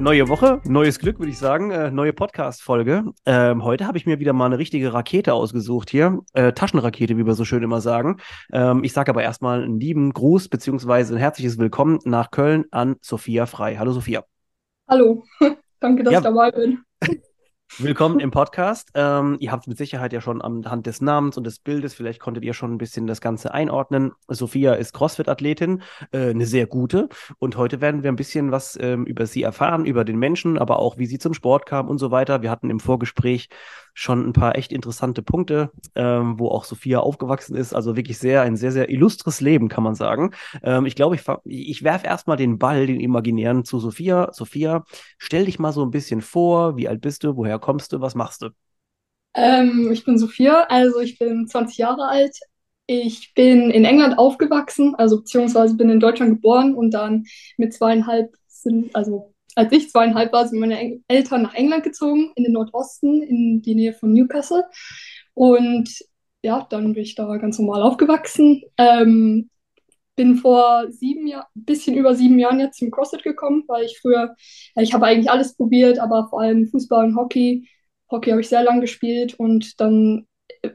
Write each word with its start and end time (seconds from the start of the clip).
neue 0.00 0.28
Woche, 0.28 0.62
neues 0.64 0.98
Glück, 0.98 1.18
würde 1.18 1.30
ich 1.30 1.38
sagen, 1.38 1.70
äh, 1.70 1.90
neue 1.90 2.14
Podcast-Folge. 2.14 3.04
Ähm, 3.26 3.62
heute 3.62 3.86
habe 3.86 3.98
ich 3.98 4.06
mir 4.06 4.18
wieder 4.18 4.32
mal 4.32 4.46
eine 4.46 4.58
richtige 4.58 4.94
Rakete 4.94 5.34
ausgesucht 5.34 5.90
hier, 5.90 6.20
äh, 6.32 6.52
Taschenrakete, 6.52 7.18
wie 7.18 7.26
wir 7.26 7.34
so 7.34 7.44
schön 7.44 7.62
immer 7.62 7.82
sagen. 7.82 8.16
Ähm, 8.50 8.82
ich 8.82 8.94
sage 8.94 9.10
aber 9.10 9.22
erstmal 9.22 9.62
einen 9.62 9.78
lieben 9.78 10.12
Gruß 10.12 10.48
beziehungsweise 10.48 11.14
ein 11.14 11.18
herzliches 11.18 11.58
Willkommen 11.58 11.98
nach 12.04 12.30
Köln 12.30 12.64
an 12.70 12.96
Sophia 13.02 13.44
Frei. 13.44 13.76
Hallo 13.76 13.92
Sophia. 13.92 14.24
Hallo, 14.88 15.22
danke, 15.80 16.02
dass 16.02 16.12
ja. 16.14 16.18
ich 16.20 16.24
dabei 16.24 16.50
bin. 16.50 16.82
Willkommen 17.78 18.18
im 18.18 18.30
Podcast. 18.32 18.90
Ähm, 18.94 19.36
ihr 19.38 19.52
habt 19.52 19.68
mit 19.68 19.78
Sicherheit 19.78 20.12
ja 20.12 20.20
schon 20.20 20.42
anhand 20.42 20.86
des 20.86 21.00
Namens 21.00 21.38
und 21.38 21.44
des 21.44 21.60
Bildes, 21.60 21.94
vielleicht 21.94 22.20
konntet 22.20 22.44
ihr 22.44 22.52
schon 22.52 22.74
ein 22.74 22.78
bisschen 22.78 23.06
das 23.06 23.20
Ganze 23.20 23.54
einordnen. 23.54 24.12
Sophia 24.28 24.74
ist 24.74 24.92
CrossFit-Athletin, 24.92 25.82
äh, 26.10 26.30
eine 26.30 26.46
sehr 26.46 26.66
gute. 26.66 27.08
Und 27.38 27.56
heute 27.56 27.80
werden 27.80 28.02
wir 28.02 28.10
ein 28.10 28.16
bisschen 28.16 28.50
was 28.50 28.76
ähm, 28.80 29.06
über 29.06 29.24
sie 29.26 29.44
erfahren, 29.44 29.86
über 29.86 30.04
den 30.04 30.18
Menschen, 30.18 30.58
aber 30.58 30.80
auch 30.80 30.98
wie 30.98 31.06
sie 31.06 31.18
zum 31.18 31.32
Sport 31.32 31.64
kam 31.64 31.88
und 31.88 31.98
so 31.98 32.10
weiter. 32.10 32.42
Wir 32.42 32.50
hatten 32.50 32.70
im 32.70 32.80
Vorgespräch 32.80 33.48
schon 33.94 34.28
ein 34.28 34.32
paar 34.32 34.56
echt 34.56 34.72
interessante 34.72 35.22
Punkte, 35.22 35.70
ähm, 35.94 36.38
wo 36.38 36.48
auch 36.48 36.64
Sophia 36.64 37.00
aufgewachsen 37.00 37.56
ist. 37.56 37.74
Also 37.74 37.96
wirklich 37.96 38.18
sehr, 38.18 38.42
ein 38.42 38.56
sehr, 38.56 38.72
sehr 38.72 38.88
illustres 38.88 39.40
Leben, 39.40 39.68
kann 39.68 39.84
man 39.84 39.94
sagen. 39.94 40.32
Ähm, 40.62 40.86
ich 40.86 40.96
glaube, 40.96 41.16
ich, 41.16 41.22
ich 41.44 41.82
werfe 41.82 42.06
erstmal 42.06 42.36
den 42.36 42.58
Ball, 42.58 42.86
den 42.86 43.00
imaginären, 43.00 43.64
zu 43.64 43.78
Sophia. 43.78 44.30
Sophia, 44.32 44.84
stell 45.18 45.44
dich 45.44 45.58
mal 45.58 45.72
so 45.72 45.84
ein 45.84 45.90
bisschen 45.90 46.20
vor. 46.20 46.76
Wie 46.76 46.88
alt 46.88 47.00
bist 47.00 47.24
du? 47.24 47.36
Woher 47.36 47.59
kommst 47.60 47.92
du? 47.92 48.00
Was 48.00 48.14
machst 48.14 48.42
du? 48.42 48.50
Ähm, 49.34 49.90
ich 49.92 50.04
bin 50.04 50.18
Sophia, 50.18 50.64
also 50.68 51.00
ich 51.00 51.18
bin 51.18 51.46
20 51.46 51.78
Jahre 51.78 52.08
alt. 52.08 52.36
Ich 52.86 53.32
bin 53.34 53.70
in 53.70 53.84
England 53.84 54.18
aufgewachsen, 54.18 54.96
also 54.96 55.18
beziehungsweise 55.18 55.76
bin 55.76 55.90
in 55.90 56.00
Deutschland 56.00 56.32
geboren 56.32 56.74
und 56.74 56.90
dann 56.90 57.24
mit 57.56 57.72
zweieinhalb 57.72 58.34
sind, 58.48 58.94
also 58.96 59.32
als 59.54 59.72
ich 59.72 59.90
zweieinhalb 59.90 60.32
war, 60.32 60.46
sind 60.48 60.58
meine 60.58 61.00
Eltern 61.08 61.42
nach 61.42 61.54
England 61.54 61.84
gezogen, 61.84 62.32
in 62.34 62.44
den 62.44 62.52
Nordosten, 62.52 63.22
in 63.22 63.62
die 63.62 63.74
Nähe 63.74 63.94
von 63.94 64.12
Newcastle. 64.12 64.64
Und 65.34 65.88
ja, 66.42 66.66
dann 66.70 66.94
bin 66.94 67.02
ich 67.02 67.14
da 67.14 67.36
ganz 67.36 67.58
normal 67.58 67.82
aufgewachsen. 67.82 68.62
Ähm, 68.76 69.50
bin 70.20 70.36
vor 70.36 70.84
sieben 70.90 71.26
Jahren, 71.26 71.46
bisschen 71.54 71.96
über 71.96 72.14
sieben 72.14 72.38
Jahren 72.38 72.60
jetzt 72.60 72.78
zum 72.78 72.90
CrossFit 72.90 73.22
gekommen, 73.22 73.64
weil 73.68 73.86
ich 73.86 73.98
früher, 74.02 74.36
ich 74.76 74.92
habe 74.92 75.06
eigentlich 75.06 75.30
alles 75.30 75.56
probiert, 75.56 75.98
aber 75.98 76.28
vor 76.28 76.42
allem 76.42 76.66
Fußball 76.66 77.06
und 77.06 77.16
Hockey. 77.16 77.66
Hockey 78.10 78.30
habe 78.30 78.42
ich 78.42 78.48
sehr 78.50 78.62
lange 78.62 78.82
gespielt 78.82 79.32
und 79.40 79.80
dann 79.80 80.26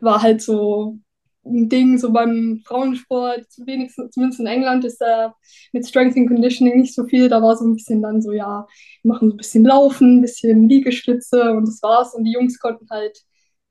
war 0.02 0.24
halt 0.24 0.42
so 0.42 0.98
ein 1.46 1.70
Ding, 1.70 2.00
so 2.00 2.12
beim 2.12 2.64
Frauensport, 2.66 3.46
wenigstens, 3.66 4.14
zumindest 4.16 4.40
in 4.40 4.48
England, 4.48 4.84
ist 4.84 5.00
da 5.00 5.36
mit 5.74 5.88
Strength 5.88 6.18
and 6.18 6.28
Conditioning 6.28 6.80
nicht 6.80 6.96
so 6.96 7.06
viel. 7.06 7.30
Da 7.30 7.40
war 7.44 7.56
so 7.56 7.66
ein 7.66 7.76
bisschen 7.76 8.02
dann 8.02 8.24
so, 8.24 8.32
ja, 8.32 8.66
wir 9.04 9.12
machen 9.14 9.30
so 9.30 9.36
ein 9.36 9.38
bisschen 9.38 9.64
Laufen, 9.64 10.18
ein 10.18 10.22
bisschen 10.22 10.68
Liegestütze 10.68 11.52
und 11.54 11.68
das 11.68 11.84
war's. 11.84 12.16
Und 12.16 12.24
die 12.24 12.32
Jungs 12.32 12.58
konnten 12.58 12.88
halt, 12.90 13.22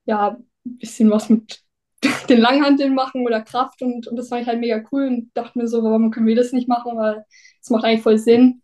ja, 0.04 0.38
ein 0.64 0.78
bisschen 0.78 1.10
was 1.10 1.28
mit 1.28 1.63
den 2.28 2.40
Langhanteln 2.40 2.94
machen 2.94 3.24
oder 3.24 3.40
Kraft 3.40 3.82
und, 3.82 4.06
und 4.06 4.16
das 4.16 4.28
fand 4.28 4.42
ich 4.42 4.48
halt 4.48 4.60
mega 4.60 4.82
cool 4.92 5.06
und 5.06 5.30
dachte 5.34 5.58
mir 5.58 5.66
so, 5.68 5.82
warum 5.82 6.10
können 6.10 6.26
wir 6.26 6.36
das 6.36 6.52
nicht 6.52 6.68
machen, 6.68 6.96
weil 6.96 7.24
es 7.60 7.70
macht 7.70 7.84
eigentlich 7.84 8.02
voll 8.02 8.18
Sinn. 8.18 8.62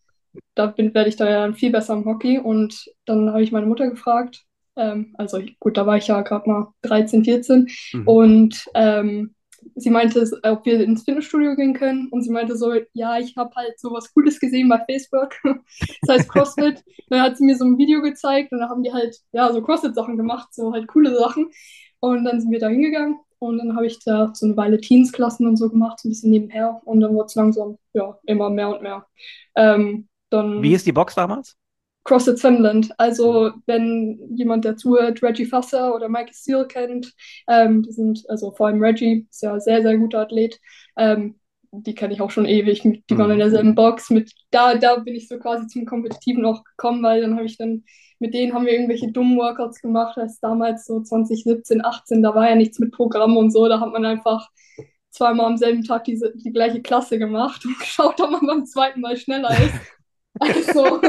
Da 0.55 0.67
bin, 0.67 0.95
werde 0.95 1.09
ich 1.09 1.17
da 1.17 1.29
ja 1.29 1.41
dann 1.41 1.55
viel 1.55 1.71
besser 1.73 1.95
im 1.95 2.05
Hockey 2.05 2.39
und 2.39 2.87
dann 3.05 3.31
habe 3.31 3.43
ich 3.43 3.53
meine 3.53 3.67
Mutter 3.67 3.89
gefragt, 3.91 4.45
ähm, 4.77 5.15
also 5.19 5.41
gut, 5.59 5.77
da 5.77 5.87
war 5.87 5.97
ich 5.97 6.07
ja 6.07 6.23
gerade 6.23 6.49
mal 6.49 6.69
13, 6.83 7.25
14. 7.25 7.69
Mhm. 7.93 8.09
Und 8.09 8.65
ähm, 8.75 9.35
sie 9.75 9.91
meinte, 9.91 10.25
ob 10.43 10.65
wir 10.65 10.81
ins 10.81 11.05
Fitnessstudio 11.05 11.55
gehen 11.57 11.75
können. 11.75 12.09
Und 12.11 12.23
sie 12.23 12.31
meinte 12.31 12.57
so, 12.57 12.73
ja, 12.93 13.19
ich 13.19 13.37
habe 13.37 13.55
halt 13.57 13.79
so 13.79 13.91
was 13.93 14.13
Cooles 14.15 14.41
gesehen 14.41 14.69
bei 14.69 14.83
Facebook. 14.89 15.35
das 16.03 16.19
heißt 16.19 16.29
CrossFit. 16.29 16.83
dann 17.11 17.21
hat 17.21 17.37
sie 17.37 17.45
mir 17.45 17.57
so 17.57 17.65
ein 17.65 17.79
Video 17.79 18.01
gezeigt 18.01 18.53
und 18.53 18.61
da 18.61 18.69
haben 18.69 18.83
die 18.83 18.93
halt, 18.93 19.17
ja, 19.33 19.53
so 19.53 19.63
CrossFit-Sachen 19.63 20.17
gemacht, 20.17 20.55
so 20.55 20.73
halt 20.73 20.87
coole 20.89 21.15
Sachen. 21.15 21.51
Und 22.01 22.25
dann 22.25 22.41
sind 22.41 22.51
wir 22.51 22.61
da 22.61 22.69
hingegangen 22.69 23.19
und 23.41 23.59
dann 23.59 23.75
habe 23.75 23.87
ich 23.87 23.99
da 24.05 24.31
so 24.35 24.47
eine 24.47 24.57
Weile 24.57 24.81
Teens-Klassen 24.81 25.47
und 25.47 25.57
so 25.57 25.69
gemacht, 25.69 25.99
so 25.99 26.09
ein 26.09 26.11
bisschen 26.11 26.31
nebenher. 26.31 26.81
Und 26.85 27.01
dann 27.01 27.15
wurde 27.15 27.27
es 27.27 27.35
langsam, 27.35 27.79
ja, 27.95 28.19
immer 28.27 28.51
mehr 28.51 28.69
und 28.69 28.83
mehr. 28.83 29.07
Ähm, 29.57 30.09
dann, 30.29 30.63
Wie 30.63 30.75
ist 30.75 30.87
die 30.87 30.93
Box 30.93 31.15
damals? 31.15 31.57
CrossFit 32.05 32.41
Finland. 32.41 32.91
Also 32.99 33.53
wenn 33.67 34.19
jemand, 34.37 34.65
der 34.65 34.77
zuhört, 34.77 35.23
Reggie 35.23 35.47
Fasser 35.47 35.95
oder 35.95 36.09
Mikey 36.09 36.35
Steele 36.35 36.67
kennt, 36.67 37.13
ähm, 37.49 37.83
die 37.83 37.93
sind, 37.93 38.25
also 38.29 38.53
vor 38.53 38.69
allem 38.69 38.83
Reggie, 38.83 39.27
ist 39.31 39.43
ja 39.43 39.55
ein 39.55 39.61
sehr, 39.61 39.83
sehr 39.83 39.97
guter 39.97 40.21
Athlet. 40.21 40.59
Ähm, 40.97 41.37
die 41.73 41.95
kenne 41.95 42.15
ich 42.15 42.21
auch 42.21 42.31
schon 42.31 42.47
ewig. 42.47 42.83
Die 42.83 43.19
waren 43.19 43.31
in 43.31 43.37
mhm. 43.37 43.41
derselben 43.41 43.75
Box. 43.75 44.11
Mit, 44.11 44.33
da, 44.51 44.75
da 44.75 44.97
bin 44.97 45.15
ich 45.15 45.29
so 45.29 45.39
quasi 45.39 45.67
zum 45.67 45.87
Kompetitiven 45.87 46.45
auch 46.45 46.65
gekommen, 46.65 47.03
weil 47.03 47.23
dann 47.23 47.37
habe 47.37 47.47
ich 47.47 47.57
dann, 47.57 47.85
mit 48.19 48.35
denen 48.35 48.53
haben 48.53 48.67
wir 48.67 48.73
irgendwelche 48.73 49.11
dummen 49.13 49.39
Workouts 49.39 49.81
gemacht, 49.81 50.19
als 50.19 50.41
damals 50.41 50.87
so 50.87 51.01
2017, 51.01 51.85
18, 51.85 52.23
da 52.23 52.35
war 52.35 52.49
ja 52.49 52.57
nichts 52.57 52.79
mit 52.79 52.93
Programm 52.93 53.37
und 53.37 53.51
so. 53.51 53.69
Da 53.69 53.81
hat 53.81 53.93
man 53.93 54.05
einfach 54.05 54.49
zweimal 55.11 55.47
am 55.47 55.57
selben 55.57 55.85
Tag 55.85 56.05
diese, 56.05 56.33
die 56.35 56.53
gleiche 56.53 56.83
Klasse 56.83 57.19
gemacht 57.19 57.65
und 57.65 57.79
geschaut, 57.79 58.21
ob 58.21 58.31
man 58.31 58.47
beim 58.47 58.67
zweiten 58.67 59.01
Mal 59.01 59.17
schneller 59.17 59.51
ist. 59.51 59.75
Also, 60.39 61.01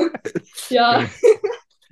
ja. 0.69 1.03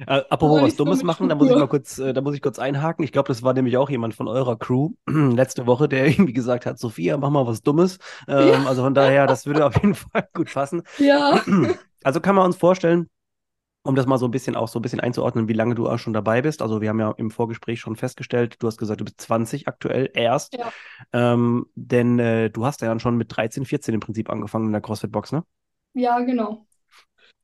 Äh, 0.08 0.24
apropos 0.30 0.62
was 0.62 0.76
Dummes 0.76 1.04
machen, 1.04 1.28
da 1.30 1.36
muss 1.36 1.50
ich 1.50 1.56
mal 1.56 1.68
kurz, 1.68 2.00
äh, 2.00 2.14
da 2.14 2.22
muss 2.22 2.36
ich 2.36 2.42
kurz 2.42 2.58
einhaken. 2.58 3.04
Ich 3.04 3.12
glaube, 3.12 3.28
das 3.28 3.44
war 3.44 3.54
nämlich 3.54 3.78
auch 3.78 3.90
jemand 3.90 4.14
von 4.14 4.28
eurer 4.28 4.58
Crew 4.58 4.92
letzte 5.08 5.68
Woche, 5.68 5.90
der 5.90 6.08
irgendwie 6.10 6.34
gesagt 6.34 6.66
hat, 6.66 6.80
Sophia, 6.80 7.18
mach 7.18 7.30
mal 7.30 7.46
was 7.46 7.62
Dummes. 7.62 8.00
Ähm, 8.28 8.48
ja. 8.48 8.66
Also 8.66 8.84
von 8.84 8.94
daher, 8.94 9.28
das 9.28 9.46
würde 9.46 9.66
auf 9.66 9.76
jeden 9.76 9.96
Fall 9.96 10.28
gut 10.34 10.54
passen. 10.54 10.84
Ja. 10.98 11.42
Also 12.02 12.22
kann 12.22 12.34
man 12.34 12.46
uns 12.46 12.56
vorstellen, 12.56 13.10
um 13.84 13.94
das 13.94 14.06
mal 14.06 14.18
so 14.18 14.26
ein 14.26 14.32
bisschen 14.32 14.56
auch 14.56 14.70
so 14.70 14.80
ein 14.80 14.82
bisschen 14.82 15.02
einzuordnen, 15.02 15.50
wie 15.50 15.54
lange 15.54 15.76
du 15.76 15.90
auch 15.90 15.98
schon 15.98 16.14
dabei 16.14 16.42
bist. 16.42 16.62
Also 16.62 16.80
wir 16.80 16.88
haben 16.88 17.00
ja 17.00 17.12
im 17.18 17.30
Vorgespräch 17.30 17.82
schon 17.82 17.98
festgestellt, 17.98 18.56
du 18.60 18.68
hast 18.68 18.78
gesagt, 18.78 19.02
du 19.02 19.04
bist 19.06 19.20
20 19.20 19.68
aktuell 19.68 20.10
erst. 20.14 20.54
Ja. 20.54 20.72
Ähm, 21.12 21.66
denn 21.76 22.20
äh, 22.20 22.50
du 22.50 22.66
hast 22.66 22.82
ja 22.82 22.88
dann 22.88 23.02
schon 23.02 23.18
mit 23.18 23.36
13, 23.36 23.66
14 23.66 23.94
im 23.94 24.00
Prinzip 24.00 24.30
angefangen 24.30 24.68
in 24.68 24.72
der 24.72 24.82
CrossFit-Box, 24.82 25.34
ne? 25.34 25.44
Ja, 25.94 26.20
genau. 26.20 26.66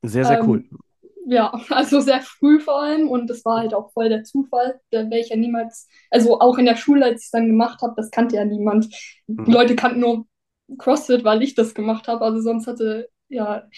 Sehr, 0.02 0.24
sehr 0.24 0.40
ähm, 0.40 0.48
cool. 0.48 0.64
Ja, 1.28 1.52
also 1.70 2.00
sehr 2.00 2.20
früh 2.20 2.60
vor 2.60 2.82
allem 2.82 3.08
und 3.08 3.28
das 3.28 3.44
war 3.44 3.58
halt 3.58 3.74
auch 3.74 3.92
voll 3.92 4.08
der 4.08 4.24
Zufall. 4.24 4.80
Da 4.90 5.10
wäre 5.10 5.20
ich 5.20 5.30
ja 5.30 5.36
niemals, 5.36 5.88
also 6.10 6.40
auch 6.40 6.58
in 6.58 6.66
der 6.66 6.76
Schule, 6.76 7.04
als 7.04 7.20
ich 7.20 7.26
es 7.26 7.30
dann 7.30 7.48
gemacht 7.48 7.82
habe, 7.82 7.94
das 7.96 8.10
kannte 8.10 8.36
ja 8.36 8.44
niemand. 8.44 8.88
Mhm. 9.26 9.44
Die 9.44 9.52
Leute 9.52 9.76
kannten 9.76 10.00
nur 10.00 10.26
CrossFit, 10.78 11.24
weil 11.24 11.42
ich 11.42 11.54
das 11.54 11.74
gemacht 11.74 12.08
habe. 12.08 12.24
Also 12.24 12.40
sonst 12.40 12.66
hatte, 12.66 13.08
ja, 13.28 13.68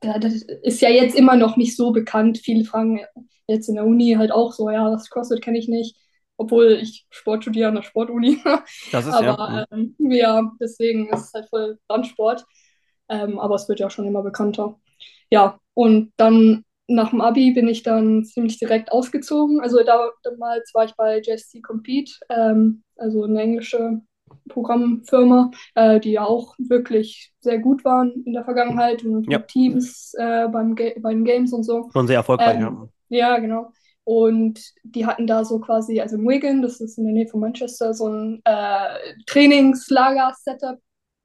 das 0.00 0.34
ist 0.62 0.80
ja 0.80 0.90
jetzt 0.90 1.16
immer 1.16 1.36
noch 1.36 1.56
nicht 1.56 1.76
so 1.76 1.92
bekannt. 1.92 2.38
Viele 2.38 2.64
fragen 2.64 3.00
jetzt 3.46 3.68
in 3.68 3.74
der 3.76 3.86
Uni 3.86 4.14
halt 4.18 4.30
auch 4.30 4.52
so, 4.52 4.70
ja, 4.70 4.90
das 4.90 5.10
CrossFit 5.10 5.42
kenne 5.42 5.58
ich 5.58 5.68
nicht 5.68 5.96
obwohl 6.38 6.78
ich 6.80 7.06
Sport 7.10 7.42
studiere 7.42 7.68
an 7.68 7.74
der 7.74 7.82
Sportuni. 7.82 8.38
Das 8.92 9.06
ist 9.06 9.12
aber, 9.12 9.26
ja. 9.26 9.66
Ähm, 9.72 9.94
ja, 9.98 10.52
deswegen 10.60 11.08
ist 11.12 11.26
es 11.26 11.34
halt 11.34 11.48
voll 11.48 11.78
Randsport. 11.90 12.46
Ähm, 13.08 13.38
aber 13.38 13.56
es 13.56 13.68
wird 13.68 13.80
ja 13.80 13.90
schon 13.90 14.06
immer 14.06 14.22
bekannter. 14.22 14.78
Ja, 15.30 15.58
und 15.74 16.12
dann 16.16 16.64
nach 16.88 17.10
dem 17.10 17.20
Abi 17.20 17.52
bin 17.52 17.68
ich 17.68 17.82
dann 17.82 18.24
ziemlich 18.24 18.58
direkt 18.58 18.90
ausgezogen. 18.90 19.60
Also 19.60 19.82
da, 19.84 20.10
damals 20.22 20.72
war 20.74 20.84
ich 20.84 20.94
bei 20.96 21.20
JSC 21.20 21.60
Compete, 21.60 22.12
ähm, 22.30 22.82
also 22.96 23.24
eine 23.24 23.40
englische 23.42 24.00
Programmfirma, 24.48 25.50
äh, 25.74 26.00
die 26.00 26.12
ja 26.12 26.24
auch 26.24 26.54
wirklich 26.58 27.32
sehr 27.40 27.58
gut 27.58 27.84
waren 27.84 28.24
in 28.24 28.32
der 28.32 28.44
Vergangenheit 28.44 29.04
und 29.04 29.30
ja. 29.30 29.38
Teams 29.38 30.14
äh, 30.18 30.48
beim 30.48 30.74
Ga 30.74 30.92
bei 31.00 31.12
den 31.12 31.24
Games 31.24 31.52
und 31.52 31.62
so. 31.62 31.88
Schon 31.92 32.06
sehr 32.06 32.16
erfolgreich, 32.16 32.56
ähm, 32.56 32.60
ja. 32.60 32.88
Ja, 33.10 33.38
genau. 33.38 33.72
Und 34.04 34.60
die 34.84 35.04
hatten 35.04 35.26
da 35.26 35.44
so 35.44 35.58
quasi, 35.60 36.00
also 36.00 36.16
in 36.16 36.26
Wigan, 36.26 36.62
das 36.62 36.80
ist 36.80 36.96
in 36.96 37.04
der 37.04 37.12
Nähe 37.12 37.26
von 37.26 37.40
Manchester, 37.40 37.92
so 37.92 38.08
ein 38.08 38.40
äh, 38.44 39.14
Trainingslager-Setup 39.26 40.78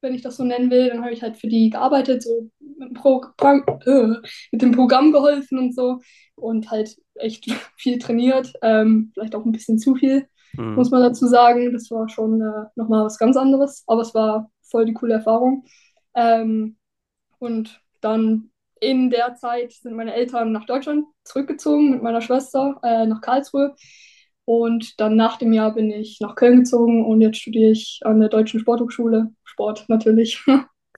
wenn 0.04 0.14
ich 0.14 0.22
das 0.22 0.36
so 0.36 0.44
nennen 0.44 0.70
will. 0.70 0.88
Dann 0.88 1.02
habe 1.02 1.12
ich 1.12 1.22
halt 1.22 1.36
für 1.36 1.48
die 1.48 1.70
gearbeitet, 1.70 2.22
so 2.22 2.48
mit 2.60 2.90
dem, 2.90 2.94
Pro 2.94 3.24
äh, 3.40 4.08
mit 4.52 4.62
dem 4.62 4.72
Programm 4.72 5.10
geholfen 5.10 5.58
und 5.58 5.74
so 5.74 6.00
und 6.36 6.70
halt 6.70 6.96
echt 7.16 7.46
viel 7.76 7.98
trainiert. 7.98 8.52
Ähm, 8.62 9.10
vielleicht 9.14 9.34
auch 9.34 9.44
ein 9.44 9.52
bisschen 9.52 9.78
zu 9.78 9.96
viel, 9.96 10.28
mhm. 10.56 10.74
muss 10.74 10.90
man 10.90 11.02
dazu 11.02 11.26
sagen. 11.26 11.72
Das 11.72 11.90
war 11.90 12.08
schon 12.08 12.40
äh, 12.40 12.66
nochmal 12.76 13.04
was 13.04 13.18
ganz 13.18 13.36
anderes, 13.36 13.82
aber 13.88 14.02
es 14.02 14.14
war 14.14 14.50
voll 14.62 14.84
die 14.84 14.94
coole 14.94 15.14
Erfahrung. 15.14 15.64
Ähm, 16.14 16.76
und 17.38 17.80
dann 18.00 18.50
in 18.80 19.10
der 19.10 19.34
Zeit 19.34 19.72
sind 19.72 19.96
meine 19.96 20.14
Eltern 20.14 20.52
nach 20.52 20.66
Deutschland 20.66 21.06
zurückgezogen 21.24 21.90
mit 21.90 22.02
meiner 22.02 22.20
Schwester 22.20 22.78
äh, 22.82 23.06
nach 23.06 23.20
Karlsruhe. 23.20 23.74
Und 24.44 25.00
dann 25.00 25.16
nach 25.16 25.38
dem 25.38 25.52
Jahr 25.52 25.74
bin 25.74 25.90
ich 25.90 26.18
nach 26.20 26.34
Köln 26.34 26.58
gezogen 26.58 27.04
und 27.04 27.20
jetzt 27.20 27.38
studiere 27.38 27.70
ich 27.70 28.00
an 28.04 28.20
der 28.20 28.28
Deutschen 28.28 28.60
Sporthochschule. 28.60 29.32
Sport 29.44 29.86
natürlich. 29.88 30.44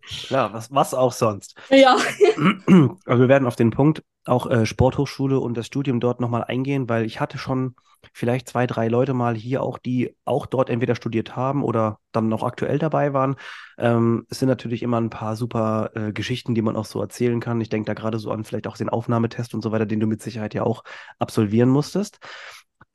Klar, 0.07 0.53
was, 0.53 0.73
was 0.73 0.95
auch 0.95 1.13
sonst. 1.13 1.57
Ja. 1.71 1.97
Also 3.07 3.23
wir 3.23 3.29
werden 3.29 3.47
auf 3.47 3.57
den 3.57 3.71
Punkt 3.71 4.03
auch 4.25 4.51
äh, 4.51 4.67
Sporthochschule 4.67 5.39
und 5.39 5.57
das 5.57 5.67
Studium 5.67 6.01
dort 6.01 6.21
nochmal 6.21 6.45
eingehen, 6.45 6.89
weil 6.89 7.05
ich 7.05 7.21
hatte 7.21 7.39
schon 7.39 7.75
vielleicht 8.13 8.49
zwei, 8.49 8.67
drei 8.67 8.89
Leute 8.89 9.15
mal 9.15 9.35
hier 9.35 9.63
auch, 9.63 9.79
die 9.79 10.17
auch 10.25 10.47
dort 10.47 10.71
entweder 10.71 10.95
studiert 10.95 11.37
haben 11.37 11.63
oder 11.63 11.99
dann 12.13 12.29
noch 12.29 12.43
aktuell 12.43 12.79
dabei 12.79 13.13
waren. 13.13 13.37
Ähm, 13.79 14.27
es 14.29 14.39
sind 14.39 14.49
natürlich 14.49 14.83
immer 14.83 15.01
ein 15.01 15.11
paar 15.11 15.37
super 15.37 15.91
äh, 15.95 16.13
Geschichten, 16.13 16.55
die 16.55 16.63
man 16.63 16.77
auch 16.77 16.85
so 16.85 17.01
erzählen 17.01 17.41
kann. 17.41 17.61
Ich 17.61 17.69
denke 17.69 17.87
da 17.87 17.95
gerade 17.95 18.19
so 18.19 18.31
an 18.31 18.45
vielleicht 18.45 18.67
auch 18.67 18.77
den 18.77 18.89
Aufnahmetest 18.89 19.55
und 19.55 19.63
so 19.63 19.73
weiter, 19.73 19.87
den 19.87 20.01
du 20.01 20.07
mit 20.07 20.23
Sicherheit 20.23 20.55
ja 20.55 20.63
auch 20.63 20.83
absolvieren 21.19 21.69
musstest. 21.69 22.19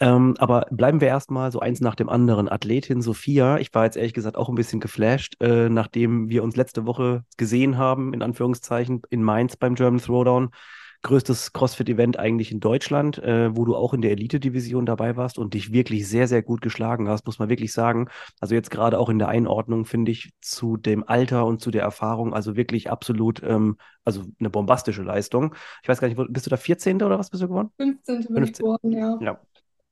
Ähm, 0.02 0.34
aber 0.40 0.66
bleiben 0.72 1.00
wir 1.00 1.08
erstmal 1.08 1.52
so 1.52 1.60
eins 1.60 1.80
nach 1.80 1.94
dem 1.94 2.10
anderen. 2.10 2.50
Athletin 2.50 3.04
Sophia, 3.04 3.60
ich 3.60 3.72
war 3.72 3.86
jetzt 3.86 3.98
ehrlich 3.98 4.16
gesagt 4.16 4.36
auch 4.36 4.50
ein 4.50 4.56
bisschen 4.56 4.80
geflasht, 4.80 5.36
äh, 5.40 5.70
nachdem 5.70 6.28
wir 6.28 6.44
uns 6.44 6.56
letzte 6.56 6.88
Woche 6.88 7.24
gesehen 7.38 7.78
haben, 7.78 8.12
in 8.12 8.24
Anführungszeichen, 8.24 9.04
in 9.12 9.22
Mainz 9.22 9.58
beim 9.58 9.76
German 9.76 10.02
Throwdown. 10.02 10.50
Größtes 11.04 11.54
CrossFit-Event 11.54 12.18
eigentlich 12.18 12.52
in 12.52 12.60
Deutschland, 12.60 13.18
äh, 13.20 13.56
wo 13.56 13.66
du 13.66 13.76
auch 13.76 13.94
in 13.94 14.02
der 14.02 14.12
Elite-Division 14.12 14.86
dabei 14.86 15.18
warst 15.18 15.40
und 15.40 15.54
dich 15.54 15.72
wirklich 15.72 16.08
sehr, 16.08 16.28
sehr 16.28 16.44
gut 16.44 16.62
geschlagen 16.62 17.08
hast, 17.08 17.26
muss 17.26 17.40
man 17.40 17.50
wirklich 17.50 17.74
sagen. 17.74 18.08
Also 18.40 18.56
jetzt 18.56 18.70
gerade 18.70 19.00
auch 19.00 19.10
in 19.10 19.20
der 19.20 19.28
Einordnung 19.28 19.86
finde 19.86 20.12
ich 20.12 20.32
zu 20.42 20.78
dem 20.78 21.08
Alter 21.08 21.46
und 21.46 21.62
zu 21.62 21.72
der 21.72 21.82
Erfahrung, 21.82 22.34
also 22.34 22.56
wirklich 22.56 22.92
absolut, 22.92 23.42
ähm, 23.44 23.78
also 24.04 24.24
eine 24.40 24.50
bombastische 24.52 25.02
Leistung. 25.02 25.56
Ich 25.82 25.90
weiß 25.90 26.00
gar 26.00 26.08
nicht, 26.08 26.20
bist 26.30 26.46
du 26.46 26.50
da 26.52 26.58
14. 26.58 27.02
oder 27.02 27.18
was 27.18 27.30
bist 27.32 27.42
du 27.42 27.48
geworden? 27.48 27.72
15. 27.78 28.18
bin 28.18 28.36
15. 28.36 28.44
ich 28.46 28.54
geworden, 28.54 28.92
ja. 28.92 29.18
Ja, 29.22 29.40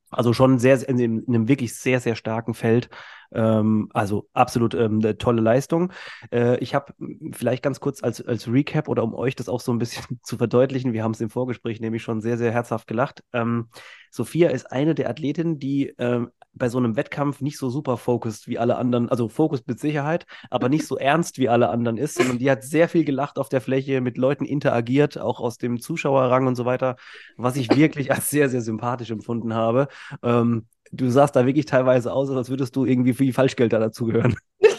also 0.10 0.34
schon 0.34 0.60
sehr, 0.60 0.88
in, 0.88 1.00
in 1.00 1.26
einem 1.28 1.48
wirklich 1.48 1.76
sehr, 1.76 2.00
sehr 2.00 2.16
starken 2.16 2.54
Feld. 2.54 2.90
Ähm, 3.32 3.90
also 3.94 4.28
absolut 4.34 4.74
ähm, 4.74 5.00
eine 5.00 5.18
tolle 5.18 5.42
Leistung. 5.42 5.92
Äh, 6.32 6.58
ich 6.60 6.76
habe 6.76 6.94
vielleicht 7.32 7.64
ganz 7.64 7.80
kurz 7.80 8.04
als, 8.04 8.26
als 8.26 8.48
Recap 8.48 8.88
oder 8.88 9.04
um 9.04 9.14
euch 9.14 9.36
das 9.36 9.50
auch 9.50 9.60
so 9.60 9.72
ein 9.72 9.80
bisschen 9.80 10.20
zu 10.24 10.38
verdeutlichen, 10.38 10.94
wir 10.94 11.04
haben 11.04 11.12
es 11.12 11.22
im 11.22 11.30
Vorgespräch 11.30 11.80
nämlich 11.80 12.04
schon 12.04 12.22
sehr, 12.22 12.38
sehr 12.38 12.52
herzhaft 12.52 12.88
gelacht. 12.88 13.24
Ähm, 13.34 13.70
Sophia 14.12 14.50
ist 14.50 14.72
eine 14.72 14.96
der 14.96 15.10
Athletinnen, 15.10 15.60
die 15.60 15.94
ähm, 15.98 16.30
bei 16.54 16.70
so 16.70 16.78
einem 16.78 16.96
Wettkampf 16.96 17.42
nicht 17.42 17.58
so 17.58 17.70
super 17.70 17.98
focused 17.98 18.48
wie 18.48 18.58
alle 18.58 18.76
anderen, 18.76 19.10
also 19.10 19.30
focused 19.30 19.68
mit 19.68 19.80
Sicherheit, 19.80 20.26
aber 20.50 20.70
nicht 20.70 20.86
so 20.88 20.98
ernst 20.98 21.38
wie 21.38 21.50
alle 21.50 21.70
anderen 21.70 21.98
ist, 21.98 22.16
sondern 22.16 22.40
die 22.40 22.50
hat 22.50 22.64
sehr 22.64 22.90
viel 22.90 23.06
gelacht 23.06 23.38
auf 23.38 23.50
der 23.50 23.62
Fläche, 23.62 24.02
mit 24.02 24.18
Leuten 24.18 24.46
interagiert, 24.46 25.18
auch 25.18 25.40
aus 25.40 25.58
dem 25.58 25.80
Zuschauerrang 25.80 26.48
und 26.48 26.56
so 26.56 26.66
weiter, 26.66 26.96
was 27.38 27.56
ich 27.56 27.76
wirklich 27.76 28.12
als 28.12 28.30
sehr, 28.30 28.50
sehr 28.50 28.62
sympathisch 28.62 29.12
empfunden 29.12 29.54
habe. 29.54 29.88
Ähm, 30.24 30.66
du 30.92 31.10
sahst 31.10 31.36
da 31.36 31.46
wirklich 31.46 31.66
teilweise 31.66 32.14
aus, 32.14 32.30
als 32.30 32.50
würdest 32.50 32.76
du 32.76 32.86
irgendwie 32.86 33.14
für 33.14 33.26
die 33.26 33.34
Falschgelder 33.34 33.80
dazugehören. 33.80 34.36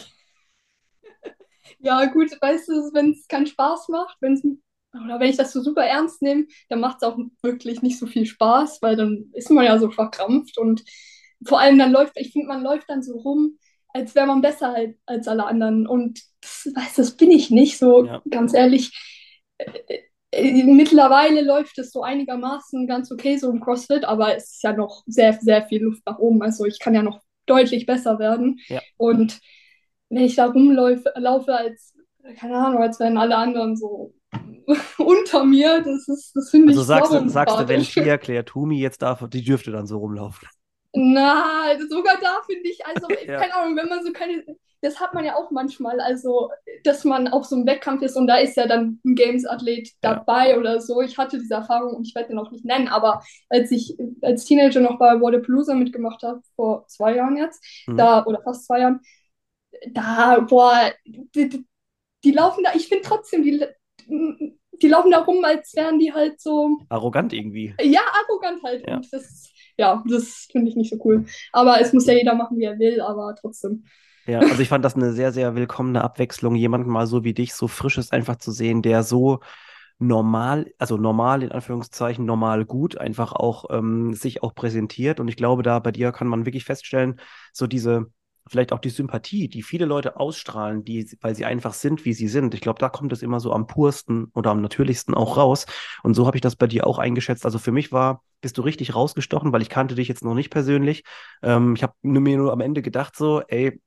Ja, 1.83 2.05
gut, 2.05 2.29
weißt 2.39 2.69
du, 2.69 2.73
wenn 2.93 3.09
es 3.13 3.27
keinen 3.27 3.47
Spaß 3.47 3.87
macht, 3.89 4.15
wenn 4.21 4.33
es 4.33 4.43
oder 4.93 5.19
wenn 5.19 5.29
ich 5.29 5.37
das 5.37 5.51
so 5.51 5.61
super 5.61 5.83
ernst 5.83 6.21
nehme, 6.21 6.45
dann 6.69 6.79
macht 6.79 6.97
es 6.97 7.03
auch 7.03 7.17
wirklich 7.41 7.81
nicht 7.81 7.97
so 7.97 8.07
viel 8.07 8.25
Spaß, 8.25 8.81
weil 8.81 8.95
dann 8.95 9.31
ist 9.33 9.49
man 9.49 9.65
ja 9.65 9.79
so 9.79 9.89
verkrampft 9.89 10.57
und 10.57 10.83
vor 11.45 11.59
allem 11.59 11.79
dann 11.79 11.91
läuft, 11.91 12.13
ich 12.17 12.33
finde, 12.33 12.47
man 12.47 12.61
läuft 12.61 12.89
dann 12.89 13.01
so 13.01 13.17
rum, 13.17 13.57
als 13.93 14.15
wäre 14.15 14.27
man 14.27 14.41
besser 14.41 14.73
als, 14.73 14.95
als 15.05 15.27
alle 15.27 15.45
anderen. 15.45 15.87
Und 15.87 16.21
das, 16.41 16.69
weißt, 16.75 16.99
das 16.99 17.17
bin 17.17 17.31
ich 17.31 17.49
nicht, 17.49 17.77
so 17.77 18.05
ja. 18.05 18.21
ganz 18.29 18.53
ehrlich. 18.53 18.91
Äh, 20.31 20.63
mittlerweile 20.63 21.41
läuft 21.41 21.77
es 21.77 21.91
so 21.91 22.03
einigermaßen 22.03 22.87
ganz 22.87 23.11
okay, 23.11 23.37
so 23.37 23.49
im 23.49 23.59
CrossFit, 23.59 24.05
aber 24.05 24.35
es 24.35 24.53
ist 24.53 24.63
ja 24.63 24.73
noch 24.73 25.03
sehr, 25.05 25.33
sehr 25.33 25.65
viel 25.67 25.83
Luft 25.83 26.03
nach 26.05 26.19
oben. 26.19 26.41
Also 26.41 26.65
ich 26.65 26.79
kann 26.79 26.95
ja 26.95 27.03
noch 27.03 27.21
deutlich 27.45 27.85
besser 27.85 28.19
werden. 28.19 28.59
Ja. 28.67 28.81
Und 28.97 29.39
wenn 30.09 30.23
ich 30.23 30.35
da 30.35 30.47
rumlaufe 30.47 31.11
laufe 31.15 31.55
als, 31.55 31.93
keine 32.39 32.55
Ahnung, 32.55 32.81
als 32.81 32.99
wären 32.99 33.17
alle 33.17 33.35
anderen 33.35 33.75
so 33.75 34.13
unter 34.97 35.43
mir, 35.43 35.81
das 35.81 36.07
ist, 36.07 36.35
das 36.35 36.49
finde 36.49 36.69
also 36.69 36.81
ich. 36.81 36.89
Also 36.89 37.09
sagst, 37.09 37.25
du, 37.25 37.29
sagst 37.29 37.59
du, 37.59 37.67
wenn 37.67 37.83
Pia 37.83 38.17
Claire 38.17 38.45
Toomey 38.45 38.79
jetzt 38.79 39.01
darf, 39.01 39.27
die 39.29 39.43
dürfte 39.43 39.71
dann 39.71 39.87
so 39.87 39.97
rumlaufen. 39.97 40.47
Na, 40.93 41.77
sogar 41.89 42.19
da 42.19 42.41
finde 42.45 42.69
ich, 42.69 42.85
also, 42.85 43.07
ja. 43.27 43.39
keine 43.39 43.55
Ahnung, 43.55 43.77
wenn 43.77 43.87
man 43.87 44.03
so 44.03 44.11
keine, 44.11 44.43
das 44.81 44.99
hat 44.99 45.13
man 45.13 45.23
ja 45.23 45.35
auch 45.35 45.51
manchmal, 45.51 46.01
also, 46.01 46.49
dass 46.83 47.05
man 47.05 47.27
auf 47.27 47.45
so 47.45 47.55
einem 47.55 47.65
Wettkampf 47.65 48.01
ist 48.01 48.17
und 48.17 48.27
da 48.27 48.37
ist 48.37 48.57
ja 48.57 48.67
dann 48.67 48.99
ein 49.05 49.15
Games-Athlet 49.15 49.91
dabei 50.01 50.51
ja. 50.51 50.57
oder 50.57 50.81
so. 50.81 51.01
Ich 51.01 51.17
hatte 51.17 51.37
diese 51.37 51.53
Erfahrung 51.53 51.95
und 51.95 52.07
ich 52.07 52.15
werde 52.15 52.29
den 52.29 52.39
auch 52.39 52.51
nicht 52.51 52.65
nennen, 52.65 52.87
aber 52.87 53.23
als 53.49 53.71
ich 53.71 53.95
als 54.21 54.43
Teenager 54.45 54.81
noch 54.81 54.99
bei 54.99 55.21
Wadapalooza 55.21 55.75
mitgemacht 55.75 56.23
habe, 56.23 56.41
vor 56.55 56.85
zwei 56.87 57.15
Jahren 57.15 57.37
jetzt, 57.37 57.63
mhm. 57.87 57.97
da, 57.97 58.25
oder 58.25 58.41
fast 58.41 58.65
zwei 58.65 58.79
Jahren, 58.79 58.99
da, 59.91 60.39
boah, 60.41 60.91
die, 61.05 61.65
die 62.23 62.31
laufen 62.31 62.63
da, 62.63 62.71
ich 62.75 62.87
finde 62.87 63.03
trotzdem, 63.07 63.43
die, 63.43 63.65
die 64.07 64.87
laufen 64.87 65.11
da 65.11 65.19
rum, 65.19 65.43
als 65.45 65.73
wären 65.75 65.99
die 65.99 66.11
halt 66.11 66.41
so. 66.41 66.79
Arrogant 66.89 67.33
irgendwie. 67.33 67.73
Ja, 67.81 68.01
arrogant 68.13 68.63
halt. 68.63 68.87
Ja. 68.87 68.95
Und 68.95 69.13
das 69.13 69.51
ja, 69.81 70.03
das 70.07 70.47
finde 70.51 70.69
ich 70.69 70.75
nicht 70.75 70.91
so 70.91 70.97
cool. 71.03 71.25
Aber 71.51 71.81
es 71.81 71.91
muss 71.91 72.05
ja 72.05 72.13
jeder 72.13 72.35
machen, 72.35 72.57
wie 72.57 72.65
er 72.65 72.77
will, 72.77 73.01
aber 73.01 73.35
trotzdem. 73.35 73.83
Ja, 74.27 74.39
also 74.39 74.61
ich 74.61 74.69
fand 74.69 74.85
das 74.85 74.95
eine 74.95 75.11
sehr, 75.13 75.31
sehr 75.31 75.55
willkommene 75.55 76.03
Abwechslung, 76.03 76.55
jemanden 76.55 76.91
mal 76.91 77.07
so 77.07 77.23
wie 77.23 77.33
dich, 77.33 77.55
so 77.55 77.67
frisches 77.67 78.11
einfach 78.11 78.35
zu 78.35 78.51
sehen, 78.51 78.83
der 78.83 79.01
so 79.01 79.39
normal, 79.97 80.71
also 80.77 80.97
normal 80.97 81.41
in 81.41 81.51
Anführungszeichen, 81.51 82.23
normal 82.25 82.65
gut, 82.65 82.97
einfach 82.99 83.33
auch 83.33 83.65
ähm, 83.71 84.13
sich 84.13 84.43
auch 84.43 84.53
präsentiert. 84.53 85.19
Und 85.19 85.27
ich 85.27 85.35
glaube, 85.35 85.63
da 85.63 85.79
bei 85.79 85.91
dir 85.91 86.11
kann 86.11 86.27
man 86.27 86.45
wirklich 86.45 86.65
feststellen, 86.65 87.19
so 87.51 87.65
diese, 87.65 88.11
vielleicht 88.47 88.73
auch 88.73 88.79
die 88.79 88.89
Sympathie, 88.89 89.47
die 89.47 89.63
viele 89.63 89.85
Leute 89.85 90.17
ausstrahlen, 90.17 90.83
die, 90.83 91.09
weil 91.21 91.35
sie 91.35 91.45
einfach 91.45 91.73
sind, 91.73 92.05
wie 92.05 92.13
sie 92.13 92.27
sind. 92.27 92.53
Ich 92.53 92.61
glaube, 92.61 92.79
da 92.79 92.89
kommt 92.89 93.13
es 93.13 93.21
immer 93.21 93.39
so 93.39 93.53
am 93.53 93.67
pursten 93.67 94.31
oder 94.33 94.51
am 94.51 94.61
natürlichsten 94.61 95.13
auch 95.13 95.37
raus. 95.37 95.65
Und 96.03 96.13
so 96.13 96.25
habe 96.25 96.37
ich 96.37 96.41
das 96.41 96.55
bei 96.55 96.67
dir 96.67 96.87
auch 96.87 96.99
eingeschätzt. 96.99 97.45
Also 97.45 97.59
für 97.59 97.71
mich 97.71 97.91
war, 97.91 98.23
bist 98.41 98.57
du 98.57 98.61
richtig 98.61 98.95
rausgestochen, 98.95 99.51
weil 99.53 99.61
ich 99.61 99.69
kannte 99.69 99.95
dich 99.95 100.07
jetzt 100.07 100.23
noch 100.23 100.33
nicht 100.33 100.49
persönlich. 100.49 101.03
Ähm, 101.43 101.75
ich 101.75 101.83
habe 101.83 101.93
mir 102.01 102.37
nur 102.37 102.51
am 102.51 102.61
Ende 102.61 102.81
gedacht 102.81 103.15
so, 103.15 103.41
ey, 103.47 103.79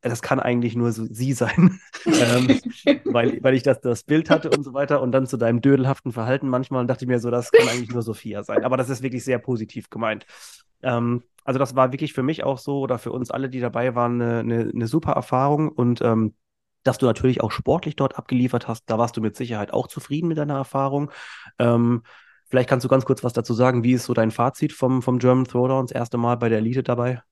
das 0.00 0.22
kann 0.22 0.38
eigentlich 0.38 0.76
nur 0.76 0.92
so 0.92 1.06
sie 1.06 1.32
sein, 1.32 1.80
ähm, 2.06 2.60
weil, 3.04 3.42
weil 3.42 3.54
ich 3.54 3.62
das, 3.62 3.80
das 3.80 4.04
Bild 4.04 4.30
hatte 4.30 4.50
und 4.50 4.62
so 4.62 4.72
weiter 4.72 5.02
und 5.02 5.12
dann 5.12 5.26
zu 5.26 5.36
deinem 5.36 5.60
dödelhaften 5.60 6.12
Verhalten 6.12 6.48
manchmal 6.48 6.86
dachte 6.86 7.04
ich 7.04 7.08
mir 7.08 7.18
so, 7.18 7.30
das 7.30 7.50
kann 7.50 7.68
eigentlich 7.68 7.90
nur 7.90 8.02
Sophia 8.02 8.44
sein. 8.44 8.64
Aber 8.64 8.76
das 8.76 8.90
ist 8.90 9.02
wirklich 9.02 9.24
sehr 9.24 9.38
positiv 9.38 9.90
gemeint. 9.90 10.26
Ähm, 10.82 11.24
also 11.48 11.58
das 11.58 11.74
war 11.74 11.92
wirklich 11.92 12.12
für 12.12 12.22
mich 12.22 12.44
auch 12.44 12.58
so 12.58 12.80
oder 12.80 12.98
für 12.98 13.10
uns 13.10 13.30
alle, 13.30 13.48
die 13.48 13.60
dabei 13.60 13.94
waren, 13.94 14.20
eine, 14.20 14.40
eine, 14.40 14.70
eine 14.70 14.86
super 14.86 15.12
Erfahrung 15.12 15.70
und 15.70 16.02
ähm, 16.02 16.34
dass 16.84 16.98
du 16.98 17.06
natürlich 17.06 17.40
auch 17.40 17.52
sportlich 17.52 17.96
dort 17.96 18.18
abgeliefert 18.18 18.68
hast, 18.68 18.84
da 18.90 18.98
warst 18.98 19.16
du 19.16 19.22
mit 19.22 19.34
Sicherheit 19.34 19.72
auch 19.72 19.86
zufrieden 19.86 20.28
mit 20.28 20.36
deiner 20.36 20.56
Erfahrung. 20.56 21.10
Ähm, 21.58 22.02
vielleicht 22.50 22.68
kannst 22.68 22.84
du 22.84 22.90
ganz 22.90 23.06
kurz 23.06 23.24
was 23.24 23.32
dazu 23.32 23.54
sagen. 23.54 23.82
Wie 23.82 23.94
ist 23.94 24.04
so 24.04 24.12
dein 24.12 24.30
Fazit 24.30 24.74
vom, 24.74 25.00
vom 25.00 25.18
German 25.18 25.46
Throwdown, 25.46 25.86
das 25.86 25.92
erste 25.96 26.18
Mal 26.18 26.36
bei 26.36 26.50
der 26.50 26.58
Elite 26.58 26.82
dabei? 26.82 27.22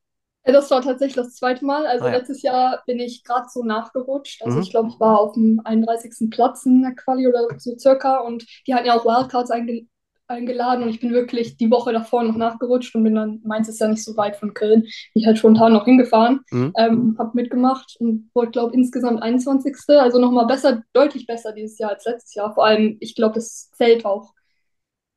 Das 0.44 0.70
war 0.70 0.80
tatsächlich 0.80 1.16
das 1.16 1.34
zweite 1.34 1.66
Mal. 1.66 1.86
Also 1.86 2.06
ah, 2.06 2.08
ja. 2.08 2.16
letztes 2.16 2.40
Jahr 2.40 2.84
bin 2.86 2.98
ich 2.98 3.22
gerade 3.22 3.48
so 3.50 3.64
nachgerutscht. 3.64 4.42
Also 4.44 4.56
mhm. 4.56 4.62
ich 4.62 4.70
glaube, 4.70 4.88
ich 4.88 4.98
war 4.98 5.20
auf 5.20 5.34
dem 5.34 5.60
31. 5.62 6.30
Platz 6.30 6.64
in 6.64 6.80
der 6.80 6.94
Quali 6.94 7.28
oder 7.28 7.48
so 7.58 7.76
circa. 7.76 8.20
Und 8.20 8.46
die 8.66 8.74
hatten 8.74 8.86
ja 8.86 8.94
auch 8.94 9.04
Wildcards 9.04 9.50
einge 9.50 9.86
eingeladen 10.28 10.82
und 10.82 10.90
ich 10.90 11.00
bin 11.00 11.12
wirklich 11.12 11.56
die 11.56 11.70
Woche 11.70 11.92
davor 11.92 12.22
noch 12.22 12.36
nachgerutscht 12.36 12.94
und 12.94 13.04
bin 13.04 13.14
dann, 13.14 13.40
Mainz 13.44 13.68
ist 13.68 13.80
ja 13.80 13.88
nicht 13.88 14.02
so 14.02 14.16
weit 14.16 14.36
von 14.36 14.54
Köln, 14.54 14.82
bin 14.82 14.90
ich 15.14 15.26
halt 15.26 15.38
spontan 15.38 15.72
noch 15.72 15.84
hingefahren, 15.84 16.40
mhm. 16.50 16.72
ähm, 16.76 17.16
habe 17.18 17.30
mitgemacht 17.34 17.96
und 17.98 18.30
wurde, 18.34 18.50
glaube 18.50 18.74
insgesamt 18.74 19.22
21. 19.22 19.74
Also 19.88 20.18
nochmal 20.18 20.46
besser, 20.46 20.82
deutlich 20.92 21.26
besser 21.26 21.52
dieses 21.52 21.78
Jahr 21.78 21.90
als 21.90 22.04
letztes 22.04 22.34
Jahr. 22.34 22.54
Vor 22.54 22.66
allem, 22.66 22.96
ich 23.00 23.14
glaube, 23.14 23.34
das 23.34 23.70
Feld 23.76 24.04
auch, 24.04 24.34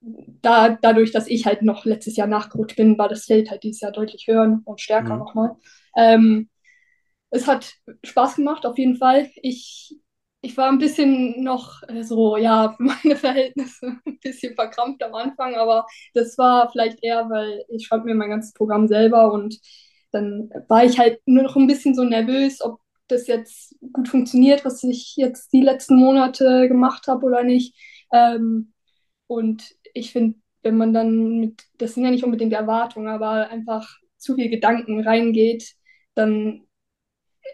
da, 0.02 0.70
dadurch, 0.70 1.12
dass 1.12 1.28
ich 1.28 1.46
halt 1.46 1.62
noch 1.62 1.86
letztes 1.86 2.16
Jahr 2.16 2.28
nachgerutscht 2.28 2.78
bin, 2.78 2.98
war 2.98 3.10
das 3.10 3.26
Feld 3.26 3.50
halt 3.50 3.64
dieses 3.64 3.82
Jahr 3.82 3.92
deutlich 3.92 4.28
höher 4.28 4.62
und 4.64 4.82
stärker 4.82 5.14
mhm. 5.14 5.20
nochmal. 5.20 5.56
Ähm, 5.98 6.50
es 7.32 7.48
hat 7.48 7.74
Spaß 8.04 8.36
gemacht, 8.36 8.66
auf 8.66 8.78
jeden 8.78 8.96
Fall. 8.96 9.30
Ich 9.36 10.00
ich 10.42 10.56
war 10.58 10.70
ein 10.70 10.78
bisschen 10.78 11.44
noch 11.44 11.84
äh, 11.88 12.04
so, 12.04 12.38
ja, 12.38 12.76
meine 12.80 13.16
Verhältnisse 13.16 13.98
ein 14.06 14.20
bisschen 14.22 14.56
verkrampft 14.56 15.04
am 15.04 15.14
Anfang, 15.16 15.56
aber 15.56 15.86
das 16.14 16.38
war 16.38 16.72
vielleicht 16.72 17.04
eher, 17.04 17.30
weil 17.30 17.66
ich 17.70 17.88
schreibe 17.88 18.06
mir 18.06 18.16
mein 18.16 18.30
ganzes 18.30 18.54
Programm 18.54 18.88
selber 18.88 19.32
und 19.34 19.60
dann 20.12 20.50
war 20.68 20.84
ich 20.86 20.98
halt 21.00 21.22
nur 21.26 21.44
noch 21.44 21.56
ein 21.56 21.68
bisschen 21.68 21.94
so 21.96 22.04
nervös, 22.04 22.62
ob 22.62 22.80
das 23.08 23.28
jetzt 23.28 23.76
gut 23.94 24.08
funktioniert, 24.08 24.66
was 24.66 24.84
ich 24.84 25.16
jetzt 25.18 25.52
die 25.54 25.62
letzten 25.62 25.96
Monate 25.98 26.68
gemacht 26.68 27.08
habe 27.08 27.26
oder 27.26 27.44
nicht. 27.44 27.76
Ähm, 28.14 28.74
und 29.28 29.76
ich 29.94 30.12
finde, 30.12 30.40
wenn 30.64 30.78
man 30.78 30.94
dann 30.94 31.40
mit, 31.40 31.64
das 31.78 31.94
sind 31.96 32.04
ja 32.06 32.12
nicht 32.12 32.24
unbedingt 32.24 32.54
Erwartungen, 32.54 33.08
aber 33.08 33.50
einfach 33.50 33.88
zu 34.18 34.36
viel 34.36 34.50
Gedanken 34.50 35.02
reingeht, 35.02 35.76
dann 36.16 36.64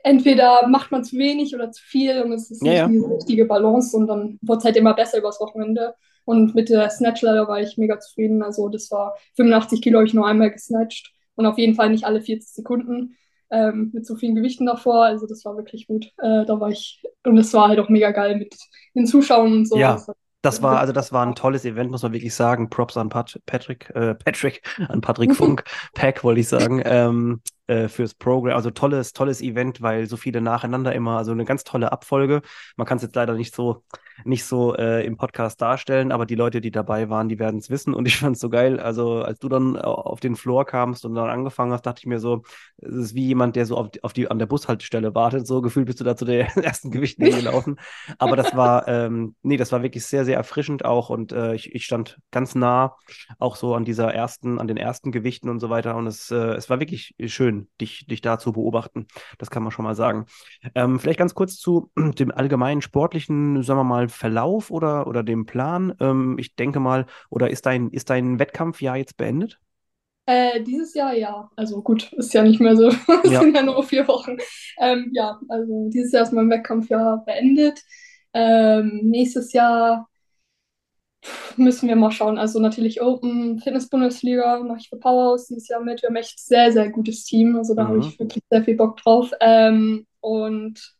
entweder 0.03 0.67
macht 0.67 0.91
man 0.91 1.03
zu 1.03 1.17
wenig 1.17 1.55
oder 1.55 1.71
zu 1.71 1.83
viel 1.83 2.21
und 2.21 2.31
es 2.31 2.51
ist 2.51 2.61
nicht 2.61 2.73
ja. 2.73 2.87
die 2.87 2.99
richtige 2.99 3.45
Balance 3.45 3.95
und 3.95 4.07
dann 4.07 4.39
wird 4.41 4.59
es 4.59 4.65
halt 4.65 4.75
immer 4.75 4.93
besser 4.93 5.17
übers 5.17 5.39
Wochenende. 5.39 5.95
Und 6.25 6.55
mit 6.55 6.69
der 6.69 6.89
Snatch 6.89 7.21
Ladder 7.21 7.47
war 7.47 7.61
ich 7.61 7.77
mega 7.77 7.99
zufrieden. 7.99 8.41
Also 8.41 8.67
das 8.69 8.89
war 8.91 9.15
85 9.35 9.81
Kilo 9.81 9.99
habe 9.99 10.07
ich 10.07 10.13
nur 10.13 10.27
einmal 10.27 10.51
gesnatcht 10.51 11.13
und 11.35 11.45
auf 11.45 11.57
jeden 11.57 11.75
Fall 11.75 11.89
nicht 11.89 12.03
alle 12.03 12.21
40 12.21 12.49
Sekunden 12.49 13.15
ähm, 13.51 13.91
mit 13.93 14.05
so 14.05 14.15
vielen 14.15 14.35
Gewichten 14.35 14.65
davor. 14.65 15.05
Also 15.05 15.27
das 15.27 15.45
war 15.45 15.55
wirklich 15.55 15.87
gut. 15.87 16.11
Äh, 16.17 16.45
da 16.45 16.59
war 16.59 16.69
ich, 16.69 17.03
und 17.23 17.37
es 17.37 17.53
war 17.53 17.67
halt 17.67 17.79
auch 17.79 17.89
mega 17.89 18.11
geil 18.11 18.37
mit 18.37 18.55
den 18.95 19.05
Zuschauern 19.05 19.53
und 19.53 19.67
so. 19.67 19.77
Ja. 19.77 19.93
Das 19.93 20.07
war, 20.61 20.79
also 20.79 20.93
das 20.93 21.11
war 21.11 21.25
ein 21.25 21.35
tolles 21.35 21.65
Event, 21.65 21.91
muss 21.91 22.03
man 22.03 22.13
wirklich 22.13 22.33
sagen. 22.33 22.69
Props 22.69 22.97
an 22.97 23.09
Pat 23.09 23.39
Patrick, 23.45 23.89
äh, 23.95 24.15
Patrick, 24.15 24.61
an 24.89 25.01
Patrick 25.01 25.35
Funk, 25.35 25.63
Pack 25.93 26.23
wollte 26.23 26.41
ich 26.41 26.47
sagen. 26.47 26.81
Ähm, 26.85 27.41
äh, 27.67 27.87
fürs 27.87 28.13
Programm. 28.13 28.55
Also 28.55 28.69
tolles, 28.71 29.13
tolles 29.13 29.41
Event, 29.41 29.81
weil 29.81 30.07
so 30.07 30.17
viele 30.17 30.39
nacheinander 30.39 30.93
immer, 30.93 31.17
also 31.17 31.31
eine 31.31 31.45
ganz 31.45 31.63
tolle 31.63 31.91
Abfolge. 31.91 32.41
Man 32.77 32.85
kann 32.85 32.97
es 32.97 33.03
jetzt 33.03 33.15
leider 33.15 33.33
nicht 33.33 33.55
so, 33.55 33.83
nicht 34.23 34.45
so 34.45 34.75
äh, 34.75 35.05
im 35.05 35.17
Podcast 35.17 35.61
darstellen, 35.61 36.11
aber 36.11 36.25
die 36.25 36.35
Leute, 36.35 36.61
die 36.61 36.71
dabei 36.71 37.09
waren, 37.09 37.29
die 37.29 37.39
werden 37.39 37.59
es 37.59 37.69
wissen 37.69 37.93
und 37.93 38.07
ich 38.07 38.17
fand 38.17 38.35
es 38.35 38.41
so 38.41 38.49
geil. 38.49 38.79
Also 38.79 39.21
als 39.21 39.39
du 39.39 39.49
dann 39.49 39.77
auf 39.77 40.19
den 40.19 40.35
Floor 40.35 40.65
kamst 40.65 41.05
und 41.05 41.15
dann 41.15 41.29
angefangen 41.29 41.71
hast, 41.71 41.85
dachte 41.85 41.99
ich 41.99 42.05
mir 42.05 42.19
so, 42.19 42.43
es 42.77 42.93
ist 42.93 43.15
wie 43.15 43.25
jemand, 43.25 43.55
der 43.55 43.65
so 43.65 43.77
auf 43.77 43.89
die, 43.91 44.03
auf 44.03 44.13
die 44.13 44.29
an 44.29 44.39
der 44.39 44.45
Bushaltestelle 44.45 45.15
wartet. 45.15 45.47
So 45.47 45.61
gefühlt 45.61 45.87
bist 45.87 45.99
du 45.99 46.03
da 46.03 46.15
zu 46.15 46.25
den 46.25 46.45
ersten 46.61 46.91
Gewichten 46.91 47.23
gelaufen. 47.25 47.77
Aber 48.17 48.35
das 48.35 48.55
war, 48.55 48.87
ähm, 48.87 49.35
nee, 49.41 49.57
das 49.57 49.71
war 49.71 49.81
wirklich 49.81 50.05
sehr, 50.05 50.25
sehr 50.25 50.37
erfrischend 50.37 50.85
auch 50.85 51.09
und 51.09 51.31
äh, 51.31 51.55
ich, 51.55 51.73
ich 51.73 51.85
stand 51.85 52.19
ganz 52.31 52.53
nah 52.53 52.95
auch 53.39 53.55
so 53.55 53.75
an 53.75 53.85
dieser 53.85 54.13
ersten, 54.13 54.59
an 54.59 54.67
den 54.67 54.77
ersten 54.77 55.11
Gewichten 55.11 55.49
und 55.49 55.59
so 55.59 55.69
weiter 55.69 55.95
und 55.95 56.07
es, 56.07 56.31
äh, 56.31 56.53
es 56.53 56.69
war 56.69 56.79
wirklich 56.79 57.15
schön 57.25 57.45
schön, 57.45 57.67
dich, 57.79 58.05
dich 58.07 58.21
da 58.21 58.39
zu 58.39 58.53
beobachten. 58.53 59.07
Das 59.37 59.49
kann 59.49 59.63
man 59.63 59.71
schon 59.71 59.85
mal 59.85 59.95
sagen. 59.95 60.25
Ähm, 60.73 60.99
vielleicht 60.99 61.19
ganz 61.19 61.33
kurz 61.35 61.57
zu 61.57 61.91
dem 61.95 62.31
allgemeinen 62.31 62.81
sportlichen, 62.81 63.61
sagen 63.63 63.79
wir 63.79 63.83
mal, 63.83 64.04
Verlauf 64.09 64.71
oder, 64.71 65.07
oder 65.07 65.23
dem 65.23 65.45
Plan. 65.45 65.95
Ähm, 65.99 66.37
ich 66.39 66.55
denke 66.55 66.79
mal, 66.79 67.05
oder 67.29 67.49
ist 67.49 67.65
dein, 67.65 67.89
ist 67.89 68.09
dein 68.09 68.39
Wettkampfjahr 68.39 68.97
jetzt 68.97 69.17
beendet? 69.17 69.59
Äh, 70.27 70.63
dieses 70.63 70.93
Jahr 70.95 71.13
ja. 71.13 71.49
Also 71.55 71.81
gut, 71.81 72.11
ist 72.13 72.33
ja 72.33 72.43
nicht 72.43 72.59
mehr 72.59 72.75
so. 72.75 72.87
Es 73.23 73.31
ja. 73.31 73.41
sind 73.41 73.55
ja 73.55 73.63
nur 73.63 73.83
vier 73.83 74.07
Wochen. 74.07 74.37
Ähm, 74.79 75.11
ja, 75.13 75.39
also 75.49 75.89
dieses 75.89 76.11
Jahr 76.11 76.23
ist 76.23 76.33
mein 76.33 76.49
Wettkampfjahr 76.49 77.23
beendet. 77.25 77.81
Ähm, 78.33 79.01
nächstes 79.03 79.53
Jahr 79.53 80.07
müssen 81.57 81.87
wir 81.87 81.95
mal 81.95 82.11
schauen. 82.11 82.37
Also 82.37 82.59
natürlich 82.59 83.01
Open, 83.01 83.59
Fitness-Bundesliga 83.59 84.59
mache 84.63 84.79
ich 84.79 84.89
für 84.89 84.97
Powerhouse 84.97 85.47
dieses 85.47 85.67
Jahr 85.67 85.81
mit. 85.81 86.01
Wir 86.01 86.09
haben 86.09 86.15
echt 86.15 86.39
sehr, 86.39 86.71
sehr 86.71 86.89
gutes 86.89 87.23
Team. 87.23 87.55
Also 87.55 87.75
da 87.75 87.83
mhm. 87.83 87.87
habe 87.87 87.99
ich 87.99 88.19
wirklich 88.19 88.43
sehr 88.49 88.63
viel 88.63 88.75
Bock 88.75 88.97
drauf. 88.97 89.31
Ähm, 89.41 90.05
und 90.21 90.95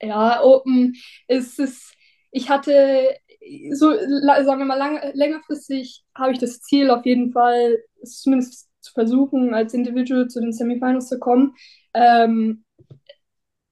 ja, 0.00 0.42
Open 0.42 0.94
ist 1.28 1.58
es, 1.58 1.92
ich 2.30 2.48
hatte 2.50 3.16
so, 3.72 3.92
sagen 3.92 4.58
wir 4.58 4.64
mal, 4.64 4.78
lang, 4.78 5.00
längerfristig 5.14 6.04
habe 6.14 6.32
ich 6.32 6.38
das 6.38 6.60
Ziel 6.60 6.90
auf 6.90 7.04
jeden 7.04 7.32
Fall, 7.32 7.78
zumindest 8.04 8.68
zu 8.80 8.92
versuchen, 8.92 9.54
als 9.54 9.74
Individual 9.74 10.28
zu 10.28 10.40
den 10.40 10.52
Semifinals 10.52 11.08
zu 11.08 11.18
kommen. 11.18 11.54
Ähm, 11.94 12.64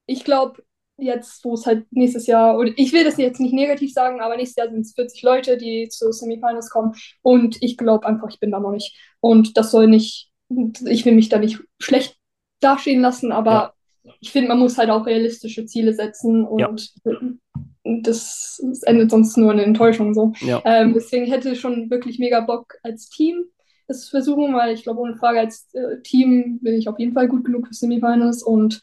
ich 0.06 0.24
glaube, 0.24 0.62
jetzt, 0.96 1.44
wo 1.44 1.54
es 1.54 1.66
halt 1.66 1.86
nächstes 1.90 2.26
Jahr, 2.26 2.58
oder 2.58 2.72
ich 2.76 2.92
will 2.92 3.04
das 3.04 3.16
jetzt 3.18 3.40
nicht 3.40 3.54
negativ 3.54 3.92
sagen, 3.92 4.20
aber 4.20 4.36
nächstes 4.36 4.56
Jahr 4.56 4.70
sind 4.70 4.80
es 4.80 4.94
40 4.94 5.22
Leute, 5.22 5.56
die 5.56 5.88
zu 5.88 6.10
Semifinals 6.12 6.70
kommen 6.70 6.94
und 7.22 7.56
ich 7.62 7.76
glaube 7.76 8.06
einfach, 8.06 8.28
ich 8.30 8.40
bin 8.40 8.50
da 8.50 8.58
noch 8.58 8.72
nicht. 8.72 8.96
Und 9.20 9.56
das 9.56 9.70
soll 9.70 9.86
nicht, 9.86 10.30
ich 10.86 11.04
will 11.04 11.14
mich 11.14 11.28
da 11.28 11.38
nicht 11.38 11.60
schlecht 11.78 12.16
dastehen 12.60 13.00
lassen, 13.00 13.30
aber 13.32 13.74
ja. 14.02 14.12
ich 14.20 14.32
finde, 14.32 14.48
man 14.48 14.58
muss 14.58 14.78
halt 14.78 14.90
auch 14.90 15.06
realistische 15.06 15.66
Ziele 15.66 15.94
setzen 15.94 16.44
und 16.44 16.58
ja. 17.04 17.14
Das, 18.02 18.60
das, 18.62 18.82
endet 18.82 19.10
sonst 19.10 19.36
nur 19.36 19.52
in 19.52 19.58
Enttäuschung 19.58 20.14
so. 20.14 20.32
Ja. 20.40 20.62
Ähm, 20.64 20.94
deswegen 20.94 21.26
hätte 21.26 21.50
ich 21.50 21.60
schon 21.60 21.90
wirklich 21.90 22.18
mega 22.18 22.40
Bock 22.40 22.74
als 22.82 23.08
Team 23.08 23.44
es 23.88 24.04
zu 24.04 24.10
versuchen, 24.10 24.54
weil 24.54 24.74
ich 24.74 24.82
glaube, 24.82 25.00
ohne 25.00 25.16
Frage 25.16 25.40
als 25.40 25.68
äh, 25.72 26.00
Team 26.02 26.58
bin 26.60 26.74
ich 26.74 26.88
auf 26.88 26.98
jeden 26.98 27.14
Fall 27.14 27.26
gut 27.26 27.44
genug 27.44 27.66
für 27.66 27.74
Semifinals 27.74 28.42
und 28.42 28.82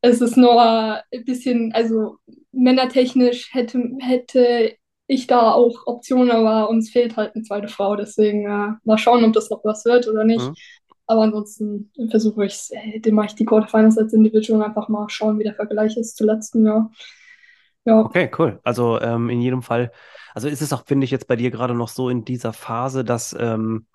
es 0.00 0.20
ist 0.20 0.36
nur 0.36 0.60
ein 0.60 1.24
bisschen, 1.24 1.72
also 1.72 2.16
männertechnisch 2.50 3.54
hätte, 3.54 3.92
hätte 4.00 4.72
ich 5.06 5.26
da 5.26 5.52
auch 5.52 5.86
Optionen, 5.86 6.30
aber 6.30 6.68
uns 6.70 6.90
fehlt 6.90 7.16
halt 7.16 7.34
eine 7.34 7.44
zweite 7.44 7.68
Frau. 7.68 7.94
Deswegen 7.94 8.46
äh, 8.46 8.72
mal 8.84 8.98
schauen, 8.98 9.24
ob 9.24 9.32
das 9.32 9.50
noch 9.50 9.64
was 9.64 9.84
wird 9.84 10.08
oder 10.08 10.24
nicht. 10.24 10.40
Mhm. 10.40 10.54
Aber 11.06 11.22
ansonsten 11.22 11.92
versuche 12.10 12.46
ich 12.46 12.54
es, 12.54 12.70
äh, 12.70 12.98
dem 12.98 13.14
mache 13.14 13.26
ich 13.28 13.34
die 13.34 13.44
Quarterfinals 13.44 13.98
als 13.98 14.12
Individual 14.12 14.62
einfach 14.62 14.88
mal 14.88 15.08
schauen, 15.08 15.38
wie 15.38 15.44
der 15.44 15.54
Vergleich 15.54 15.96
ist 15.96 16.16
zu 16.16 16.24
letzten 16.24 16.64
Jahr. 16.64 16.90
Ja. 17.84 18.00
Okay, 18.00 18.30
cool. 18.38 18.60
Also 18.62 19.00
ähm, 19.00 19.28
in 19.28 19.40
jedem 19.40 19.62
Fall, 19.62 19.92
also 20.34 20.48
ist 20.48 20.62
es 20.62 20.72
auch, 20.72 20.84
finde 20.86 21.04
ich, 21.04 21.10
jetzt 21.10 21.26
bei 21.26 21.36
dir 21.36 21.50
gerade 21.50 21.74
noch 21.74 21.88
so 21.88 22.08
in 22.08 22.24
dieser 22.24 22.52
Phase, 22.52 23.04
dass 23.04 23.36
ähm, 23.38 23.86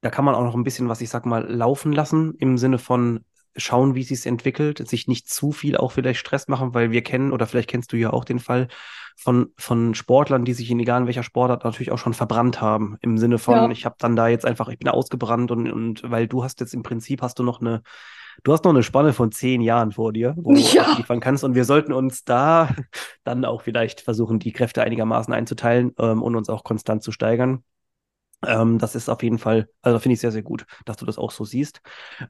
da 0.00 0.10
kann 0.10 0.24
man 0.24 0.34
auch 0.34 0.44
noch 0.44 0.54
ein 0.54 0.64
bisschen, 0.64 0.88
was 0.88 1.00
ich 1.00 1.08
sag 1.08 1.26
mal, 1.26 1.44
laufen 1.50 1.92
lassen, 1.92 2.34
im 2.38 2.58
Sinne 2.58 2.78
von, 2.78 3.24
schauen, 3.56 3.94
wie 3.94 4.02
es 4.02 4.08
sich 4.08 4.26
entwickelt, 4.26 4.86
sich 4.86 5.08
nicht 5.08 5.28
zu 5.28 5.52
viel 5.52 5.76
auch 5.76 5.92
vielleicht 5.92 6.20
Stress 6.20 6.48
machen, 6.48 6.74
weil 6.74 6.90
wir 6.90 7.02
kennen, 7.02 7.32
oder 7.32 7.46
vielleicht 7.46 7.70
kennst 7.70 7.92
du 7.92 7.96
ja 7.96 8.12
auch 8.12 8.24
den 8.24 8.38
Fall 8.38 8.68
von, 9.16 9.52
von 9.56 9.94
Sportlern, 9.94 10.44
die 10.44 10.52
sich 10.52 10.70
in 10.70 10.78
egal 10.78 11.02
in 11.02 11.06
welcher 11.06 11.22
Sportart 11.22 11.64
natürlich 11.64 11.90
auch 11.90 11.98
schon 11.98 12.14
verbrannt 12.14 12.60
haben. 12.60 12.96
Im 13.00 13.16
Sinne 13.18 13.38
von, 13.38 13.54
ja. 13.54 13.70
ich 13.70 13.84
habe 13.84 13.96
dann 13.98 14.16
da 14.16 14.28
jetzt 14.28 14.44
einfach, 14.44 14.68
ich 14.68 14.78
bin 14.78 14.88
ausgebrannt 14.88 15.50
und, 15.50 15.70
und 15.70 16.02
weil 16.10 16.28
du 16.28 16.44
hast 16.44 16.60
jetzt 16.60 16.74
im 16.74 16.82
Prinzip 16.82 17.22
hast 17.22 17.38
du 17.38 17.42
noch 17.42 17.60
eine, 17.60 17.82
du 18.44 18.52
hast 18.52 18.64
noch 18.64 18.72
eine 18.72 18.82
Spanne 18.82 19.12
von 19.12 19.32
zehn 19.32 19.60
Jahren 19.60 19.92
vor 19.92 20.12
dir, 20.12 20.34
wo 20.36 20.54
ja. 20.54 20.84
du 20.84 20.96
liefern 20.96 21.20
kannst. 21.20 21.44
Und 21.44 21.54
wir 21.54 21.64
sollten 21.64 21.92
uns 21.92 22.24
da 22.24 22.68
dann 23.24 23.44
auch 23.44 23.62
vielleicht 23.62 24.00
versuchen, 24.00 24.38
die 24.38 24.52
Kräfte 24.52 24.82
einigermaßen 24.82 25.32
einzuteilen 25.32 25.92
ähm, 25.98 26.22
und 26.22 26.36
uns 26.36 26.48
auch 26.48 26.64
konstant 26.64 27.02
zu 27.02 27.12
steigern. 27.12 27.62
Ähm, 28.44 28.78
das 28.78 28.94
ist 28.94 29.08
auf 29.08 29.22
jeden 29.22 29.38
Fall, 29.38 29.68
also 29.80 29.98
finde 29.98 30.14
ich 30.14 30.20
sehr, 30.20 30.30
sehr 30.30 30.42
gut, 30.42 30.66
dass 30.84 30.98
du 30.98 31.06
das 31.06 31.16
auch 31.16 31.30
so 31.30 31.44
siehst. 31.44 31.80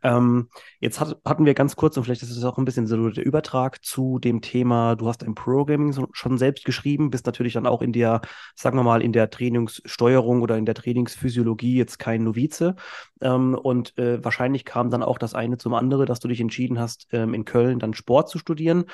Ähm, 0.02 0.48
jetzt 0.78 1.00
hat, 1.00 1.18
hatten 1.24 1.44
wir 1.44 1.54
ganz 1.54 1.74
kurz, 1.74 1.96
und 1.96 2.04
vielleicht 2.04 2.22
ist 2.22 2.30
es 2.30 2.44
auch 2.44 2.58
ein 2.58 2.64
bisschen 2.64 2.86
so 2.86 3.10
der 3.10 3.26
Übertrag 3.26 3.84
zu 3.84 4.18
dem 4.20 4.40
Thema, 4.40 4.94
du 4.94 5.08
hast 5.08 5.24
ein 5.24 5.34
Programming 5.34 5.92
so, 5.92 6.08
schon 6.12 6.38
selbst 6.38 6.64
geschrieben, 6.64 7.10
bist 7.10 7.26
natürlich 7.26 7.54
dann 7.54 7.66
auch 7.66 7.82
in 7.82 7.92
der, 7.92 8.20
sagen 8.54 8.78
wir 8.78 8.84
mal, 8.84 9.02
in 9.02 9.12
der 9.12 9.30
Trainingssteuerung 9.30 10.42
oder 10.42 10.56
in 10.56 10.64
der 10.64 10.74
Trainingsphysiologie 10.74 11.76
jetzt 11.76 11.98
kein 11.98 12.22
Novize. 12.22 12.76
Ähm, 13.20 13.54
und 13.54 13.98
äh, 13.98 14.24
wahrscheinlich 14.24 14.64
kam 14.64 14.90
dann 14.90 15.02
auch 15.02 15.18
das 15.18 15.34
eine 15.34 15.58
zum 15.58 15.74
anderen, 15.74 16.06
dass 16.06 16.20
du 16.20 16.28
dich 16.28 16.40
entschieden 16.40 16.78
hast, 16.78 17.08
ähm, 17.10 17.34
in 17.34 17.44
Köln 17.44 17.80
dann 17.80 17.94
Sport 17.94 18.28
zu 18.28 18.38
studieren. 18.38 18.84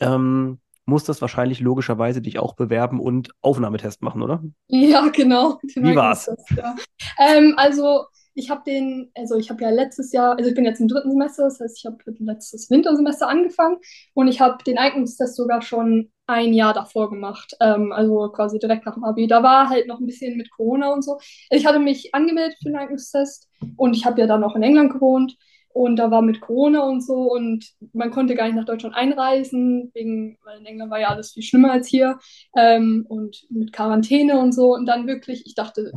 Ähm, 0.00 0.58
musst 0.86 1.08
das 1.08 1.20
wahrscheinlich 1.20 1.60
logischerweise 1.60 2.22
dich 2.22 2.38
auch 2.38 2.54
bewerben 2.54 3.00
und 3.00 3.32
Aufnahmetest 3.42 4.02
machen, 4.02 4.22
oder? 4.22 4.42
Ja, 4.68 5.08
genau. 5.08 5.58
Wie 5.62 5.94
war's? 5.94 6.30
ja. 6.56 6.74
ähm, 7.18 7.54
also 7.56 8.06
ich 8.34 8.50
habe 8.50 8.62
den, 8.66 9.10
also 9.14 9.36
ich 9.36 9.50
habe 9.50 9.62
ja 9.62 9.70
letztes 9.70 10.12
Jahr, 10.12 10.36
also 10.36 10.48
ich 10.48 10.54
bin 10.54 10.64
jetzt 10.64 10.80
im 10.80 10.88
dritten 10.88 11.10
Semester, 11.10 11.44
das 11.44 11.58
heißt, 11.58 11.78
ich 11.78 11.86
habe 11.86 11.96
letztes 12.18 12.70
Wintersemester 12.70 13.28
angefangen 13.28 13.78
und 14.14 14.28
ich 14.28 14.40
habe 14.40 14.62
den 14.62 14.78
Eignungstest 14.78 15.34
sogar 15.36 15.62
schon 15.62 16.10
ein 16.26 16.52
Jahr 16.52 16.74
davor 16.74 17.08
gemacht, 17.08 17.56
ähm, 17.60 17.92
also 17.92 18.28
quasi 18.28 18.58
direkt 18.58 18.84
nach 18.84 18.94
dem 18.94 19.04
Abi. 19.04 19.26
Da 19.26 19.42
war 19.42 19.70
halt 19.70 19.86
noch 19.86 20.00
ein 20.00 20.06
bisschen 20.06 20.36
mit 20.36 20.50
Corona 20.50 20.92
und 20.92 21.02
so. 21.02 21.18
Ich 21.50 21.66
hatte 21.66 21.78
mich 21.78 22.14
angemeldet 22.14 22.58
für 22.58 22.68
den 22.68 22.76
Eignungstest 22.76 23.48
und 23.76 23.96
ich 23.96 24.04
habe 24.04 24.20
ja 24.20 24.26
dann 24.26 24.40
noch 24.40 24.54
in 24.54 24.62
England 24.62 24.92
gewohnt 24.92 25.36
und 25.76 25.96
da 25.96 26.10
war 26.10 26.22
mit 26.22 26.40
Corona 26.40 26.84
und 26.84 27.02
so 27.02 27.30
und 27.30 27.70
man 27.92 28.10
konnte 28.10 28.34
gar 28.34 28.46
nicht 28.46 28.56
nach 28.56 28.64
Deutschland 28.64 28.94
einreisen, 28.94 29.90
wegen, 29.92 30.38
weil 30.42 30.58
in 30.58 30.64
England 30.64 30.90
war 30.90 31.00
ja 31.00 31.08
alles 31.08 31.32
viel 31.32 31.42
schlimmer 31.42 31.70
als 31.70 31.86
hier. 31.86 32.18
Ähm, 32.56 33.04
und 33.06 33.44
mit 33.50 33.74
Quarantäne 33.74 34.38
und 34.38 34.52
so. 34.52 34.74
Und 34.74 34.86
dann 34.86 35.06
wirklich, 35.06 35.44
ich 35.44 35.54
dachte, 35.54 35.92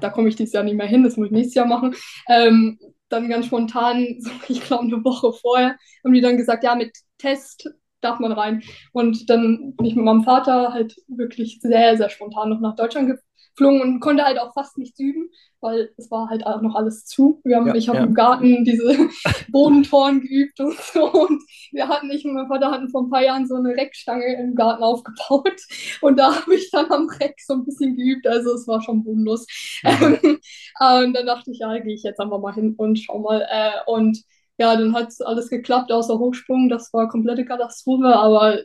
da 0.00 0.10
komme 0.10 0.28
ich 0.28 0.34
dieses 0.34 0.52
Jahr 0.52 0.64
nicht 0.64 0.74
mehr 0.74 0.88
hin, 0.88 1.04
das 1.04 1.16
muss 1.16 1.26
ich 1.26 1.32
nächstes 1.32 1.54
Jahr 1.54 1.66
machen. 1.66 1.94
Ähm, 2.28 2.80
dann 3.08 3.28
ganz 3.28 3.46
spontan, 3.46 4.16
so, 4.18 4.30
ich 4.48 4.60
glaube 4.62 4.84
eine 4.84 5.04
Woche 5.04 5.32
vorher, 5.32 5.76
haben 6.04 6.12
die 6.12 6.20
dann 6.20 6.36
gesagt, 6.36 6.64
ja, 6.64 6.74
mit 6.74 6.96
Test 7.18 7.68
darf 8.00 8.18
man 8.18 8.32
rein. 8.32 8.64
Und 8.92 9.30
dann 9.30 9.76
bin 9.76 9.86
ich 9.86 9.94
mit 9.94 10.04
meinem 10.04 10.24
Vater 10.24 10.72
halt 10.72 10.96
wirklich 11.06 11.60
sehr, 11.60 11.96
sehr 11.96 12.10
spontan 12.10 12.50
noch 12.50 12.60
nach 12.60 12.74
Deutschland 12.74 13.08
geflogen 13.54 13.80
und 13.80 14.00
konnte 14.00 14.24
halt 14.24 14.38
auch 14.38 14.52
fast 14.52 14.78
nichts 14.78 14.98
üben, 14.98 15.30
weil 15.60 15.90
es 15.96 16.10
war 16.10 16.28
halt 16.28 16.46
auch 16.46 16.60
noch 16.60 16.74
alles 16.74 17.04
zu. 17.06 17.40
Wir 17.44 17.56
haben, 17.56 17.68
ja, 17.68 17.74
ich 17.74 17.88
habe 17.88 17.98
ja. 17.98 18.04
im 18.04 18.14
Garten 18.14 18.64
diese 18.64 18.96
Bodentoren 19.48 20.20
geübt 20.20 20.60
und 20.60 20.74
so. 20.78 21.10
Und 21.10 21.42
wir 21.72 21.88
hatten, 21.88 22.10
ich 22.10 22.24
und 22.24 22.34
mein 22.34 22.48
Vater 22.48 22.70
hatten 22.70 22.88
vor 22.90 23.02
ein 23.02 23.10
paar 23.10 23.22
Jahren 23.22 23.46
so 23.46 23.54
eine 23.56 23.70
Reckstange 23.70 24.36
im 24.36 24.54
Garten 24.54 24.82
aufgebaut. 24.82 25.60
Und 26.00 26.18
da 26.18 26.34
habe 26.34 26.54
ich 26.54 26.70
dann 26.70 26.90
am 26.90 27.08
Reck 27.08 27.36
so 27.40 27.54
ein 27.54 27.64
bisschen 27.64 27.96
geübt. 27.96 28.26
Also 28.26 28.54
es 28.54 28.66
war 28.66 28.82
schon 28.82 29.04
bodenlos. 29.04 29.46
Mhm. 29.82 30.18
und 30.80 31.14
dann 31.14 31.26
dachte 31.26 31.50
ich, 31.50 31.58
ja, 31.58 31.78
gehe 31.78 31.94
ich 31.94 32.02
jetzt 32.02 32.20
einfach 32.20 32.40
mal 32.40 32.54
hin 32.54 32.74
und 32.76 32.98
schau 32.98 33.20
mal. 33.20 33.46
Äh, 33.48 33.90
und 33.90 34.22
ja, 34.58 34.76
dann 34.76 34.94
hat 34.94 35.12
alles 35.20 35.50
geklappt, 35.50 35.90
außer 35.90 36.18
Hochsprung. 36.18 36.68
Das 36.68 36.92
war 36.92 37.08
komplette 37.08 37.44
Katastrophe, 37.44 38.14
aber 38.14 38.58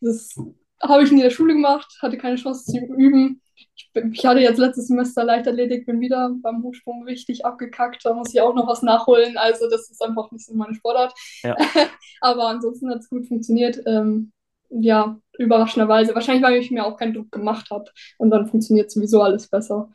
das 0.00 0.34
habe 0.82 1.04
ich 1.04 1.12
in 1.12 1.18
der 1.18 1.30
Schule 1.30 1.52
gemacht, 1.52 1.98
hatte 2.00 2.18
keine 2.18 2.36
Chance 2.36 2.64
zu 2.64 2.78
üben 2.78 3.41
ich, 3.74 3.90
ich, 4.12 4.26
hatte 4.26 4.40
jetzt 4.40 4.58
letztes 4.58 4.88
Semester 4.88 5.24
Leichtathletik, 5.24 5.86
bin 5.86 6.00
wieder 6.00 6.34
beim 6.42 6.62
Hochsprung 6.62 7.04
richtig 7.04 7.44
abgekackt. 7.44 8.04
Da 8.04 8.14
muss 8.14 8.32
ich 8.32 8.40
auch 8.40 8.54
noch 8.54 8.66
was 8.66 8.82
nachholen. 8.82 9.36
Also, 9.36 9.68
das 9.68 9.90
ist 9.90 10.02
einfach 10.02 10.30
nicht 10.30 10.46
so 10.46 10.54
meine 10.54 10.74
Sportart. 10.74 11.14
Ja. 11.42 11.56
Aber 12.20 12.48
ansonsten 12.48 12.90
hat 12.90 12.98
es 12.98 13.08
gut 13.08 13.26
funktioniert. 13.26 13.80
Ähm, 13.86 14.32
ja, 14.70 15.18
überraschenderweise. 15.38 16.14
Wahrscheinlich, 16.14 16.42
weil 16.42 16.60
ich 16.60 16.70
mir 16.70 16.86
auch 16.86 16.96
keinen 16.96 17.14
Druck 17.14 17.30
gemacht 17.30 17.70
habe. 17.70 17.90
Und 18.18 18.30
dann 18.30 18.46
funktioniert 18.46 18.90
sowieso 18.90 19.22
alles 19.22 19.48
besser. 19.48 19.90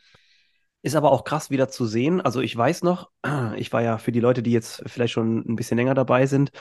Ist 0.88 0.96
aber 0.96 1.12
auch 1.12 1.24
krass 1.24 1.52
wieder 1.52 1.70
zu 1.70 1.86
sehen. 1.86 2.22
Also 2.22 2.42
ich 2.42 2.56
weiß 2.56 2.84
noch, 2.84 3.12
ich 3.58 3.72
war 3.74 3.84
ja 3.84 3.98
für 3.98 4.12
die 4.12 4.20
Leute, 4.20 4.42
die 4.42 4.52
jetzt 4.52 4.82
vielleicht 4.88 5.14
schon 5.14 5.40
ein 5.48 5.56
bisschen 5.56 5.78
länger 5.78 5.94
dabei 5.94 6.26
sind, 6.26 6.52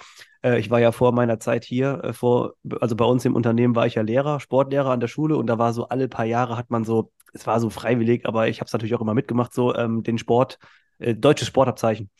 äh, 0.42 0.58
ich 0.58 0.70
war 0.70 0.80
ja 0.80 0.92
vor 0.92 1.12
meiner 1.12 1.40
Zeit 1.40 1.64
hier, 1.64 2.00
äh, 2.04 2.12
vor, 2.12 2.54
also 2.80 2.96
bei 2.96 3.04
uns 3.04 3.24
im 3.24 3.34
Unternehmen 3.34 3.74
war 3.74 3.86
ich 3.86 3.94
ja 3.94 4.02
Lehrer, 4.02 4.40
Sportlehrer 4.40 4.90
an 4.90 5.00
der 5.00 5.08
Schule 5.08 5.36
und 5.36 5.46
da 5.46 5.58
war 5.58 5.72
so 5.72 5.88
alle 5.88 6.08
paar 6.08 6.24
Jahre 6.24 6.56
hat 6.56 6.70
man 6.70 6.84
so, 6.84 7.12
es 7.32 7.46
war 7.46 7.60
so 7.60 7.70
freiwillig, 7.70 8.26
aber 8.26 8.48
ich 8.48 8.60
habe 8.60 8.66
es 8.66 8.72
natürlich 8.72 8.94
auch 8.94 9.00
immer 9.00 9.14
mitgemacht, 9.14 9.54
so 9.54 9.74
ähm, 9.74 10.02
den 10.02 10.18
Sport, 10.18 10.58
äh, 10.98 11.14
deutsches 11.14 11.48
Sportabzeichen. 11.48 12.10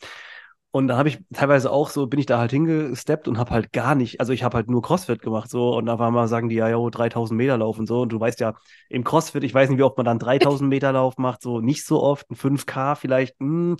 Und 0.71 0.89
da 0.89 0.97
habe 0.97 1.09
ich 1.09 1.19
teilweise 1.33 1.71
auch 1.71 1.89
so, 1.89 2.07
bin 2.07 2.19
ich 2.19 2.25
da 2.25 2.39
halt 2.39 2.51
hingesteppt 2.51 3.27
und 3.27 3.37
habe 3.37 3.51
halt 3.51 3.71
gar 3.71 3.95
nicht, 3.95 4.19
also 4.19 4.33
ich 4.33 4.43
habe 4.43 4.57
halt 4.57 4.69
nur 4.69 4.81
CrossFit 4.81 5.21
gemacht 5.21 5.49
so 5.49 5.75
und 5.75 5.85
da 5.85 5.97
war 5.97 6.11
mal, 6.11 6.27
sagen 6.27 6.49
die 6.49 6.55
ja, 6.55 6.69
jo, 6.69 6.89
3000 6.89 7.37
Meter 7.37 7.57
Lauf 7.57 7.79
und 7.79 7.87
so 7.87 8.01
und 8.01 8.11
du 8.11 8.19
weißt 8.19 8.39
ja, 8.41 8.53
im 8.89 9.03
CrossFit, 9.03 9.43
ich 9.43 9.53
weiß 9.53 9.69
nicht, 9.69 9.79
wie 9.79 9.83
oft 9.83 9.97
man 9.97 10.05
dann 10.05 10.19
3000 10.19 10.69
Meter 10.69 10.91
Lauf 10.91 11.17
macht, 11.17 11.41
so 11.41 11.61
nicht 11.61 11.85
so 11.85 12.03
oft, 12.03 12.29
ein 12.29 12.35
5K 12.35 12.95
vielleicht, 12.95 13.39
mh, 13.39 13.47
hm, 13.47 13.77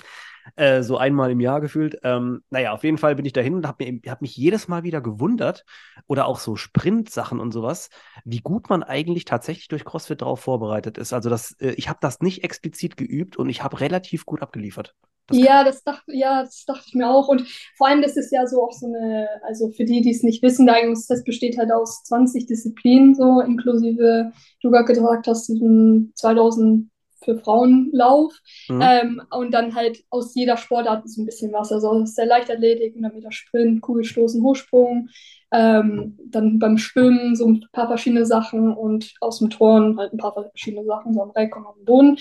äh, 0.56 0.82
so 0.82 0.98
einmal 0.98 1.32
im 1.32 1.40
Jahr 1.40 1.62
gefühlt. 1.62 1.98
Ähm, 2.04 2.42
naja, 2.50 2.72
auf 2.72 2.84
jeden 2.84 2.98
Fall 2.98 3.16
bin 3.16 3.26
ich 3.26 3.34
dahin 3.34 3.56
und 3.56 3.68
habe 3.68 3.86
hab 4.08 4.22
mich 4.22 4.38
jedes 4.38 4.68
Mal 4.68 4.84
wieder 4.84 5.02
gewundert 5.02 5.66
oder 6.08 6.26
auch 6.26 6.40
so 6.40 6.56
Sprint-Sachen 6.56 7.40
und 7.40 7.52
sowas, 7.52 7.90
wie 8.24 8.40
gut 8.40 8.70
man 8.70 8.84
eigentlich 8.84 9.26
tatsächlich 9.26 9.68
durch 9.68 9.86
CrossFit 9.86 10.22
darauf 10.22 10.40
vorbereitet 10.40 10.98
ist. 10.98 11.14
Also 11.14 11.30
das, 11.30 11.52
äh, 11.60 11.72
ich 11.72 11.90
habe 11.90 12.00
das 12.02 12.22
nicht 12.22 12.44
explizit 12.44 12.98
geübt 12.98 13.38
und 13.38 13.50
ich 13.50 13.64
habe 13.64 13.80
relativ 13.82 14.26
gut 14.26 14.42
abgeliefert. 14.42 14.96
Das 15.28 15.38
ja, 15.38 15.64
das 15.64 15.84
dachte, 15.84 16.14
ja, 16.14 16.44
das 16.44 16.64
dachte 16.66 16.86
ich 16.88 16.94
mir 16.94 17.10
auch. 17.10 17.28
Und 17.28 17.44
vor 17.76 17.88
allem, 17.88 18.02
das 18.02 18.16
ist 18.16 18.32
ja 18.32 18.48
so 18.48 18.64
auch 18.64 18.72
so 18.72 18.88
eine, 18.88 19.28
also 19.44 19.70
für 19.72 19.84
die, 19.84 20.02
die 20.02 20.12
es 20.12 20.24
nicht 20.24 20.42
wissen, 20.42 20.66
der 20.66 20.76
Eignungstest 20.76 21.26
besteht 21.26 21.58
halt 21.58 21.72
aus 21.72 22.04
20 22.04 22.46
Disziplinen, 22.46 23.14
so 23.14 23.42
inklusive, 23.42 24.32
du 24.62 24.72
gerade 24.72 24.86
gesagt 24.86 25.28
hast, 25.28 25.48
diesen 25.50 26.14
2000 26.16 26.90
für 27.24 27.38
Frauenlauf. 27.38 28.34
Mhm. 28.70 28.82
Ähm, 28.82 29.22
und 29.32 29.54
dann 29.54 29.76
halt 29.76 30.04
aus 30.10 30.34
jeder 30.36 30.56
Sportart 30.56 31.10
so 31.10 31.22
ein 31.22 31.26
bisschen 31.26 31.52
was. 31.52 31.72
Also 31.72 31.90
aus 31.90 32.16
der 32.16 32.26
Leichtathletik, 32.26 32.94
100 32.94 33.14
Meter 33.14 33.32
Sprint, 33.32 33.82
Kugelstoßen, 33.82 34.42
Hochsprung. 34.42 35.10
Ähm, 35.52 36.18
dann 36.26 36.60
beim 36.60 36.78
Schwimmen 36.78 37.36
so 37.36 37.48
ein 37.48 37.66
paar 37.72 37.88
verschiedene 37.88 38.26
Sachen 38.26 38.74
und 38.74 39.14
aus 39.22 39.40
dem 39.40 39.50
Turnen 39.50 39.98
halt 39.98 40.14
ein 40.14 40.18
paar 40.18 40.34
verschiedene 40.34 40.86
Sachen, 40.86 41.14
so 41.14 41.22
am 41.22 41.32
Reck 41.32 41.56
und 41.56 41.66
am 41.66 41.86
Boden. 41.86 42.18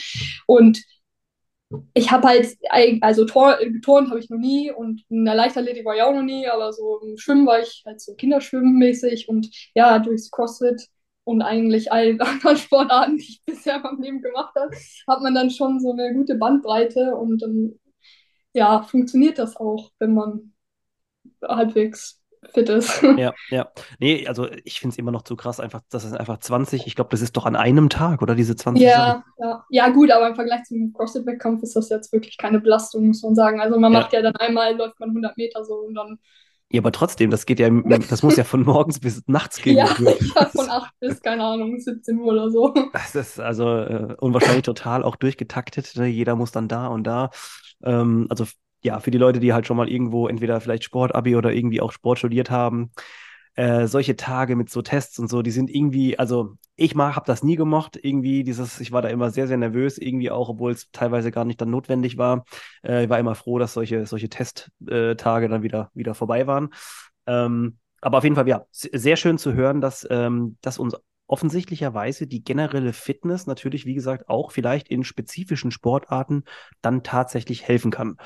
Und 0.47 0.81
ich 1.95 2.11
habe 2.13 2.29
halt, 2.29 2.57
also 3.03 3.25
Tor, 3.25 3.57
geturnt 3.59 4.11
habe 4.11 4.21
ich 4.21 4.31
noch 4.31 4.39
nie 4.39 4.71
und 4.71 5.03
in 5.09 5.25
der 5.25 5.35
Leichtathletik 5.35 5.85
war 5.85 5.97
ich 5.97 6.03
auch 6.03 6.13
noch 6.15 6.23
nie, 6.23 6.47
aber 6.47 6.73
so 6.73 7.01
im 7.01 7.17
Schwimmen 7.19 7.47
war 7.47 7.61
ich 7.61 7.83
halt 7.85 8.01
so 8.01 8.15
Kinderschwimmen 8.15 8.77
mäßig 8.79 9.29
und 9.29 9.49
ja, 9.75 9.99
durchs 9.99 10.31
CrossFit 10.31 10.89
und 11.25 11.43
eigentlich 11.43 11.91
allen 11.93 12.21
anderen 12.23 12.57
Sportarten, 12.57 13.17
die 13.19 13.25
ich 13.25 13.43
bisher 13.45 13.77
in 13.77 13.83
meinem 13.83 14.01
Leben 14.03 14.23
gemacht 14.23 14.55
habe, 14.57 14.71
hat 15.09 15.23
man 15.23 15.35
dann 15.35 15.51
schon 15.51 15.81
so 15.81 15.93
eine 15.93 16.15
gute 16.15 16.37
Bandbreite 16.37 17.17
und 17.17 17.43
dann 17.43 17.79
ja, 18.55 18.83
funktioniert 18.83 19.39
das 19.39 19.57
auch, 19.57 19.91
wenn 19.99 20.15
man 20.15 20.53
halbwegs 21.43 22.21
fit 22.53 22.69
ist. 22.69 23.03
Ja, 23.17 23.33
ja. 23.51 23.69
Nee, 23.99 24.27
also 24.27 24.49
ich 24.65 24.81
finde 24.81 24.95
es 24.95 24.99
immer 24.99 25.11
noch 25.13 25.23
zu 25.23 25.37
krass, 25.37 25.61
einfach, 25.61 25.81
das 25.91 26.05
ist 26.05 26.13
einfach 26.13 26.39
20. 26.39 26.87
Ich 26.87 26.95
glaube, 26.95 27.11
das 27.11 27.23
ist 27.23 27.37
doch 27.37 27.47
an 27.47 27.57
einem 27.57 27.89
Tag, 27.89 28.23
oder 28.23 28.35
diese 28.35 28.57
20 28.57 28.85
Ja, 28.85 29.25
ja. 29.39 29.65
ja 29.71 29.89
gut, 29.91 30.11
aber 30.11 30.29
im 30.29 30.35
Vergleich 30.35 30.65
zum 30.65 30.93
CrossFit-Wettkampf 30.93 31.63
ist 31.63 31.77
das 31.77 31.89
jetzt 31.89 32.13
wirklich 32.13 32.37
keine 32.37 32.61
Belastung, 32.61 33.07
muss 33.09 33.23
man 33.23 33.35
sagen. 33.35 33.61
Also 33.61 33.79
man 33.79 33.93
ja. 33.93 34.01
macht 34.01 34.13
ja 34.13 34.23
dann 34.23 34.37
einmal, 34.37 34.77
läuft 34.77 34.99
man 35.01 35.11
100 35.11 35.37
Meter 35.37 35.65
so 35.65 35.75
und 35.75 35.95
dann 35.95 36.19
ja, 36.69 36.81
aber 36.81 36.91
trotzdem, 36.91 37.31
das 37.31 37.47
geht 37.47 37.61
ja, 37.61 37.71
das 37.71 38.25
muss 38.25 38.37
ja 38.37 38.43
von 38.43 38.65
morgens 38.65 38.99
bis 38.99 39.23
nachts 39.27 39.63
gehen. 39.63 39.77
Ja, 39.77 39.87
ja 39.99 40.47
von 40.47 40.69
8 40.69 40.93
bis, 40.99 41.23
keine 41.23 41.45
Ahnung, 41.45 41.79
17 41.79 42.19
Uhr 42.19 42.33
oder 42.33 42.51
so. 42.51 42.75
Das 42.93 43.15
ist 43.15 43.39
also 43.39 43.69
äh, 43.69 44.17
unwahrscheinlich 44.19 44.65
total 44.65 45.05
auch 45.05 45.15
durchgetaktet. 45.15 45.95
Ne? 45.97 46.07
Jeder 46.07 46.35
muss 46.35 46.51
dann 46.51 46.67
da 46.67 46.89
und 46.89 47.05
da. 47.05 47.31
Ähm, 47.85 48.27
also 48.31 48.47
ja, 48.83 49.01
für 49.01 49.11
die 49.11 49.19
Leute, 49.19 49.41
die 49.41 49.53
halt 49.53 49.67
schon 49.67 49.77
mal 49.77 49.89
irgendwo 49.89 50.29
entweder 50.29 50.61
vielleicht 50.61 50.85
Sportabi 50.85 51.37
oder 51.37 51.53
irgendwie 51.53 51.81
auch 51.81 51.93
Sport 51.93 52.19
studiert 52.19 52.51
haben, 52.51 52.93
äh, 53.57 53.87
solche 53.87 54.17
Tage 54.17 54.55
mit 54.55 54.71
so 54.71 54.83
Tests 54.83 55.19
und 55.19 55.29
so, 55.29 55.43
die 55.43 55.51
sind 55.51 55.71
irgendwie, 55.71 56.19
also 56.19 56.57
ich 56.77 56.95
mag, 56.95 57.17
habe 57.17 57.27
das 57.27 57.43
nie 57.43 57.57
gemocht, 57.57 57.99
irgendwie 58.01 58.45
dieses, 58.45 58.81
ich 58.81 58.93
war 58.93 59.01
da 59.01 59.09
immer 59.09 59.31
sehr, 59.31 59.49
sehr 59.49 59.57
nervös, 59.57 59.97
irgendwie 59.97 60.31
auch, 60.31 60.51
obwohl 60.51 60.73
es 60.73 60.91
teilweise 60.93 61.31
gar 61.31 61.47
nicht 61.47 61.61
dann 61.61 61.71
notwendig 61.71 62.19
war. 62.19 62.45
Äh, 62.85 63.05
ich 63.05 63.11
war 63.11 63.19
immer 63.19 63.35
froh, 63.35 63.59
dass 63.59 63.73
solche, 63.73 64.05
solche 64.05 64.29
Testtage 64.29 65.49
dann 65.49 65.63
wieder, 65.63 65.91
wieder 65.95 66.15
vorbei 66.15 66.47
waren. 66.47 66.69
Ähm, 67.27 67.79
aber 68.03 68.19
auf 68.19 68.25
jeden 68.25 68.37
Fall, 68.37 68.47
ja, 68.47 68.67
sehr 68.71 69.17
schön 69.17 69.39
zu 69.39 69.55
hören, 69.55 69.81
dass, 69.81 70.07
ähm, 70.11 70.59
dass 70.61 70.79
uns 70.79 70.95
offensichtlicherweise 71.27 72.27
die 72.27 72.45
generelle 72.45 72.93
Fitness 72.93 73.47
natürlich, 73.47 73.87
wie 73.87 73.95
gesagt, 73.95 74.29
auch 74.29 74.53
vielleicht 74.53 74.89
in 74.89 75.03
spezifischen 75.03 75.71
Sportarten 75.71 76.45
dann 76.83 77.03
tatsächlich 77.03 77.67
helfen 77.67 77.91
kann. 77.91 78.17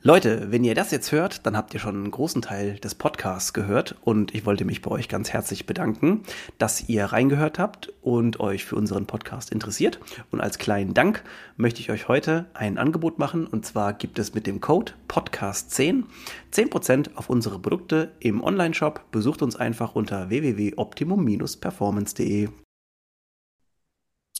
Leute, 0.00 0.52
wenn 0.52 0.62
ihr 0.62 0.76
das 0.76 0.92
jetzt 0.92 1.10
hört, 1.10 1.44
dann 1.44 1.56
habt 1.56 1.74
ihr 1.74 1.80
schon 1.80 1.96
einen 1.96 2.12
großen 2.12 2.40
Teil 2.40 2.76
des 2.76 2.94
Podcasts 2.94 3.52
gehört 3.52 3.96
und 4.02 4.32
ich 4.32 4.46
wollte 4.46 4.64
mich 4.64 4.80
bei 4.80 4.92
euch 4.92 5.08
ganz 5.08 5.30
herzlich 5.30 5.66
bedanken, 5.66 6.22
dass 6.56 6.88
ihr 6.88 7.06
reingehört 7.06 7.58
habt 7.58 7.92
und 8.00 8.38
euch 8.38 8.64
für 8.64 8.76
unseren 8.76 9.06
Podcast 9.06 9.50
interessiert. 9.50 9.98
Und 10.30 10.40
als 10.40 10.58
kleinen 10.58 10.94
Dank 10.94 11.24
möchte 11.56 11.80
ich 11.80 11.90
euch 11.90 12.06
heute 12.06 12.46
ein 12.54 12.78
Angebot 12.78 13.18
machen 13.18 13.48
und 13.48 13.66
zwar 13.66 13.92
gibt 13.92 14.20
es 14.20 14.34
mit 14.34 14.46
dem 14.46 14.60
Code 14.60 14.92
Podcast10 15.08 16.04
10% 16.52 17.16
auf 17.16 17.28
unsere 17.28 17.58
Produkte 17.58 18.12
im 18.20 18.40
Online-Shop. 18.40 19.02
Besucht 19.10 19.42
uns 19.42 19.56
einfach 19.56 19.96
unter 19.96 20.30
www.optimum-performance.de. 20.30 22.50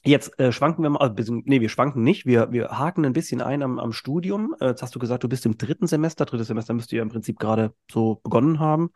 Jetzt 0.05 0.39
äh, 0.39 0.53
schwanken 0.53 0.83
wir 0.83 0.89
mal, 0.91 0.99
also, 0.99 1.41
nee, 1.43 1.59
wir 1.59 1.67
schwanken 1.67 2.03
nicht, 2.03 2.25
wir, 2.25 2.51
wir 2.51 2.69
haken 2.69 3.05
ein 3.05 3.13
bisschen 3.13 3.41
ein 3.41 3.61
am, 3.61 3.79
am 3.79 3.91
Studium. 3.91 4.55
Äh, 4.61 4.67
jetzt 4.67 4.81
hast 4.81 4.95
du 4.95 4.99
gesagt, 4.99 5.23
du 5.23 5.29
bist 5.29 5.45
im 5.45 5.57
dritten 5.57 5.87
Semester. 5.87 6.25
Drittes 6.25 6.47
Semester 6.47 6.73
müsst 6.73 6.93
ihr 6.93 6.97
ja 6.97 7.03
im 7.03 7.09
Prinzip 7.09 7.37
gerade 7.37 7.73
so 7.91 8.15
begonnen 8.23 8.59
haben. 8.59 8.91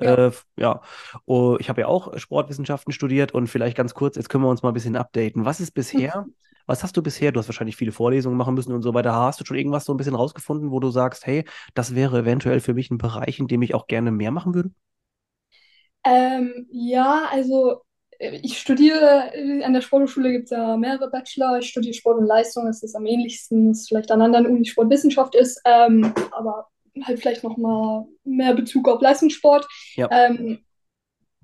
Ja. 0.00 0.26
Äh, 0.26 0.32
ja. 0.56 0.80
Oh, 1.26 1.56
ich 1.60 1.68
habe 1.68 1.82
ja 1.82 1.86
auch 1.86 2.16
Sportwissenschaften 2.18 2.92
studiert 2.92 3.32
und 3.32 3.46
vielleicht 3.46 3.76
ganz 3.76 3.94
kurz, 3.94 4.16
jetzt 4.16 4.28
können 4.28 4.44
wir 4.44 4.50
uns 4.50 4.62
mal 4.62 4.70
ein 4.70 4.74
bisschen 4.74 4.96
updaten. 4.96 5.44
Was 5.44 5.60
ist 5.60 5.72
bisher, 5.72 6.26
was 6.66 6.82
hast 6.82 6.96
du 6.96 7.02
bisher, 7.02 7.32
du 7.32 7.38
hast 7.38 7.48
wahrscheinlich 7.48 7.76
viele 7.76 7.92
Vorlesungen 7.92 8.36
machen 8.36 8.54
müssen 8.54 8.72
und 8.72 8.82
so 8.82 8.94
weiter, 8.94 9.14
hast 9.14 9.40
du 9.40 9.44
schon 9.44 9.56
irgendwas 9.56 9.84
so 9.84 9.94
ein 9.94 9.96
bisschen 9.96 10.14
rausgefunden, 10.14 10.70
wo 10.70 10.80
du 10.80 10.90
sagst, 10.90 11.26
hey, 11.26 11.44
das 11.74 11.94
wäre 11.94 12.20
eventuell 12.20 12.60
für 12.60 12.74
mich 12.74 12.90
ein 12.90 12.98
Bereich, 12.98 13.38
in 13.38 13.48
dem 13.48 13.62
ich 13.62 13.74
auch 13.74 13.86
gerne 13.86 14.10
mehr 14.10 14.30
machen 14.30 14.54
würde? 14.54 14.70
Ähm, 16.04 16.66
ja, 16.70 17.24
also 17.30 17.82
ich 18.18 18.58
studiere, 18.58 19.32
an 19.64 19.72
der 19.72 19.80
Sporthochschule 19.80 20.32
gibt 20.32 20.44
es 20.44 20.50
ja 20.50 20.76
mehrere 20.76 21.10
Bachelor. 21.10 21.58
Ich 21.58 21.68
studiere 21.68 21.94
Sport 21.94 22.18
und 22.18 22.26
Leistung, 22.26 22.66
das 22.66 22.82
ist 22.82 22.96
am 22.96 23.06
ähnlichsten, 23.06 23.70
was 23.70 23.86
vielleicht 23.86 24.10
an 24.10 24.22
anderen 24.22 24.46
Uni 24.46 24.64
Sportwissenschaft 24.64 25.34
ist, 25.34 25.60
ähm, 25.64 26.12
aber 26.32 26.66
halt 27.04 27.20
vielleicht 27.20 27.44
nochmal 27.44 28.06
mehr 28.24 28.54
Bezug 28.54 28.88
auf 28.88 29.00
Leistungssport. 29.00 29.66
Ja. 29.94 30.08
Ähm, 30.10 30.58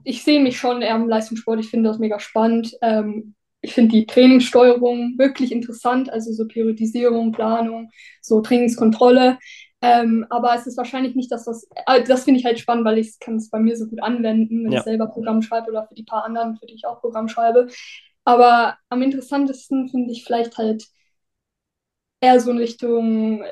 ich 0.02 0.22
sehe 0.22 0.40
mich 0.40 0.58
schon 0.58 0.82
eher 0.82 0.96
im 0.96 1.08
Leistungssport, 1.08 1.60
ich 1.60 1.70
finde 1.70 1.88
das 1.88 1.98
mega 1.98 2.18
spannend. 2.18 2.76
Ähm, 2.82 3.34
ich 3.60 3.72
finde 3.72 3.92
die 3.92 4.06
Trainingssteuerung 4.06 5.16
wirklich 5.16 5.50
interessant, 5.50 6.10
also 6.10 6.32
so 6.32 6.46
Priorisierung, 6.46 7.32
Planung, 7.32 7.90
so 8.20 8.42
Trainingskontrolle. 8.42 9.38
Ähm, 9.84 10.26
aber 10.30 10.54
es 10.54 10.66
ist 10.66 10.76
wahrscheinlich 10.76 11.14
nicht 11.14 11.30
das, 11.30 11.46
was. 11.46 11.68
Äh, 11.86 12.02
das 12.04 12.24
finde 12.24 12.40
ich 12.40 12.46
halt 12.46 12.58
spannend, 12.58 12.84
weil 12.84 12.98
ich 12.98 13.18
kann 13.20 13.36
es 13.36 13.50
bei 13.50 13.58
mir 13.58 13.76
so 13.76 13.86
gut 13.86 14.02
anwenden, 14.02 14.64
wenn 14.64 14.72
ja. 14.72 14.78
ich 14.78 14.84
selber 14.84 15.06
Programm 15.06 15.42
schreibe 15.42 15.70
oder 15.70 15.86
für 15.86 15.94
die 15.94 16.04
paar 16.04 16.24
anderen, 16.24 16.56
für 16.56 16.66
die 16.66 16.74
ich 16.74 16.86
auch 16.86 17.00
Programm 17.00 17.28
schreibe. 17.28 17.68
Aber 18.24 18.76
am 18.88 19.02
interessantesten 19.02 19.88
finde 19.88 20.12
ich 20.12 20.24
vielleicht 20.24 20.56
halt 20.56 20.86
eher 22.20 22.40
so 22.40 22.50
in 22.50 22.58
Richtung, 22.58 23.44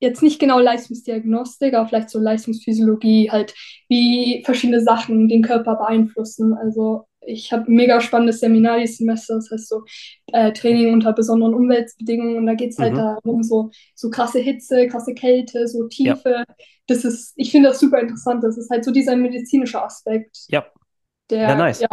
jetzt 0.00 0.22
nicht 0.22 0.40
genau 0.40 0.58
Leistungsdiagnostik, 0.58 1.74
aber 1.74 1.88
vielleicht 1.88 2.10
so 2.10 2.18
Leistungsphysiologie, 2.18 3.30
halt 3.30 3.54
wie 3.88 4.42
verschiedene 4.44 4.80
Sachen 4.80 5.28
den 5.28 5.42
Körper 5.42 5.76
beeinflussen. 5.76 6.54
Also 6.54 7.06
ich 7.26 7.52
habe 7.52 7.70
ein 7.70 7.74
mega 7.74 8.00
spannendes 8.00 8.40
Seminar 8.40 8.78
dieses 8.78 8.98
Semester, 8.98 9.34
das 9.34 9.50
heißt 9.50 9.68
so 9.68 9.84
äh, 10.32 10.52
Training 10.52 10.92
unter 10.92 11.12
besonderen 11.12 11.54
Umweltbedingungen. 11.54 12.38
Und 12.38 12.46
da 12.46 12.54
geht 12.54 12.70
es 12.70 12.78
halt 12.78 12.94
mhm. 12.94 12.98
darum, 12.98 13.42
so, 13.42 13.70
so 13.94 14.10
krasse 14.10 14.38
Hitze, 14.38 14.86
krasse 14.88 15.14
Kälte, 15.14 15.66
so 15.68 15.86
Tiefe. 15.88 16.30
Ja. 16.30 16.44
Das 16.86 17.04
ist, 17.04 17.32
ich 17.36 17.50
finde 17.50 17.70
das 17.70 17.80
super 17.80 18.00
interessant. 18.00 18.42
Das 18.44 18.56
ist 18.56 18.70
halt 18.70 18.84
so 18.84 18.92
dieser 18.92 19.16
medizinische 19.16 19.82
Aspekt. 19.82 20.46
Ja. 20.48 20.64
Der, 21.30 21.42
ja, 21.42 21.54
nice. 21.56 21.80
Ja, 21.80 21.88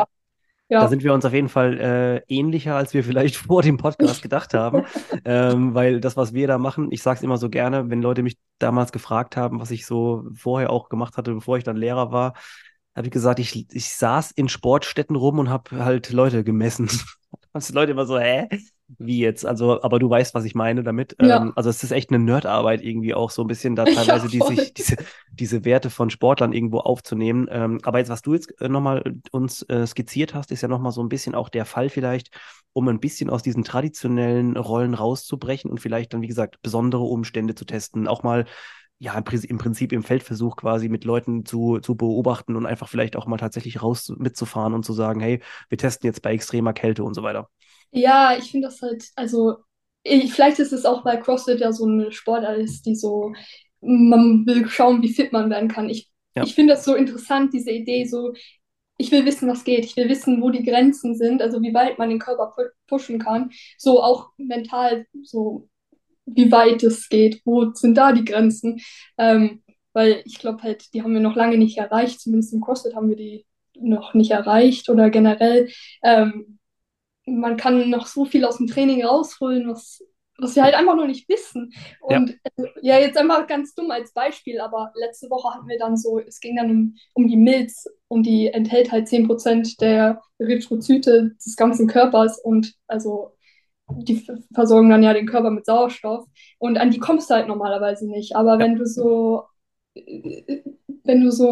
ja. 0.70 0.82
Da 0.82 0.88
sind 0.88 1.04
wir 1.04 1.14
uns 1.14 1.26
auf 1.26 1.34
jeden 1.34 1.50
Fall 1.50 1.80
äh, 1.80 2.34
ähnlicher, 2.34 2.76
als 2.76 2.94
wir 2.94 3.04
vielleicht 3.04 3.36
vor 3.48 3.62
dem 3.62 3.78
Podcast 3.78 4.22
gedacht 4.24 4.54
haben. 4.54 4.86
ähm, 5.26 5.74
weil 5.74 6.00
das, 6.00 6.18
was 6.18 6.34
wir 6.34 6.48
da 6.48 6.58
machen, 6.58 6.90
ich 6.92 7.04
sage 7.04 7.18
es 7.18 7.24
immer 7.24 7.38
so 7.38 7.50
gerne, 7.50 7.90
wenn 7.90 8.02
Leute 8.02 8.24
mich 8.24 8.38
damals 8.60 8.92
gefragt 8.92 9.38
haben, 9.38 9.60
was 9.60 9.72
ich 9.72 9.86
so 9.86 10.26
vorher 10.36 10.70
auch 10.70 10.90
gemacht 10.90 11.18
hatte, 11.18 11.34
bevor 11.34 11.58
ich 11.58 11.64
dann 11.64 11.78
Lehrer 11.78 12.12
war, 12.12 12.34
habe 12.96 13.08
ich 13.08 13.12
gesagt, 13.12 13.40
ich, 13.40 13.68
ich 13.74 13.90
saß 13.96 14.32
in 14.32 14.50
Sportstätten 14.50 15.16
rum 15.16 15.40
und 15.40 15.50
habe 15.50 15.84
halt 15.84 16.12
Leute 16.12 16.44
gemessen. 16.44 16.90
Und 17.52 17.68
die 17.68 17.74
Leute 17.74 17.92
immer 17.92 18.06
so, 18.06 18.20
hä? 18.20 18.48
Wie 18.98 19.20
jetzt? 19.20 19.46
Also, 19.46 19.82
aber 19.84 20.00
du 20.00 20.10
weißt, 20.10 20.34
was 20.34 20.44
ich 20.44 20.56
meine 20.56 20.84
damit. 20.84 21.16
Ja. 21.22 21.38
Ähm, 21.38 21.54
also 21.56 21.70
es 21.70 21.84
ist 21.84 21.92
echt 21.92 22.10
eine 22.10 22.20
Nerdarbeit 22.20 22.84
irgendwie 22.84 23.14
auch 23.14 23.30
so 23.30 23.44
ein 23.44 23.48
bisschen 23.48 23.76
da 23.76 23.86
Ja, 23.88 23.94
teilweise 23.94 24.28
die 24.28 24.40
voll. 24.40 24.56
sich, 24.56 24.74
diese, 24.74 24.98
diese 25.32 25.66
Werte 25.66 25.90
von 25.90 26.10
Sportlern 26.10 26.54
irgendwo 26.54 26.80
aufzunehmen. 26.80 27.48
Ähm, 27.52 27.80
aber 27.84 28.00
jetzt, 28.00 28.10
was 28.10 28.22
du 28.22 28.34
jetzt 28.34 28.60
äh, 28.60 28.70
nochmal 28.70 29.04
uns 29.32 29.64
äh, 29.70 29.86
skizziert 29.86 30.34
hast, 30.34 30.52
ist 30.52 30.62
ja 30.62 30.68
nochmal 30.68 30.92
so 30.92 31.02
ein 31.02 31.10
bisschen 31.10 31.36
auch 31.36 31.50
der 31.50 31.66
Fall 31.66 31.90
vielleicht, 31.90 32.30
um 32.74 32.88
ein 32.88 33.00
bisschen 33.00 33.30
aus 33.30 33.44
diesen 33.44 33.64
traditionellen 33.64 34.58
Rollen 34.58 34.94
rauszubrechen 34.96 35.70
und 35.70 35.80
vielleicht 35.80 36.14
dann, 36.14 36.22
wie 36.22 36.28
gesagt, 36.28 36.62
besondere 36.62 37.04
Umstände 37.04 37.56
zu 37.56 37.66
testen. 37.66 38.08
Auch 38.08 38.24
mal 38.24 38.46
ja, 39.04 39.14
im, 39.18 39.24
Prinzip- 39.58 39.92
im 39.94 40.04
Feldversuch 40.04 40.56
quasi 40.58 40.90
mit 40.90 41.04
Leuten 41.06 41.46
zu, 41.46 41.80
zu 41.80 41.96
beobachten 41.96 42.56
und 42.56 42.66
einfach 42.66 42.88
vielleicht 42.90 43.16
auch 43.16 43.28
mal 43.28 43.38
tatsächlich 43.38 43.82
raus 43.82 44.14
mitzufahren 44.18 44.74
und 44.74 44.86
zu 44.86 44.94
sagen, 44.94 45.20
hey, 45.20 45.42
wir 45.70 45.78
testen 45.78 46.08
jetzt 46.08 46.22
bei 46.22 46.34
extremer 46.34 46.74
Kälte 46.74 47.04
und 47.04 47.14
so 47.14 47.24
weiter. 47.24 47.50
Ja, 47.92 48.36
ich 48.38 48.52
finde 48.52 48.68
das 48.68 48.82
halt, 48.82 49.06
also 49.16 49.58
ich, 50.04 50.34
vielleicht 50.34 50.60
ist 50.60 50.74
es 50.74 50.86
auch, 50.86 51.06
weil 51.06 51.20
CrossFit 51.22 51.60
ja 51.60 51.72
so 51.72 51.86
eine 51.86 52.12
Sportart 52.12 52.58
ist, 52.60 52.86
die 52.86 52.96
so, 52.96 53.34
man 53.82 54.46
will 54.46 54.68
schauen, 54.70 55.02
wie 55.02 55.14
fit 55.14 55.32
man 55.32 55.50
werden 55.50 55.70
kann. 55.70 55.90
Ich, 55.90 56.10
Ja, 56.36 56.50
ich 56.50 56.56
finde 56.56 56.74
das 56.74 56.84
so 56.86 56.96
interessant, 56.96 57.54
diese 57.54 57.72
Idee, 57.72 58.06
so, 58.06 58.34
ich 58.98 59.12
will 59.12 59.26
wissen, 59.26 59.48
was 59.50 59.64
geht, 59.64 59.86
ich 59.86 59.96
will 59.98 60.10
wissen, 60.10 60.42
wo 60.42 60.50
die 60.50 60.64
Grenzen 60.64 61.16
sind, 61.16 61.42
also 61.42 61.62
wie 61.62 61.74
weit 61.74 62.00
man 62.00 62.10
den 62.10 62.20
Körper 62.20 62.48
pu 62.56 62.64
pushen 62.88 63.20
kann, 63.20 63.52
so 63.78 64.02
auch 64.04 64.30
mental, 64.38 65.08
so 65.24 65.70
wie 66.26 66.52
weit 66.52 66.84
es 66.84 67.10
geht, 67.10 67.42
wo 67.46 67.74
sind 67.74 67.96
da 67.96 68.12
die 68.14 68.26
Grenzen, 68.26 68.82
ähm, 69.18 69.64
weil 69.94 70.22
ich 70.26 70.40
glaube 70.40 70.64
halt, 70.64 70.94
die 70.94 71.04
haben 71.04 71.14
wir 71.14 71.22
noch 71.22 71.36
lange 71.36 71.58
nicht 71.58 71.78
erreicht, 71.78 72.22
zumindest 72.22 72.54
im 72.54 72.62
CrossFit 72.62 72.96
haben 72.96 73.10
wir 73.10 73.16
die 73.16 73.46
noch 73.76 74.14
nicht 74.14 74.32
erreicht 74.32 74.90
oder 74.90 75.10
generell. 75.10 75.70
Ähm, 76.04 76.60
man 77.26 77.58
kann 77.58 77.90
noch 77.90 78.08
so 78.08 78.26
viel 78.26 78.46
aus 78.46 78.58
dem 78.58 78.68
Training 78.68 79.04
rausholen, 79.06 79.70
was, 79.70 80.04
was 80.38 80.56
wir 80.56 80.64
halt 80.64 80.76
einfach 80.76 80.96
noch 80.96 81.08
nicht 81.08 81.30
wissen. 81.30 81.72
ja, 82.10 82.18
Und 82.18 82.32
äh, 82.58 82.66
ja, 82.82 83.00
jetzt 83.00 83.18
einfach 83.18 83.48
ganz 83.48 83.74
dumm 83.76 83.92
als 83.92 84.14
Beispiel, 84.14 84.60
aber 84.60 84.92
letzte 84.96 85.30
Woche 85.30 85.54
hatten 85.54 85.68
wir 85.68 85.78
dann 85.78 85.96
so, 85.96 86.20
es 86.20 86.40
ging 86.40 86.56
dann 86.58 86.70
um, 86.70 86.96
um 87.14 87.28
die 87.28 87.38
Milz 87.38 87.86
und 88.08 88.24
die 88.24 88.48
enthält 88.48 88.92
halt 88.92 89.08
10% 89.08 89.80
der 89.80 90.22
Erythrozyte 90.38 91.36
des 91.44 91.56
ganzen 91.56 91.88
Körpers 91.88 92.40
und 92.40 92.74
also 92.88 93.36
die 93.90 94.26
versorgen 94.54 94.90
dann 94.90 95.04
ja 95.04 95.14
den 95.14 95.28
Körper 95.28 95.50
mit 95.52 95.66
Sauerstoff 95.66 96.26
und 96.60 96.78
an 96.78 96.92
die 96.92 97.00
kommst 97.00 97.30
du 97.30 97.36
halt 97.36 97.48
normalerweise 97.48 98.10
nicht. 98.10 98.36
Aber 98.36 98.58
ja, 98.60 98.60
wenn 98.60 98.76
du 98.76 98.86
so, 98.86 99.44
äh, 99.96 100.62
wenn 101.04 101.22
du 101.22 101.32
so 101.32 101.50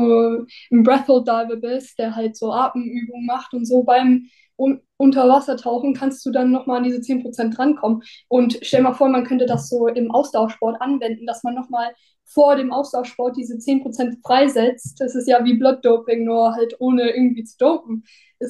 ein 0.71 0.83
Breath-Hold 0.83 1.27
Diver 1.27 1.57
bist, 1.57 1.99
der 1.99 2.15
halt 2.15 2.37
so 2.37 2.51
Atemübungen 2.51 3.25
macht 3.25 3.53
und 3.53 3.65
so 3.65 3.83
beim 3.83 4.27
un 4.57 4.81
Unterwassertauchen 4.97 5.95
kannst 5.95 6.23
du 6.25 6.31
dann 6.31 6.51
nochmal 6.51 6.77
an 6.77 6.83
diese 6.83 7.01
10% 7.01 7.57
drankommen. 7.57 8.03
Und 8.27 8.59
stell 8.61 8.83
mal 8.83 8.93
vor, 8.93 9.09
man 9.09 9.23
könnte 9.25 9.47
das 9.47 9.67
so 9.67 9.87
im 9.87 10.11
Ausdauersport 10.11 10.79
anwenden, 10.79 11.25
dass 11.25 11.43
man 11.43 11.55
nochmal 11.55 11.91
vor 12.23 12.55
dem 12.55 12.71
Ausdauersport 12.71 13.35
diese 13.35 13.57
10% 13.57 14.19
freisetzt. 14.23 15.01
Das 15.01 15.15
ist 15.15 15.27
ja 15.27 15.43
wie 15.43 15.55
Blood 15.57 15.83
Doping, 15.83 16.23
nur 16.25 16.53
halt 16.53 16.75
ohne 16.79 17.09
irgendwie 17.09 17.43
zu 17.43 17.57
dopen. 17.57 18.03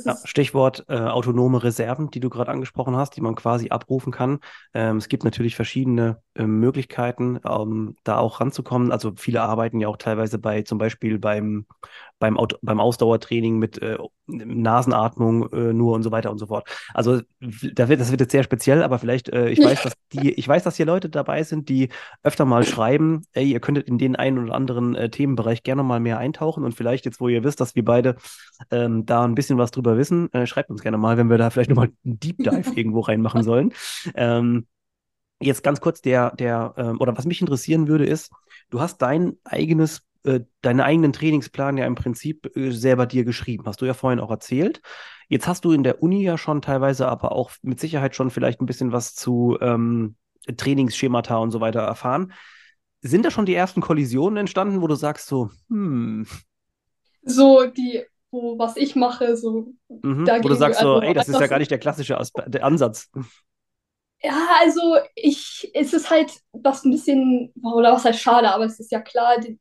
Ja, 0.05 0.17
Stichwort 0.23 0.85
äh, 0.87 0.97
autonome 0.97 1.63
Reserven, 1.63 2.09
die 2.09 2.19
du 2.19 2.29
gerade 2.29 2.51
angesprochen 2.51 2.95
hast, 2.95 3.15
die 3.15 3.21
man 3.21 3.35
quasi 3.35 3.69
abrufen 3.69 4.11
kann. 4.11 4.39
Ähm, 4.73 4.97
es 4.97 5.09
gibt 5.09 5.23
natürlich 5.23 5.55
verschiedene 5.55 6.21
äh, 6.35 6.43
Möglichkeiten, 6.43 7.39
ähm, 7.45 7.95
da 8.03 8.17
auch 8.17 8.39
ranzukommen. 8.39 8.91
Also 8.91 9.13
viele 9.17 9.41
arbeiten 9.41 9.79
ja 9.79 9.87
auch 9.87 9.97
teilweise 9.97 10.39
bei, 10.39 10.61
zum 10.61 10.77
Beispiel 10.77 11.19
beim, 11.19 11.65
beim, 12.19 12.37
Aut 12.37 12.57
beim 12.61 12.79
Ausdauertraining 12.79 13.57
mit 13.57 13.81
äh, 13.81 13.97
Nasenatmung 14.27 15.51
äh, 15.51 15.73
nur 15.73 15.93
und 15.93 16.03
so 16.03 16.11
weiter 16.11 16.31
und 16.31 16.37
so 16.37 16.47
fort. 16.47 16.69
Also 16.93 17.21
da 17.39 17.89
wird, 17.89 17.99
das 17.99 18.11
wird 18.11 18.21
jetzt 18.21 18.31
sehr 18.31 18.43
speziell, 18.43 18.83
aber 18.83 18.99
vielleicht, 18.99 19.29
äh, 19.29 19.49
ich 19.49 19.59
weiß, 19.59 19.83
dass 19.83 19.93
die, 20.13 20.31
ich 20.31 20.47
weiß, 20.47 20.63
dass 20.63 20.77
hier 20.77 20.85
Leute 20.85 21.09
dabei 21.09 21.43
sind, 21.43 21.67
die 21.67 21.89
öfter 22.23 22.45
mal 22.45 22.63
schreiben, 22.63 23.23
ey, 23.33 23.51
ihr 23.51 23.59
könntet 23.59 23.87
in 23.87 23.97
den 23.97 24.15
einen 24.15 24.39
oder 24.39 24.53
anderen 24.53 24.95
äh, 24.95 25.09
Themenbereich 25.09 25.63
gerne 25.63 25.83
mal 25.83 25.99
mehr 25.99 26.17
eintauchen 26.17 26.63
und 26.63 26.75
vielleicht 26.75 27.05
jetzt, 27.05 27.19
wo 27.19 27.27
ihr 27.27 27.43
wisst, 27.43 27.59
dass 27.59 27.75
wir 27.75 27.83
beide 27.83 28.15
ähm, 28.69 29.05
da 29.05 29.23
ein 29.23 29.35
bisschen 29.35 29.57
was 29.57 29.71
drüber 29.71 29.80
wissen, 29.83 30.31
äh, 30.33 30.45
schreibt 30.45 30.69
uns 30.69 30.81
gerne 30.81 30.97
mal, 30.97 31.17
wenn 31.17 31.29
wir 31.29 31.37
da 31.37 31.49
vielleicht 31.49 31.69
nochmal 31.69 31.91
einen 32.05 32.19
Deep 32.19 32.37
Dive 32.43 32.71
irgendwo 32.75 33.01
reinmachen 33.01 33.43
sollen. 33.43 33.73
Ähm, 34.15 34.67
jetzt 35.39 35.63
ganz 35.63 35.81
kurz 35.81 36.01
der, 36.01 36.35
der, 36.35 36.73
ähm, 36.77 36.99
oder 36.99 37.17
was 37.17 37.25
mich 37.25 37.41
interessieren 37.41 37.87
würde, 37.87 38.05
ist, 38.05 38.31
du 38.69 38.79
hast 38.79 39.01
dein 39.01 39.37
eigenes, 39.43 40.03
äh, 40.23 40.41
deinen 40.61 40.81
eigenen 40.81 41.13
Trainingsplan 41.13 41.77
ja 41.77 41.85
im 41.85 41.95
Prinzip 41.95 42.55
äh, 42.55 42.71
selber 42.71 43.05
dir 43.05 43.25
geschrieben, 43.25 43.63
hast 43.65 43.81
du 43.81 43.85
ja 43.85 43.93
vorhin 43.93 44.19
auch 44.19 44.31
erzählt. 44.31 44.81
Jetzt 45.27 45.47
hast 45.47 45.65
du 45.65 45.71
in 45.71 45.83
der 45.83 46.03
Uni 46.03 46.23
ja 46.23 46.37
schon 46.37 46.61
teilweise 46.61 47.07
aber 47.07 47.31
auch 47.31 47.51
mit 47.61 47.79
Sicherheit 47.79 48.15
schon 48.15 48.31
vielleicht 48.31 48.61
ein 48.61 48.65
bisschen 48.65 48.91
was 48.91 49.15
zu 49.15 49.57
ähm, 49.61 50.15
Trainingsschemata 50.57 51.37
und 51.37 51.51
so 51.51 51.61
weiter 51.61 51.81
erfahren. 51.81 52.33
Sind 53.01 53.25
da 53.25 53.31
schon 53.31 53.45
die 53.45 53.55
ersten 53.55 53.81
Kollisionen 53.81 54.37
entstanden, 54.37 54.81
wo 54.81 54.87
du 54.87 54.95
sagst 54.95 55.27
so, 55.27 55.49
hm, 55.69 56.27
so 57.23 57.65
die, 57.65 58.03
wo, 58.31 58.57
was 58.57 58.77
ich 58.77 58.95
mache, 58.95 59.35
so 59.37 59.73
Mhm. 60.03 60.21
Wo 60.41 60.47
du 60.47 60.55
dagegen, 60.55 60.55
sagst 60.55 60.79
so, 60.79 60.95
also 60.95 61.01
ey, 61.07 61.13
das 61.13 61.27
ist 61.27 61.39
ja 61.39 61.47
gar 61.47 61.59
nicht 61.59 61.71
der 61.71 61.79
klassische 61.79 62.17
Aspe 62.17 62.45
der 62.47 62.63
Ansatz. 62.65 63.09
Ja, 64.23 64.47
also 64.59 64.97
ich, 65.15 65.71
es 65.73 65.93
ist 65.93 66.11
halt 66.11 66.31
was 66.51 66.83
ein 66.85 66.91
bisschen, 66.91 67.51
oder 67.63 67.91
was 67.93 68.05
heißt 68.05 68.19
schade, 68.19 68.53
aber 68.53 68.65
es 68.65 68.79
ist 68.79 68.91
ja 68.91 69.01
klar, 69.01 69.39
die, 69.39 69.57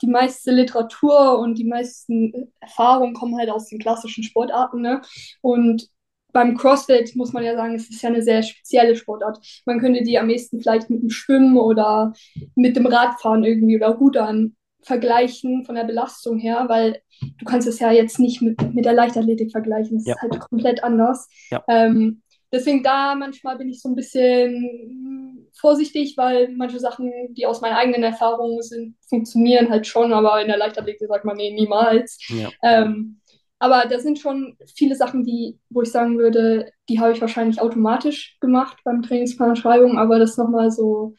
die 0.00 0.06
meiste 0.06 0.52
Literatur 0.52 1.38
und 1.40 1.58
die 1.58 1.64
meisten 1.64 2.52
Erfahrungen 2.60 3.14
kommen 3.14 3.36
halt 3.36 3.50
aus 3.50 3.68
den 3.68 3.80
klassischen 3.80 4.22
Sportarten, 4.22 4.80
ne? 4.80 5.02
Und 5.40 5.88
beim 6.32 6.56
CrossFit 6.56 7.16
muss 7.16 7.32
man 7.32 7.42
ja 7.44 7.56
sagen, 7.56 7.74
es 7.74 7.88
ist 7.90 8.02
ja 8.02 8.10
eine 8.10 8.22
sehr 8.22 8.42
spezielle 8.44 8.94
Sportart. 8.94 9.38
Man 9.64 9.80
könnte 9.80 10.02
die 10.04 10.18
am 10.18 10.30
ehesten 10.30 10.60
vielleicht 10.60 10.88
mit 10.90 11.02
dem 11.02 11.10
Schwimmen 11.10 11.56
oder 11.56 12.12
mit 12.54 12.76
dem 12.76 12.86
Radfahren 12.86 13.42
irgendwie 13.42 13.76
oder 13.76 13.88
Rudern 13.88 14.54
vergleichen 14.86 15.64
von 15.64 15.74
der 15.74 15.84
Belastung 15.84 16.38
her, 16.38 16.64
weil 16.68 17.02
du 17.38 17.44
kannst 17.44 17.68
es 17.68 17.78
ja 17.80 17.90
jetzt 17.92 18.18
nicht 18.18 18.42
mit, 18.42 18.74
mit 18.74 18.84
der 18.84 18.92
Leichtathletik 18.94 19.50
vergleichen. 19.52 19.96
Es 19.98 20.04
Ja, 20.04 20.14
ist 20.14 20.22
halt 20.22 20.38
komplett 20.40 20.82
anders. 20.84 21.28
ja, 21.50 21.64
Ähm, 21.68 22.22
Deswegen 22.52 22.84
da 22.84 23.16
manchmal 23.16 23.58
bin 23.58 23.68
ich 23.68 23.82
so 23.82 23.88
ein 23.88 23.96
bisschen 23.96 25.50
vorsichtig, 25.58 26.16
weil 26.16 26.48
manche 26.56 26.78
Sachen, 26.78 27.10
die 27.34 27.44
aus 27.44 27.60
meinen 27.60 27.74
eigenen 27.74 28.04
Erfahrungen 28.04 28.62
sind, 28.62 28.96
funktionieren 29.08 29.68
halt 29.68 29.86
schon, 29.86 30.12
aber 30.12 30.40
in 30.40 30.48
der 30.48 30.56
Leichtathletik 30.56 31.08
sagt 31.08 31.24
man, 31.24 31.36
nee, 31.36 31.52
niemals. 31.52 32.18
ja, 32.28 32.52
Ähm, 32.62 33.20
aber 33.58 33.86
da 33.88 33.98
sind 33.98 34.18
schon 34.18 34.56
viele 34.76 34.94
Sachen, 34.96 35.24
die, 35.24 35.58
wo 35.70 35.82
ich 35.82 35.90
sagen 35.90 36.18
würde, 36.18 36.70
die 36.88 37.00
habe 37.00 37.12
ich 37.12 37.20
wahrscheinlich 37.20 37.60
automatisch 37.60 38.36
gemacht 38.40 38.78
beim 38.84 39.02
Trainingsplanschreibung, 39.02 39.98
aber 39.98 40.18
das 40.18 40.36
nochmal 40.36 40.70
so 40.70 41.14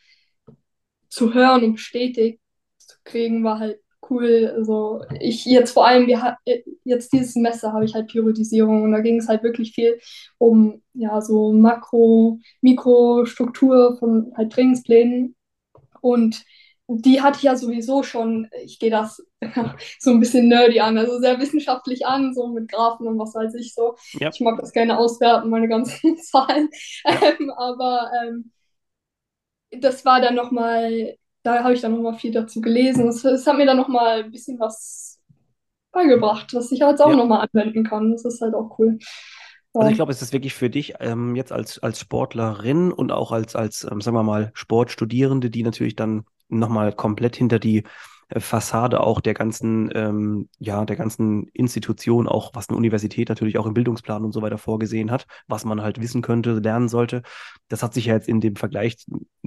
zu 1.10 1.34
hören 1.34 1.63
und 1.63 1.73
bestätigt 1.73 2.39
kriegen, 3.08 3.43
war 3.43 3.60
halt 3.60 3.80
cool. 4.10 4.54
Also 4.56 5.04
ich 5.20 5.46
jetzt 5.46 5.72
vor 5.74 5.88
allem, 5.88 6.08
wir 6.08 6.38
jetzt 6.84 7.13
dieses 7.13 7.34
Semester 7.34 7.74
habe 7.74 7.86
ich 7.86 7.93
halt 7.96 8.08
Periodisierung 8.12 8.84
und 8.84 8.91
da 8.91 9.00
ging 9.02 9.20
es 9.20 9.28
halt 9.28 9.43
wirklich 9.43 9.74
viel 9.74 10.00
um 10.38 10.82
ja 10.93 11.22
so 11.22 11.54
Makro, 11.54 12.39
Mikrostruktur 12.62 13.98
von 13.98 14.32
halt 14.38 14.54
Trainingsplänen 14.54 15.36
und 16.02 16.43
die 16.89 17.22
hatte 17.22 17.38
ich 17.38 17.43
ja 17.43 17.56
sowieso 17.56 18.02
schon, 18.04 18.50
ich 18.63 18.80
gehe 18.80 18.89
das 18.89 19.22
so 20.00 20.12
ein 20.12 20.20
bisschen 20.22 20.48
nerdy 20.48 20.80
an, 20.80 20.98
also 20.98 21.20
sehr 21.20 21.39
wissenschaftlich 21.39 22.06
an, 22.06 22.34
so 22.34 22.48
mit 22.48 22.72
Graphen 22.72 23.08
und 23.08 23.20
was 23.20 23.36
weiß 23.36 23.56
ich 23.56 23.74
so. 23.74 23.96
ja, 24.13 24.32
Ich 24.32 24.39
mag 24.39 24.58
das 24.60 24.72
gerne 24.72 24.98
auswerten, 24.98 25.50
meine 25.50 25.67
ganzen 25.67 26.17
Zahlen, 26.22 26.70
ja, 27.06 27.22
ähm, 27.39 27.52
aber 27.52 28.10
ähm, 28.24 28.52
das 29.72 30.06
war 30.06 30.22
dann 30.22 30.36
nochmal, 30.36 31.17
da 31.47 31.63
habe 31.63 31.73
ich 31.73 31.81
dann 31.81 31.93
nochmal 31.93 32.15
viel 32.15 32.31
dazu 32.31 32.60
gelesen. 32.60 33.07
Es, 33.07 33.23
hat 33.23 33.57
mir 33.57 33.65
dann 33.65 33.77
nochmal 33.77 34.23
ein 34.23 34.31
bisschen 34.31 34.60
was 34.60 35.21
beigebracht, 35.93 36.53
was 36.53 36.71
ich 36.73 36.79
jetzt 36.79 37.01
auch 37.01 37.10
ja. 37.10 37.15
nochmal 37.15 37.47
anwenden 37.51 37.86
kann. 37.86 38.12
Das 38.12 38.25
ist 38.25 38.41
halt 38.41 38.53
auch 38.53 38.77
cool. 38.77 38.99
Also 39.73 39.89
ich 39.89 39.95
glaube, 39.95 40.12
es 40.12 40.21
ist 40.21 40.33
wirklich 40.33 40.55
für 40.55 40.69
dich 40.69 40.95
ähm, 40.99 41.36
jetzt 41.36 41.51
als, 41.51 41.79
als 41.79 41.99
Sportlerin 41.99 42.91
und 42.91 43.12
auch 43.12 43.31
als, 43.31 43.55
als 43.55 43.88
ähm, 43.89 44.01
sagen 44.01 44.17
wir 44.17 44.23
mal, 44.23 44.51
Sportstudierende, 44.55 45.49
die 45.49 45.63
natürlich 45.63 45.95
dann 45.95 46.25
nochmal 46.49 46.93
komplett 46.93 47.36
hinter 47.36 47.60
die 47.60 47.83
Fassade 48.36 49.00
auch 49.02 49.22
der 49.22 49.34
ganzen, 49.34 49.90
ähm, 49.96 50.50
ja, 50.60 50.84
der 50.86 50.96
ganzen 50.98 51.48
Institution, 51.54 52.28
auch 52.28 52.52
was 52.54 52.68
eine 52.70 52.78
Universität 52.78 53.30
natürlich 53.30 53.58
auch 53.58 53.66
im 53.66 53.74
Bildungsplan 53.74 54.26
und 54.26 54.34
so 54.34 54.42
weiter 54.42 54.58
vorgesehen 54.58 55.12
hat, 55.12 55.28
was 55.48 55.63
man 55.66 55.82
halt 55.82 56.02
wissen 56.02 56.22
könnte, 56.22 56.60
lernen 56.60 56.90
sollte. 56.90 57.22
Das 57.70 57.84
hat 57.84 57.94
sich 57.94 58.06
ja 58.06 58.13
jetzt 58.16 58.28
in 58.28 58.42
dem 58.42 58.56
Vergleich 58.56 58.98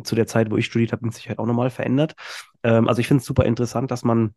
zu 0.03 0.15
der 0.15 0.27
Zeit, 0.27 0.51
wo 0.51 0.57
ich 0.57 0.67
studiert 0.67 0.93
habe, 0.93 1.05
mit 1.05 1.15
Sicherheit 1.15 1.39
auch 1.39 1.47
nochmal 1.47 1.71
verändert. 1.71 2.15
Ähm, 2.63 2.89
also 2.89 3.01
ich 3.01 3.09
finde 3.09 3.21
es 3.21 3.27
super 3.27 3.45
interessant, 3.45 3.91
dass 3.91 4.03
man 4.05 4.35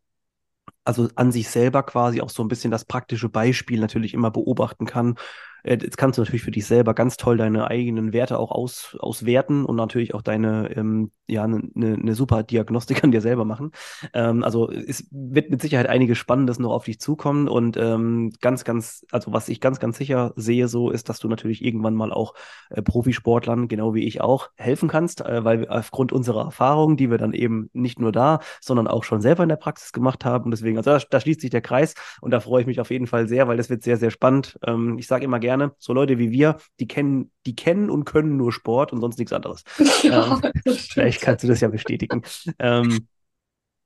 also 0.83 1.07
an 1.15 1.31
sich 1.31 1.49
selber 1.49 1.83
quasi 1.83 2.21
auch 2.21 2.29
so 2.29 2.43
ein 2.43 2.47
bisschen 2.47 2.71
das 2.71 2.85
praktische 2.85 3.29
Beispiel 3.29 3.79
natürlich 3.79 4.13
immer 4.13 4.31
beobachten 4.31 4.85
kann 4.85 5.15
äh, 5.63 5.77
jetzt 5.81 5.97
kannst 5.97 6.17
du 6.17 6.21
natürlich 6.21 6.43
für 6.43 6.51
dich 6.51 6.65
selber 6.65 6.93
ganz 6.93 7.17
toll 7.17 7.37
deine 7.37 7.67
eigenen 7.67 8.13
Werte 8.13 8.37
auch 8.37 8.51
aus, 8.51 8.95
auswerten 8.99 9.65
und 9.65 9.75
natürlich 9.75 10.13
auch 10.13 10.21
deine, 10.21 10.75
ähm, 10.75 11.11
ja, 11.27 11.43
eine 11.43 11.61
ne, 11.73 11.97
ne 11.97 12.15
super 12.15 12.43
Diagnostik 12.43 13.03
an 13.03 13.11
dir 13.11 13.21
selber 13.21 13.45
machen. 13.45 13.71
Ähm, 14.13 14.43
also 14.43 14.69
es 14.69 15.07
wird 15.11 15.49
mit 15.49 15.61
Sicherheit 15.61 15.87
einiges 15.87 16.17
Spannendes 16.17 16.59
noch 16.59 16.71
auf 16.71 16.85
dich 16.85 16.99
zukommen 16.99 17.47
und 17.47 17.77
ähm, 17.77 18.31
ganz, 18.41 18.63
ganz, 18.63 19.05
also 19.11 19.33
was 19.33 19.49
ich 19.49 19.61
ganz, 19.61 19.79
ganz 19.79 19.97
sicher 19.97 20.33
sehe 20.35 20.67
so, 20.67 20.91
ist, 20.91 21.09
dass 21.09 21.19
du 21.19 21.27
natürlich 21.27 21.63
irgendwann 21.63 21.95
mal 21.95 22.11
auch 22.11 22.33
äh, 22.69 22.81
Profisportlern, 22.81 23.67
genau 23.67 23.93
wie 23.93 24.05
ich 24.05 24.21
auch, 24.21 24.49
helfen 24.55 24.89
kannst, 24.89 25.21
äh, 25.21 25.43
weil 25.43 25.61
wir 25.61 25.71
aufgrund 25.71 26.11
unserer 26.11 26.45
Erfahrungen, 26.45 26.97
die 26.97 27.09
wir 27.09 27.17
dann 27.17 27.33
eben 27.33 27.69
nicht 27.73 27.99
nur 27.99 28.11
da, 28.11 28.39
sondern 28.61 28.87
auch 28.87 29.03
schon 29.03 29.21
selber 29.21 29.43
in 29.43 29.49
der 29.49 29.55
Praxis 29.55 29.93
gemacht 29.93 30.25
haben. 30.25 30.45
Und 30.45 30.51
deswegen, 30.73 30.77
also 30.77 31.05
da, 31.05 31.17
da 31.17 31.19
schließt 31.21 31.41
sich 31.41 31.49
der 31.49 31.61
Kreis 31.61 31.93
und 32.21 32.31
da 32.31 32.39
freue 32.39 32.61
ich 32.61 32.67
mich 32.67 32.79
auf 32.79 32.91
jeden 32.91 33.07
Fall 33.07 33.27
sehr, 33.27 33.47
weil 33.47 33.57
das 33.57 33.69
wird 33.69 33.83
sehr, 33.83 33.97
sehr 33.97 34.11
spannend. 34.11 34.57
Ähm, 34.65 34.97
ich 34.97 35.07
sage 35.07 35.25
immer 35.25 35.39
gerne. 35.39 35.73
So 35.79 35.93
Leute 35.93 36.17
wie 36.17 36.31
wir, 36.31 36.57
die 36.79 36.87
kennen, 36.87 37.31
die 37.45 37.55
kennen 37.55 37.89
und 37.89 38.05
können 38.05 38.37
nur 38.37 38.51
Sport 38.51 38.93
und 38.93 39.01
sonst 39.01 39.17
nichts 39.17 39.33
anderes. 39.33 39.63
Ja, 40.03 40.41
ähm, 40.43 40.75
vielleicht 40.75 41.21
kannst 41.21 41.43
du 41.43 41.47
das 41.47 41.61
ja 41.61 41.69
bestätigen. 41.69 42.23
ähm, 42.59 43.07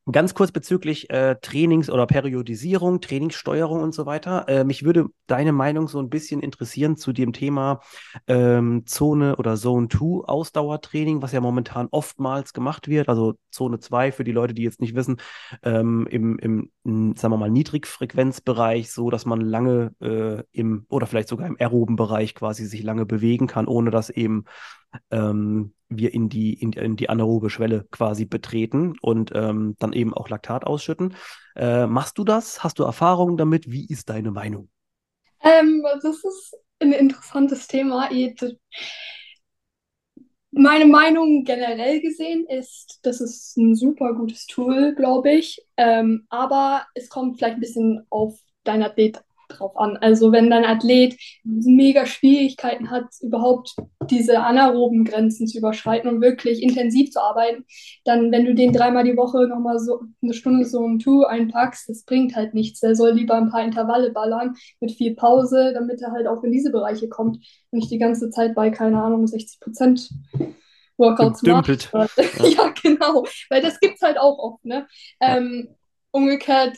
Ganz 0.09 0.33
kurz 0.33 0.53
bezüglich 0.53 1.09
äh, 1.09 1.35
Trainings- 1.41 1.89
oder 1.89 2.07
Periodisierung, 2.07 3.01
Trainingssteuerung 3.01 3.81
und 3.81 3.93
so 3.93 4.05
weiter. 4.05 4.47
Äh, 4.47 4.63
mich 4.63 4.83
würde 4.83 5.07
deine 5.25 5.51
Meinung 5.51 5.89
so 5.89 5.99
ein 5.99 6.09
bisschen 6.09 6.41
interessieren 6.41 6.95
zu 6.95 7.11
dem 7.11 7.33
Thema 7.33 7.81
ähm, 8.25 8.85
Zone 8.85 9.35
oder 9.35 9.57
Zone 9.57 9.89
2 9.89 10.23
Ausdauertraining, 10.25 11.21
was 11.21 11.33
ja 11.33 11.41
momentan 11.41 11.89
oftmals 11.91 12.53
gemacht 12.53 12.87
wird. 12.87 13.09
Also 13.09 13.33
Zone 13.51 13.79
2 13.79 14.13
für 14.13 14.23
die 14.23 14.31
Leute, 14.31 14.53
die 14.53 14.63
jetzt 14.63 14.79
nicht 14.79 14.95
wissen, 14.95 15.17
ähm, 15.61 16.07
im, 16.09 16.39
im, 16.39 16.71
sagen 17.17 17.33
wir 17.33 17.37
mal, 17.37 17.51
Niedrigfrequenzbereich, 17.51 18.89
so 18.89 19.09
dass 19.09 19.25
man 19.25 19.41
lange 19.41 19.91
äh, 19.99 20.41
im 20.53 20.85
oder 20.87 21.05
vielleicht 21.05 21.27
sogar 21.27 21.47
im 21.47 21.57
aeroben 21.59 21.97
Bereich 21.97 22.33
quasi 22.33 22.65
sich 22.65 22.81
lange 22.81 23.05
bewegen 23.05 23.47
kann, 23.47 23.67
ohne 23.67 23.91
dass 23.91 24.09
eben 24.09 24.45
ähm, 25.11 25.73
wir 25.89 26.13
in 26.13 26.29
die, 26.29 26.53
in, 26.53 26.73
in, 26.73 26.95
die 26.95 27.09
anaerobe 27.09 27.49
Schwelle 27.49 27.85
quasi 27.91 28.25
betreten 28.25 28.95
und 29.01 29.31
ähm, 29.35 29.75
dann 29.79 29.93
eben 29.93 30.13
auch 30.13 30.29
Laktat 30.29 30.65
ausschütten. 30.65 31.15
Äh, 31.55 31.87
machst 31.87 32.17
du 32.17 32.23
das? 32.23 32.63
Hast 32.63 32.79
du 32.79 32.83
Erfahrungen 32.83 33.37
damit? 33.37 33.71
Wie 33.71 33.87
ist 33.87 34.09
deine 34.09 34.31
Meinung? 34.31 34.69
Ähm, 35.41 35.83
das 36.01 36.23
ist 36.23 36.55
ein 36.79 36.91
interessantes 36.91 37.67
Thema. 37.67 38.09
Meine 40.51 40.85
Meinung 40.85 41.43
generell 41.43 42.01
gesehen 42.01 42.47
ist, 42.47 42.99
das 43.03 43.21
ist 43.21 43.57
ein 43.57 43.75
super 43.75 44.13
gutes 44.13 44.45
Tool, 44.47 44.95
glaube 44.95 45.31
ich. 45.31 45.61
Ähm, 45.77 46.25
aber 46.29 46.85
es 46.95 47.09
kommt 47.09 47.37
vielleicht 47.37 47.55
ein 47.55 47.61
bisschen 47.61 48.05
auf 48.09 48.39
dein 48.63 48.83
Athlet 48.83 49.23
drauf 49.57 49.75
an. 49.77 49.97
Also 49.97 50.31
wenn 50.31 50.49
dein 50.49 50.65
Athlet 50.65 51.15
mega 51.43 52.05
Schwierigkeiten 52.05 52.89
hat, 52.89 53.05
überhaupt 53.21 53.75
diese 54.09 54.39
anaeroben 54.39 55.03
Grenzen 55.03 55.47
zu 55.47 55.57
überschreiten 55.57 56.09
und 56.09 56.21
wirklich 56.21 56.61
intensiv 56.61 57.11
zu 57.11 57.21
arbeiten, 57.21 57.65
dann, 58.05 58.31
wenn 58.31 58.45
du 58.45 58.55
den 58.55 58.73
dreimal 58.73 59.03
die 59.03 59.17
Woche 59.17 59.47
nochmal 59.47 59.79
so 59.79 60.01
eine 60.21 60.33
Stunde 60.33 60.65
so 60.65 60.85
ein 60.85 60.99
Two 60.99 61.23
einpackst, 61.23 61.89
das 61.89 62.03
bringt 62.03 62.35
halt 62.35 62.53
nichts. 62.53 62.79
Der 62.79 62.95
soll 62.95 63.11
lieber 63.11 63.35
ein 63.35 63.49
paar 63.49 63.63
Intervalle 63.63 64.11
ballern 64.11 64.55
mit 64.79 64.91
viel 64.91 65.15
Pause, 65.15 65.71
damit 65.73 66.01
er 66.01 66.11
halt 66.11 66.27
auch 66.27 66.43
in 66.43 66.51
diese 66.51 66.71
Bereiche 66.71 67.09
kommt 67.09 67.37
und 67.71 67.79
nicht 67.79 67.91
die 67.91 67.99
ganze 67.99 68.29
Zeit 68.29 68.55
bei, 68.55 68.69
keine 68.69 69.01
Ahnung, 69.01 69.27
60 69.27 69.59
Prozent 69.59 70.09
Workouts 70.97 71.41
Dümpelt. 71.41 71.89
macht. 71.93 72.11
Ja. 72.39 72.73
genau. 72.81 73.25
Weil 73.49 73.61
das 73.61 73.79
gibt 73.79 73.95
es 73.95 74.01
halt 74.01 74.17
auch 74.17 74.37
oft, 74.39 74.65
ne? 74.65 74.87
Ja. 75.21 75.37
Ähm, 75.37 75.69
umgekehrt 76.11 76.77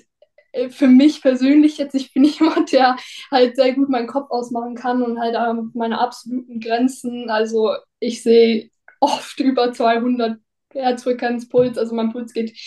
für 0.70 0.88
mich 0.88 1.22
persönlich 1.22 1.78
jetzt, 1.78 1.96
ich 1.96 2.14
bin 2.14 2.24
jemand, 2.26 2.72
der 2.72 2.98
halt 3.32 3.56
sehr 3.56 3.74
gut 3.74 3.90
meinen 3.90 4.08
Kopf 4.08 4.30
ausmachen 4.32 4.76
kann 4.76 5.02
und 5.04 5.20
halt 5.20 5.36
ähm, 5.36 5.72
meine 5.74 6.00
absoluten 6.00 6.60
Grenzen. 6.60 7.30
Also 7.30 7.74
ich 8.00 8.24
sehe 8.24 8.70
oft 9.00 9.40
über 9.40 9.72
200 9.74 10.40
Herzfrequenz, 10.74 11.50
Puls. 11.50 11.78
Also 11.78 11.96
mein 11.96 12.12
Puls 12.12 12.34
geht 12.34 12.58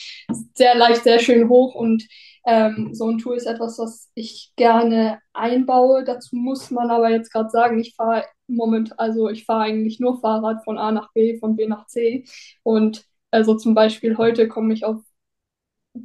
sehr 0.54 0.74
leicht, 0.74 1.04
sehr 1.04 1.18
schön 1.18 1.48
hoch 1.48 1.74
und 1.74 2.06
ähm, 2.44 2.92
so 2.92 3.08
ein 3.08 3.18
Tool 3.18 3.36
ist 3.36 3.46
etwas, 3.46 3.78
was 3.78 4.10
ich 4.14 4.52
gerne 4.56 5.20
einbaue. 5.32 6.04
Dazu 6.04 6.34
muss 6.36 6.70
man 6.70 6.90
aber 6.90 7.10
jetzt 7.10 7.32
gerade 7.32 7.50
sagen, 7.50 7.78
ich 7.78 7.94
fahre 7.94 8.24
im 8.48 8.56
Moment, 8.56 8.98
also 8.98 9.28
ich 9.28 9.44
fahre 9.44 9.62
eigentlich 9.62 10.00
nur 10.00 10.20
Fahrrad 10.20 10.64
von 10.64 10.78
A 10.78 10.90
nach 10.90 11.12
B, 11.12 11.38
von 11.38 11.56
B 11.56 11.66
nach 11.68 11.86
C. 11.86 12.24
Und 12.64 13.04
also 13.30 13.54
zum 13.54 13.74
Beispiel 13.74 14.18
heute 14.18 14.48
komme 14.48 14.74
ich 14.74 14.84
auf 14.84 15.00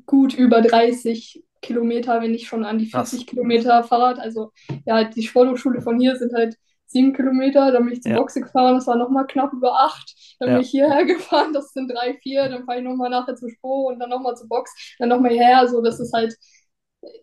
gut 0.06 0.34
über 0.34 0.62
30 0.62 1.44
Kilometer, 1.68 2.22
wenn 2.22 2.32
nicht 2.32 2.48
schon 2.48 2.66
an 2.66 2.80
die 2.80 2.88
40 2.88 3.20
Krass. 3.20 3.26
Kilometer 3.28 3.84
Fahrrad. 3.84 4.20
Also 4.20 4.52
ja, 4.86 5.04
die 5.04 5.24
Sporthochschule 5.24 5.82
von 5.82 6.00
hier 6.00 6.16
sind 6.16 6.34
halt 6.34 6.58
sieben 6.88 7.14
Kilometer, 7.14 7.72
dann 7.72 7.84
bin 7.84 7.94
ich 7.94 8.02
zur 8.02 8.14
ja. 8.14 8.18
Boxe 8.18 8.42
gefahren, 8.42 8.76
das 8.76 8.88
war 8.88 8.96
nochmal 8.96 9.28
knapp 9.28 9.54
über 9.54 9.74
acht. 9.74 10.16
Dann 10.40 10.50
ja. 10.50 10.56
bin 10.56 10.64
ich 10.64 10.70
hierher 10.70 11.06
gefahren, 11.06 11.54
das 11.54 11.74
sind 11.74 11.92
drei, 11.92 12.16
vier, 12.16 12.50
dann 12.50 12.66
fahre 12.66 12.80
ich 12.80 12.84
nochmal 12.84 13.10
nachher 13.10 13.36
zur 13.36 13.50
Spro 13.50 13.88
und 13.90 14.00
dann 14.00 14.10
nochmal 14.10 14.36
zur 14.36 14.48
Box, 14.48 14.74
dann 14.98 15.10
nochmal 15.10 15.32
hierher. 15.32 15.68
So, 15.68 15.82
das 15.82 16.00
ist 16.00 16.14
halt, 16.14 16.34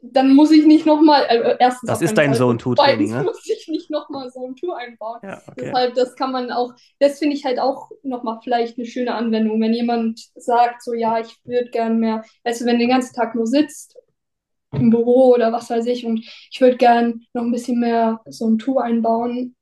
dann 0.02 0.34
muss 0.34 0.50
ich 0.50 0.66
nicht 0.66 0.86
nochmal, 0.86 1.24
äh, 1.28 1.56
erstens. 1.58 1.88
Das 1.88 2.02
ist 2.02 2.16
dein 2.16 2.34
Zone-Tour-Training, 2.34 3.10
ne? 3.10 3.22
muss 3.24 3.48
ich 3.48 3.66
nicht 3.68 3.90
nochmal 3.90 4.30
so 4.30 4.46
ein 4.46 4.54
Tour 4.54 4.76
einbauen. 4.76 5.18
Ja, 5.22 5.40
okay. 5.46 5.66
Deshalb, 5.66 5.94
das 5.94 6.14
kann 6.14 6.32
man 6.32 6.52
auch, 6.52 6.74
das 7.00 7.18
finde 7.18 7.34
ich 7.34 7.44
halt 7.44 7.58
auch 7.58 7.90
nochmal 8.02 8.38
vielleicht 8.42 8.78
eine 8.78 8.86
schöne 8.86 9.14
Anwendung, 9.14 9.60
wenn 9.60 9.72
jemand 9.72 10.20
sagt, 10.34 10.82
so, 10.82 10.92
ja, 10.92 11.20
ich 11.20 11.34
würde 11.44 11.70
gern 11.70 11.98
mehr, 11.98 12.22
weißt 12.44 12.60
du, 12.60 12.64
wenn 12.66 12.74
du 12.74 12.80
den 12.80 12.90
ganzen 12.90 13.14
Tag 13.14 13.34
nur 13.34 13.46
sitzt 13.46 13.96
im 14.76 14.90
Büro 14.90 15.34
oder 15.34 15.52
was 15.52 15.70
weiß 15.70 15.86
ich. 15.86 16.04
Und 16.06 16.18
ich 16.50 16.60
würde 16.60 16.76
gern 16.76 17.22
noch 17.32 17.42
ein 17.42 17.52
bisschen 17.52 17.80
mehr 17.80 18.20
so 18.26 18.48
ein 18.48 18.58
Tour 18.58 18.82
einbauen. 18.82 19.56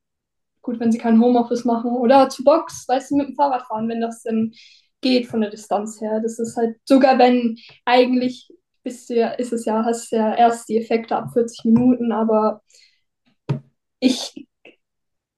Gut, 0.61 0.79
wenn 0.79 0.91
sie 0.91 0.97
kein 0.97 1.21
Homeoffice 1.21 1.65
machen. 1.65 1.91
Oder 1.91 2.29
zu 2.29 2.43
Box, 2.43 2.87
weißt 2.87 3.11
du, 3.11 3.17
mit 3.17 3.29
dem 3.29 3.35
Fahrrad 3.35 3.63
fahren, 3.67 3.89
wenn 3.89 4.01
das 4.01 4.23
denn 4.23 4.53
geht 5.01 5.27
von 5.27 5.41
der 5.41 5.49
Distanz 5.49 6.01
her. 6.01 6.19
Das 6.21 6.39
ist 6.39 6.57
halt, 6.57 6.77
sogar 6.85 7.19
wenn 7.19 7.57
eigentlich 7.85 8.49
bist 8.83 9.09
du 9.09 9.15
ja, 9.15 9.29
ist 9.29 9.53
es 9.53 9.65
ja, 9.65 9.83
hast 9.85 10.11
ja 10.11 10.35
erst 10.35 10.67
die 10.69 10.77
Effekte 10.77 11.15
ab 11.15 11.29
40 11.33 11.65
Minuten, 11.65 12.11
aber 12.11 12.61
ich 13.99 14.47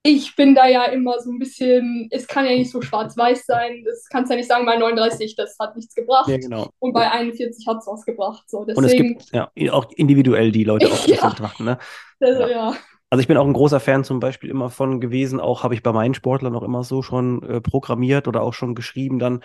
ich 0.07 0.35
bin 0.35 0.53
da 0.53 0.67
ja 0.67 0.85
immer 0.85 1.19
so 1.19 1.31
ein 1.31 1.39
bisschen, 1.39 2.07
es 2.11 2.27
kann 2.27 2.45
ja 2.45 2.51
nicht 2.51 2.69
so 2.69 2.79
schwarz-weiß 2.79 3.47
sein. 3.47 3.83
Das 3.83 4.07
kannst 4.07 4.29
ja 4.29 4.37
nicht 4.37 4.47
sagen, 4.47 4.63
bei 4.63 4.77
39, 4.77 5.35
das 5.35 5.57
hat 5.59 5.75
nichts 5.75 5.95
gebracht. 5.95 6.29
Ja, 6.29 6.37
genau. 6.37 6.69
Und 6.77 6.93
bei 6.93 7.09
41 7.09 7.65
hat 7.65 7.79
es 7.79 7.87
was 7.87 8.05
gebracht. 8.05 8.43
So, 8.47 8.65
deswegen, 8.65 8.77
Und 8.77 8.85
es 8.85 8.93
gibt 8.95 9.31
ja 9.31 9.73
auch 9.73 9.91
individuell 9.95 10.51
die 10.51 10.63
Leute 10.63 10.85
auch 10.91 11.07
ja. 11.07 11.27
betrachten. 11.27 11.65
Ne? 11.65 11.79
Also, 12.19 12.41
ja. 12.41 12.49
ja. 12.49 12.73
Also 13.09 13.21
ich 13.21 13.27
bin 13.27 13.37
auch 13.37 13.47
ein 13.47 13.53
großer 13.53 13.79
Fan 13.79 14.03
zum 14.03 14.19
Beispiel 14.19 14.51
immer 14.51 14.69
von 14.69 15.01
gewesen, 15.01 15.39
auch 15.39 15.63
habe 15.63 15.73
ich 15.73 15.81
bei 15.81 15.91
meinen 15.91 16.13
Sportlern 16.13 16.55
auch 16.55 16.63
immer 16.63 16.83
so 16.83 17.01
schon 17.01 17.41
äh, 17.43 17.61
programmiert 17.61 18.27
oder 18.27 18.41
auch 18.41 18.53
schon 18.53 18.75
geschrieben, 18.75 19.17
dann 19.17 19.41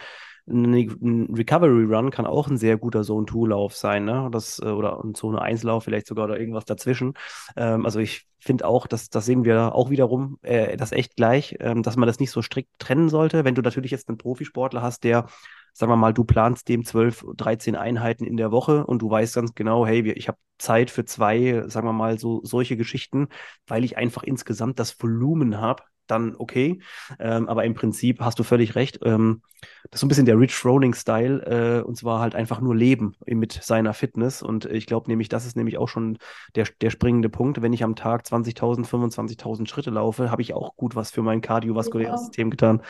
ein 0.51 1.35
Recovery 1.35 1.85
Run 1.85 2.11
kann 2.11 2.27
auch 2.27 2.49
ein 2.49 2.57
sehr 2.57 2.77
guter 2.77 3.03
Zone-2-Lauf 3.03 3.77
sein, 3.77 4.05
ne? 4.05 4.29
Das, 4.33 4.59
äh, 4.59 4.67
oder 4.67 5.03
ein 5.03 5.15
Zone-1-Lauf 5.15 5.85
vielleicht 5.85 6.07
sogar 6.07 6.25
oder 6.27 6.39
irgendwas 6.39 6.65
dazwischen. 6.65 7.15
Ähm, 7.57 7.85
also 7.85 8.01
ich 8.01 8.27
finde 8.39 8.67
auch, 8.67 8.87
dass 8.87 9.11
das 9.11 9.27
sehen 9.27 9.45
wir 9.45 9.75
auch 9.75 9.91
wiederum, 9.91 10.39
äh, 10.43 10.77
das 10.77 10.93
echt 10.93 11.17
gleich, 11.17 11.57
ähm, 11.61 11.83
dass 11.83 11.97
man 11.97 12.07
das 12.07 12.19
nicht 12.19 12.31
so 12.31 12.43
strikt 12.43 12.71
trennen 12.79 13.09
sollte. 13.09 13.45
Wenn 13.45 13.55
du 13.55 13.63
natürlich 13.63 13.91
jetzt 13.91 14.09
einen 14.09 14.19
Profisportler 14.19 14.83
hast, 14.83 15.05
der 15.05 15.27
sagen 15.73 15.93
wir 15.93 15.97
mal, 15.97 16.13
du 16.13 16.25
planst 16.25 16.69
dem 16.69 16.85
12, 16.85 17.25
13 17.37 17.77
Einheiten 17.77 18.25
in 18.25 18.37
der 18.37 18.51
Woche 18.51 18.85
und 18.87 19.03
du 19.03 19.11
weißt 19.11 19.35
ganz 19.35 19.55
genau, 19.55 19.87
hey, 19.87 20.11
ich 20.13 20.29
habe 20.29 20.39
Zeit 20.59 20.91
für 20.91 21.05
zwei, 21.05 21.65
sagen 21.69 21.87
wir 21.87 21.93
mal, 21.93 22.19
so 22.19 22.41
solche 22.45 22.77
Geschichten, 22.77 23.29
weil 23.67 23.85
ich 23.85 23.97
einfach 23.97 24.23
insgesamt 24.23 24.79
das 24.79 25.01
Volumen 25.01 25.59
habe, 25.59 25.83
dann 26.11 26.35
okay. 26.37 26.81
Ähm, 27.19 27.49
aber 27.49 27.65
im 27.65 27.75
Prinzip 27.75 28.21
hast 28.21 28.39
du 28.39 28.43
völlig 28.43 28.75
recht. 28.75 28.99
Ähm, 29.05 29.43
das 29.91 29.95
ist 29.95 30.01
so 30.01 30.07
ein 30.07 30.09
bisschen 30.09 30.27
der 30.27 30.39
Rich 30.39 30.65
Rolling-Style, 30.65 31.81
äh, 31.81 31.83
und 31.83 31.97
zwar 31.97 32.21
halt 32.21 32.35
einfach 32.35 32.61
nur 32.61 32.75
leben 32.75 33.17
mit 33.27 33.53
seiner 33.53 33.95
Fitness. 33.95 34.43
Und 34.43 34.65
ich 34.65 34.87
glaube 34.87 35.11
nämlich, 35.11 35.29
das 35.29 35.47
ist 35.47 35.57
nämlich 35.57 35.79
auch 35.79 35.89
schon 35.89 36.19
der, 36.55 36.67
der 36.81 36.91
springende 36.91 37.29
Punkt. 37.29 37.63
Wenn 37.63 37.73
ich 37.73 37.85
am 37.85 37.97
Tag 37.97 38.25
20.000, 38.25 38.87
25.000 38.87 39.69
Schritte 39.69 39.91
laufe, 39.91 40.31
habe 40.31 40.43
ich 40.43 40.55
auch 40.55 40.77
gut 40.77 40.97
was 40.97 41.11
für 41.11 41.23
mein 41.23 41.41
kardiovaskuläres 41.41 42.13
ja. 42.13 42.19
System 42.19 42.51
getan. 42.51 42.83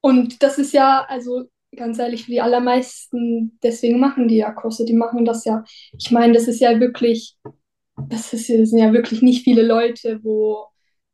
Und 0.00 0.42
das 0.42 0.58
ist 0.58 0.72
ja, 0.72 1.04
also 1.08 1.48
ganz 1.74 1.98
ehrlich, 1.98 2.26
die 2.26 2.40
allermeisten, 2.40 3.58
deswegen 3.62 4.00
machen 4.00 4.28
die 4.28 4.36
ja 4.36 4.50
Kurse, 4.50 4.84
die 4.84 4.94
machen 4.94 5.24
das 5.24 5.44
ja. 5.44 5.64
Ich 5.98 6.10
meine, 6.10 6.32
das 6.32 6.48
ist 6.48 6.60
ja 6.60 6.78
wirklich, 6.80 7.36
das, 8.08 8.32
ist, 8.32 8.48
das 8.48 8.70
sind 8.70 8.78
ja 8.78 8.92
wirklich 8.92 9.22
nicht 9.22 9.44
viele 9.44 9.62
Leute, 9.62 10.20
wo 10.22 10.66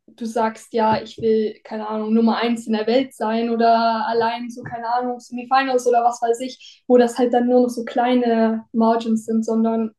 du 0.06 0.26
sagst, 0.26 0.72
ja, 0.74 1.00
ich 1.02 1.18
will, 1.18 1.58
keine 1.64 1.88
Ahnung, 1.88 2.12
Nummer 2.14 2.36
eins 2.38 2.66
in 2.66 2.72
der 2.74 2.86
Welt 2.86 3.14
sein 3.14 3.50
oder 3.50 4.06
allein 4.06 4.50
so, 4.50 4.62
keine 4.62 4.88
Ahnung, 4.92 5.20
Semifinals 5.20 5.86
oder 5.86 6.04
was 6.04 6.20
weiß 6.20 6.40
ich, 6.40 6.82
wo 6.86 6.98
das 6.98 7.18
halt 7.18 7.32
dann 7.32 7.46
nur 7.48 7.62
noch 7.62 7.68
so 7.70 7.84
kleine 7.84 8.64
Margins 8.72 9.24
sind, 9.24 9.44
sondern 9.44 9.92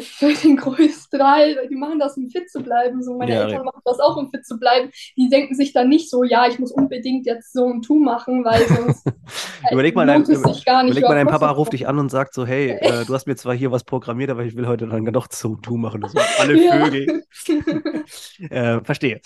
für 0.00 0.32
den 0.32 0.56
größten 0.56 1.18
Teil, 1.18 1.68
die 1.70 1.76
machen 1.76 1.98
das, 1.98 2.16
um 2.16 2.28
fit 2.30 2.50
zu 2.50 2.62
bleiben. 2.62 3.02
So, 3.02 3.16
meine 3.16 3.32
Ja, 3.32 3.42
Eltern 3.42 3.64
machen 3.64 3.82
das 3.84 4.00
auch, 4.00 4.16
um 4.16 4.30
fit 4.30 4.46
zu 4.46 4.58
bleiben. 4.58 4.90
Die 5.16 5.28
denken 5.28 5.54
sich 5.54 5.72
dann 5.72 5.88
nicht 5.88 6.08
so, 6.08 6.24
ja, 6.24 6.46
ich 6.46 6.58
muss 6.58 6.72
unbedingt 6.72 7.26
jetzt 7.26 7.52
so 7.52 7.66
ein 7.66 7.82
Tu 7.82 7.94
machen, 7.98 8.44
weil 8.44 8.66
sonst 8.66 9.04
Überleg 9.70 9.94
mal, 9.94 10.06
dein, 10.06 10.22
überleg 10.22 11.02
mal, 11.04 11.14
dein 11.14 11.26
Papa 11.26 11.50
ruft 11.50 11.72
dich 11.72 11.86
an 11.86 11.98
und 11.98 12.10
sagt 12.10 12.34
so, 12.34 12.46
hey, 12.46 12.70
äh, 12.80 13.04
du 13.04 13.14
hast 13.14 13.26
mir 13.26 13.36
zwar 13.36 13.54
hier 13.54 13.70
was 13.70 13.84
programmiert, 13.84 14.30
aber 14.30 14.44
ich 14.44 14.56
will 14.56 14.66
heute 14.66 14.86
dann 14.86 15.04
doch 15.06 15.28
zum 15.28 15.62
Tu 15.62 15.76
machen. 15.76 16.02
So, 16.08 16.18
alle 16.38 16.62
Ja. 16.62 16.72
Vögel. 16.72 17.22
Äh, 18.50 18.80
verstehe. 18.84 19.20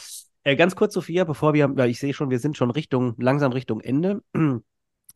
Äh, 0.44 0.56
ganz 0.56 0.76
kurz, 0.76 0.94
Sophia, 0.94 1.24
bevor 1.24 1.54
wir, 1.54 1.76
weil 1.76 1.90
ich 1.90 1.98
sehe 1.98 2.12
schon, 2.14 2.30
wir 2.30 2.38
sind 2.38 2.56
schon 2.56 2.70
Richtung, 2.70 3.14
langsam 3.18 3.52
Richtung 3.52 3.80
Ende. 3.80 4.20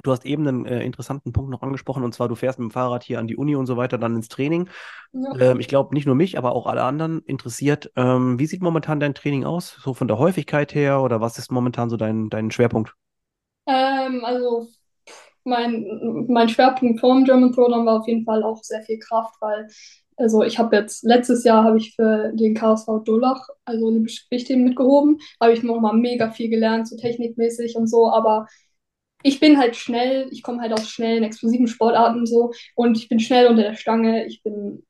Du 0.03 0.13
hast 0.13 0.25
eben 0.25 0.47
einen 0.47 0.67
äh, 0.67 0.83
interessanten 0.83 1.33
Punkt 1.33 1.51
noch 1.51 1.63
angesprochen, 1.63 2.05
und 2.05 2.15
zwar 2.15 2.29
du 2.29 2.35
fährst 2.35 2.59
mit 2.59 2.71
dem 2.71 2.73
Fahrrad 2.73 3.03
hier 3.03 3.19
an 3.19 3.27
die 3.27 3.37
Uni 3.37 3.57
und 3.57 3.67
so 3.67 3.77
weiter, 3.77 3.99
dann 3.99 4.17
ins 4.17 4.29
Training. 4.29 4.69
Ja. 5.13 5.51
Ähm, 5.51 5.61
ich 5.61 5.69
glaube, 5.69 5.95
nicht 5.95 6.07
nur 6.07 6.15
mich, 6.15 6.39
aber 6.39 6.53
auch 6.53 6.67
alle 6.67 6.83
anderen 6.83 7.21
interessiert. 7.21 7.91
Ähm, 7.97 8.39
wie 8.39 8.47
sieht 8.47 8.63
momentan 8.63 9.01
dein 9.01 9.15
Training 9.15 9.45
aus? 9.45 9.77
So 9.83 9.95
von 9.95 10.09
der 10.09 10.19
Häufigkeit 10.19 10.75
her 10.75 11.03
oder 11.03 11.21
was 11.21 11.39
ist 11.39 11.51
momentan 11.51 11.91
so 11.91 11.97
dein, 11.97 12.31
dein 12.31 12.51
Schwerpunkt? 12.51 12.95
Ähm, 13.67 14.25
also 14.25 14.69
mein, 15.45 16.27
mein 16.29 16.49
Schwerpunkt 16.49 17.01
vor 17.01 17.15
dem 17.15 17.25
German 17.25 17.53
Throwdown 17.53 17.87
war 17.87 18.01
auf 18.01 18.09
jeden 18.09 18.25
Fall 18.25 18.43
auch 18.43 18.63
sehr 18.63 18.83
viel 18.83 18.99
Kraft, 18.99 19.35
weil 19.41 19.69
also 20.17 20.43
ich 20.43 20.59
habe 20.59 20.77
jetzt 20.77 21.03
letztes 21.03 21.45
Jahr 21.45 21.65
habe 21.65 21.79
ich 21.79 21.95
für 21.97 22.33
den 22.35 22.55
KSV 22.55 23.05
Dolach 23.05 23.49
also 23.65 23.87
olympische 23.87 24.25
Gewichtheben 24.29 24.65
mitgehoben, 24.65 25.19
habe 25.41 25.53
ich 25.53 25.63
noch 25.63 25.81
mal 25.81 25.95
mega 25.95 26.31
viel 26.31 26.51
gelernt, 26.51 26.89
so 26.89 26.97
technikmäßig 26.97 27.77
und 27.77 27.87
so, 27.87 28.13
aber 28.13 28.47
ich 29.23 29.41
bin 29.41 29.59
halt 29.59 29.77
schnell, 29.77 30.29
ich 30.31 30.43
komme 30.43 30.61
halt 30.63 30.73
aus 30.73 30.89
schnellen, 30.89 31.23
explosiven 31.25 31.69
Sportarten 31.69 32.27
so 32.27 32.53
und 32.75 32.97
ich 32.97 33.09
bin 33.09 33.21
schnell 33.21 33.47
unter 33.49 33.63
der 33.63 33.75
Stange, 33.75 34.27
ich 34.27 34.43
bin 34.43 34.83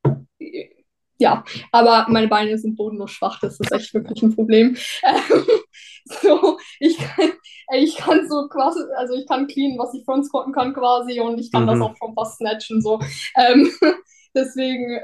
ja, 1.18 1.44
aber 1.70 2.06
meine 2.08 2.28
Beine 2.28 2.56
sind 2.56 2.76
bodenlos 2.76 3.10
schwach, 3.10 3.38
das 3.40 3.60
ist 3.60 3.70
echt 3.72 3.92
wirklich 3.92 4.22
ein 4.22 4.34
Problem. 4.34 4.76
Ähm, 5.04 5.44
so, 6.06 6.58
ich 6.78 6.96
kann, 6.96 7.30
ich 7.76 7.96
kann 7.96 8.26
so 8.26 8.48
quasi, 8.48 8.80
also 8.96 9.14
ich 9.14 9.26
kann 9.28 9.46
clean, 9.46 9.78
was 9.78 9.92
ich 9.92 10.02
front 10.04 10.24
squatten 10.24 10.54
kann 10.54 10.72
quasi 10.72 11.20
und 11.20 11.38
ich 11.38 11.52
kann 11.52 11.66
das 11.66 11.76
Mhm. 11.76 11.82
auch 11.82 11.96
schon 11.98 12.14
fast 12.14 12.38
snatchen 12.38 12.80
so. 12.80 12.98
Ähm, 13.36 13.70
deswegen, 14.34 15.00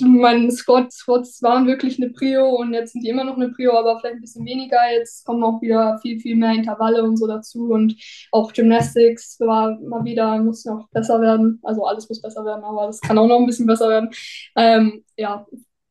meine 0.00 0.50
Squats, 0.50 0.98
Squats 0.98 1.42
waren 1.42 1.66
wirklich 1.66 2.00
eine 2.00 2.10
Prio 2.10 2.48
und 2.56 2.72
jetzt 2.72 2.92
sind 2.92 3.02
die 3.04 3.08
immer 3.08 3.24
noch 3.24 3.36
eine 3.36 3.50
Prio, 3.50 3.76
aber 3.76 3.98
vielleicht 3.98 4.16
ein 4.16 4.20
bisschen 4.20 4.44
weniger. 4.44 4.78
Jetzt 4.92 5.24
kommen 5.24 5.42
auch 5.42 5.60
wieder 5.60 5.98
viel, 6.02 6.20
viel 6.20 6.36
mehr 6.36 6.52
Intervalle 6.52 7.02
und 7.02 7.16
so 7.16 7.26
dazu 7.26 7.70
und 7.70 7.94
auch 8.32 8.52
Gymnastics 8.52 9.38
war 9.40 9.78
mal 9.80 10.04
wieder, 10.04 10.38
muss 10.38 10.64
noch 10.64 10.88
besser 10.90 11.20
werden. 11.20 11.60
Also 11.62 11.84
alles 11.84 12.08
muss 12.08 12.20
besser 12.22 12.44
werden, 12.44 12.64
aber 12.64 12.86
das 12.86 13.00
kann 13.00 13.18
auch 13.18 13.26
noch 13.26 13.38
ein 13.38 13.46
bisschen 13.46 13.66
besser 13.66 13.88
werden. 13.88 14.10
Ähm, 14.56 15.04
ja, 15.16 15.46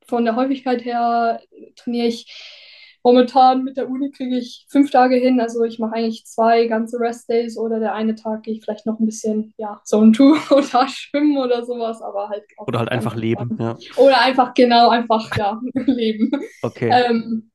von 0.07 0.25
der 0.25 0.35
Häufigkeit 0.35 0.85
her 0.85 1.41
trainiere 1.75 2.07
ich 2.07 2.66
momentan 3.07 3.63
mit 3.63 3.77
der 3.77 3.89
Uni 3.89 4.11
kriege 4.11 4.37
ich 4.37 4.65
fünf 4.67 4.91
Tage 4.91 5.15
hin. 5.15 5.39
Also 5.39 5.63
ich 5.63 5.79
mache 5.79 5.95
eigentlich 5.95 6.25
zwei 6.25 6.67
ganze 6.67 6.99
Restdays 6.99 7.57
oder 7.57 7.79
der 7.79 7.93
eine 7.93 8.15
Tag 8.15 8.43
gehe 8.43 8.53
ich 8.53 8.61
vielleicht 8.61 8.85
noch 8.85 8.99
ein 8.99 9.05
bisschen, 9.05 9.53
ja, 9.55 9.79
Zone 9.85 10.11
2 10.11 10.23
oder 10.55 10.87
schwimmen 10.89 11.37
oder 11.37 11.65
sowas, 11.65 12.01
aber 12.01 12.27
halt 12.27 12.43
Oder 12.57 12.79
halt 12.79 12.91
einfach 12.91 13.15
leben, 13.15 13.57
ja. 13.61 13.77
Oder 13.95 14.19
einfach, 14.19 14.53
genau, 14.53 14.89
einfach, 14.89 15.33
ja, 15.37 15.57
leben. 15.73 16.31
Okay. 16.61 16.89
Ähm, 16.91 17.49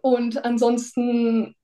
und 0.00 0.44
ansonsten, 0.44 1.56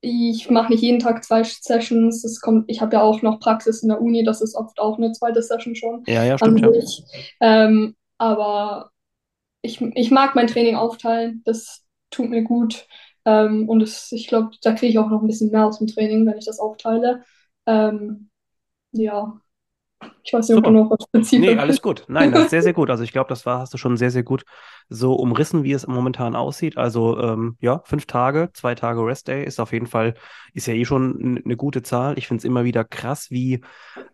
ich 0.00 0.48
mache 0.48 0.72
nicht 0.72 0.82
jeden 0.82 1.00
Tag 1.00 1.24
zwei 1.24 1.42
Sessions. 1.42 2.22
Das 2.22 2.40
kommt, 2.40 2.70
ich 2.70 2.80
habe 2.80 2.94
ja 2.94 3.02
auch 3.02 3.20
noch 3.20 3.40
Praxis 3.40 3.82
in 3.82 3.88
der 3.88 4.00
Uni, 4.00 4.22
das 4.22 4.42
ist 4.42 4.54
oft 4.54 4.78
auch 4.78 4.96
eine 4.96 5.10
zweite 5.10 5.42
Session 5.42 5.74
schon 5.74 6.04
Ja, 6.06 6.22
ja, 6.22 6.38
stimmt, 6.38 6.60
ja. 6.60 6.70
Ähm, 7.40 7.96
aber 8.16 8.92
ich, 9.60 9.80
ich 9.80 10.12
mag 10.12 10.36
mein 10.36 10.46
Training 10.46 10.76
aufteilen, 10.76 11.42
das 11.44 11.87
tut 12.10 12.30
mir 12.30 12.42
gut. 12.42 12.86
Ähm, 13.24 13.68
und 13.68 13.82
es, 13.82 14.12
ich 14.12 14.26
glaube, 14.26 14.50
da 14.62 14.72
kriege 14.72 14.90
ich 14.90 14.98
auch 14.98 15.10
noch 15.10 15.20
ein 15.20 15.26
bisschen 15.26 15.50
mehr 15.50 15.66
aus 15.66 15.78
dem 15.78 15.86
Training, 15.86 16.26
wenn 16.26 16.38
ich 16.38 16.46
das 16.46 16.58
aufteile. 16.58 17.24
Ähm, 17.66 18.30
ja, 18.92 19.40
ich 20.22 20.32
weiß 20.32 20.48
nicht, 20.48 20.58
ob 20.58 20.64
du 20.64 20.70
noch 20.70 20.90
was 20.90 21.04
spezifisch 21.04 21.48
Nee, 21.48 21.56
alles 21.56 21.82
gut. 21.82 22.04
Nein, 22.08 22.32
das 22.32 22.44
ist 22.44 22.50
sehr, 22.50 22.62
sehr 22.62 22.72
gut. 22.72 22.90
Also 22.90 23.02
ich 23.02 23.12
glaube, 23.12 23.28
das 23.28 23.46
war, 23.46 23.60
hast 23.60 23.74
du 23.74 23.78
schon 23.78 23.96
sehr, 23.96 24.10
sehr 24.10 24.22
gut 24.22 24.44
so 24.88 25.14
umrissen, 25.14 25.64
wie 25.64 25.72
es 25.72 25.86
momentan 25.86 26.36
aussieht. 26.36 26.76
Also 26.76 27.18
ähm, 27.18 27.56
ja, 27.60 27.82
fünf 27.84 28.06
Tage, 28.06 28.50
zwei 28.54 28.74
Tage 28.74 29.04
Restday 29.04 29.44
ist 29.44 29.58
auf 29.60 29.72
jeden 29.72 29.86
Fall, 29.86 30.14
ist 30.54 30.66
ja 30.66 30.74
eh 30.74 30.84
schon 30.84 31.42
eine 31.44 31.56
gute 31.56 31.82
Zahl. 31.82 32.16
Ich 32.18 32.28
finde 32.28 32.40
es 32.40 32.44
immer 32.44 32.64
wieder 32.64 32.84
krass, 32.84 33.30
wie, 33.30 33.60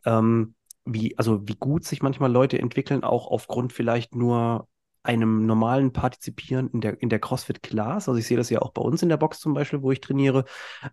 ähm, 0.06 0.54
wie, 0.84 1.16
also 1.18 1.46
wie 1.46 1.56
gut 1.56 1.84
sich 1.84 2.02
manchmal 2.02 2.32
Leute 2.32 2.58
entwickeln, 2.58 3.04
auch 3.04 3.26
aufgrund 3.26 3.72
vielleicht 3.72 4.14
nur 4.14 4.66
einem 5.04 5.46
normalen 5.46 5.92
Partizipieren 5.92 6.68
in 6.70 6.80
der, 6.80 7.00
in 7.00 7.10
der 7.10 7.18
CrossFit-Class. 7.18 8.08
Also 8.08 8.18
ich 8.18 8.26
sehe 8.26 8.38
das 8.38 8.50
ja 8.50 8.62
auch 8.62 8.72
bei 8.72 8.82
uns 8.82 9.02
in 9.02 9.10
der 9.10 9.18
Box 9.18 9.38
zum 9.38 9.54
Beispiel, 9.54 9.82
wo 9.82 9.92
ich 9.92 10.00
trainiere, 10.00 10.44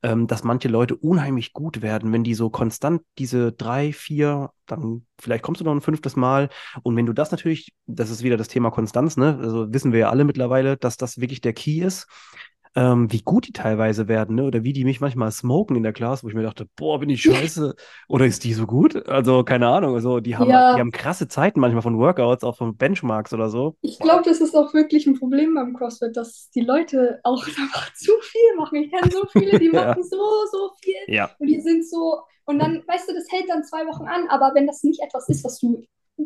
ähm, 0.04 0.28
dass 0.28 0.44
manche 0.44 0.68
Leute 0.68 0.96
unheimlich 0.96 1.54
gut 1.54 1.82
werden, 1.82 2.12
wenn 2.12 2.24
die 2.24 2.34
so 2.34 2.50
konstant 2.50 3.02
diese 3.18 3.54
drei, 3.54 3.94
vier, 3.94 4.52
dann 4.66 5.06
vielleicht 5.20 5.44
kommst 5.44 5.62
du 5.62 5.66
noch 5.66 5.72
ein 5.72 5.82
fünftes 5.82 6.16
Mal. 6.16 6.50
Und 6.84 6.96
wenn 6.98 7.06
du 7.06 7.14
das 7.14 7.32
natürlich, 7.32 7.74
das 7.88 8.10
ist 8.10 8.22
wieder 8.22 8.38
das 8.38 8.50
Thema 8.50 8.70
Konstanz, 8.70 9.16
ne? 9.18 9.40
Also 9.42 9.74
wissen 9.74 9.94
wir 9.94 10.00
ja 10.00 10.10
alle 10.10 10.26
mittlerweile, 10.26 10.78
dass 10.78 10.98
das 10.98 11.20
wirklich 11.20 11.42
der 11.42 11.54
Key 11.54 11.80
ist. 11.80 12.08
Ähm, 12.74 13.12
wie 13.12 13.22
gut 13.22 13.48
die 13.48 13.52
teilweise 13.52 14.08
werden, 14.08 14.36
ne? 14.38 14.44
Oder 14.46 14.64
wie 14.64 14.72
die 14.72 14.86
mich 14.86 15.02
manchmal 15.02 15.30
smoken 15.32 15.76
in 15.76 15.84
der 15.84 15.92
Class, 15.92 16.24
wo 16.24 16.30
ich 16.30 16.36
mir 16.36 16.44
dachte, 16.44 16.68
boah, 16.78 17.00
bin 17.00 17.10
ich 17.10 17.22
scheiße. 17.24 17.76
Oder 18.08 18.26
ist 18.26 18.44
die 18.46 18.54
so 18.54 18.66
gut? 18.66 19.08
Also, 19.10 19.44
keine 19.44 19.68
Ahnung. 19.68 19.94
Also, 19.96 20.22
die 20.22 20.38
haben, 20.38 20.50
Ja. 20.50 20.76
die 20.76 20.80
haben 20.80 20.92
krasse 20.92 21.28
Zeiten 21.28 21.60
manchmal 21.60 21.82
von 21.82 21.98
Workouts, 21.98 22.44
auch 22.46 22.56
von 22.58 22.78
Benchmarks 22.78 23.34
oder 23.34 23.50
so. 23.50 23.76
Ich 23.82 24.00
glaube, 24.00 24.24
das 24.24 24.40
ist 24.40 24.56
auch 24.56 24.74
wirklich 24.74 25.06
ein 25.06 25.20
Problem 25.20 25.54
beim 25.56 25.74
CrossFit, 25.74 26.16
dass 26.16 26.50
die 26.52 26.62
Leute 26.62 27.20
auch 27.24 27.44
einfach 27.48 27.94
zu 27.94 28.14
viel 28.22 28.56
machen. 28.58 28.76
Ich 28.78 28.92
kenne 28.92 29.12
so 29.12 29.26
viele, 29.32 29.60
die 29.60 29.70
Ja. 29.74 29.88
machen 29.88 30.04
so, 30.04 30.18
so 30.52 30.72
viel 30.82 30.96
Ja. 31.14 31.30
und 31.40 31.48
die 31.48 31.60
sind 31.60 31.86
so, 31.86 32.22
und 32.46 32.60
dann, 32.60 32.84
weißt 32.88 33.10
du, 33.10 33.14
das 33.14 33.26
hält 33.32 33.50
dann 33.50 33.64
zwei 33.64 33.86
Wochen 33.88 34.06
an, 34.06 34.28
aber 34.30 34.52
wenn 34.56 34.68
das 34.68 34.84
nicht 34.84 35.02
etwas 35.02 35.28
ist, 35.30 35.44
was 35.44 35.60
du 35.60 35.84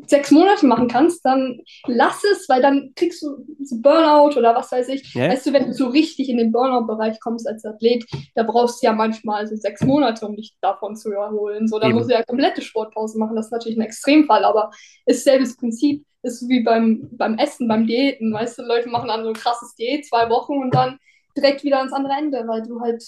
sechs 0.07 0.31
Monate 0.31 0.65
machen 0.65 0.87
kannst, 0.87 1.25
dann 1.25 1.59
lass 1.87 2.23
es, 2.23 2.47
weil 2.49 2.61
dann 2.61 2.91
kriegst 2.95 3.21
du 3.21 3.45
so 3.63 3.81
Burnout 3.81 4.37
oder 4.37 4.55
was 4.55 4.71
weiß 4.71 4.89
ich. 4.89 5.13
Ja. 5.13 5.29
Weißt 5.29 5.45
du, 5.45 5.53
wenn 5.53 5.67
du 5.67 5.73
so 5.73 5.87
richtig 5.87 6.29
in 6.29 6.37
den 6.37 6.51
Burnout-Bereich 6.51 7.19
kommst 7.19 7.47
als 7.47 7.65
Athlet, 7.65 8.05
da 8.35 8.43
brauchst 8.43 8.81
du 8.81 8.87
ja 8.87 8.93
manchmal 8.93 9.47
so 9.47 9.55
sechs 9.55 9.81
Monate, 9.81 10.25
um 10.27 10.35
dich 10.35 10.55
davon 10.61 10.95
zu 10.95 11.11
erholen. 11.11 11.67
So, 11.67 11.79
da 11.79 11.89
musst 11.89 12.09
du 12.09 12.13
ja 12.13 12.23
komplette 12.23 12.61
Sportpause 12.61 13.17
machen. 13.19 13.35
Das 13.35 13.47
ist 13.47 13.51
natürlich 13.51 13.77
ein 13.77 13.81
Extremfall, 13.81 14.43
aber 14.45 14.71
ist 15.05 15.23
selbes 15.23 15.55
Prinzip. 15.57 16.05
Ist 16.23 16.49
wie 16.49 16.63
beim, 16.63 17.07
beim 17.11 17.37
Essen, 17.37 17.67
beim 17.67 17.85
Diäten. 17.85 18.33
Weißt 18.33 18.57
du, 18.57 18.63
Leute 18.63 18.89
machen 18.89 19.09
dann 19.09 19.21
so 19.21 19.27
ein 19.29 19.35
krasses 19.35 19.75
Diät, 19.75 20.07
zwei 20.07 20.27
Wochen 20.31 20.53
und 20.57 20.73
dann 20.73 20.97
direkt 21.37 21.63
wieder 21.63 21.77
ans 21.77 21.93
andere 21.93 22.13
Ende, 22.17 22.43
weil 22.47 22.63
du 22.63 22.79
halt, 22.81 23.03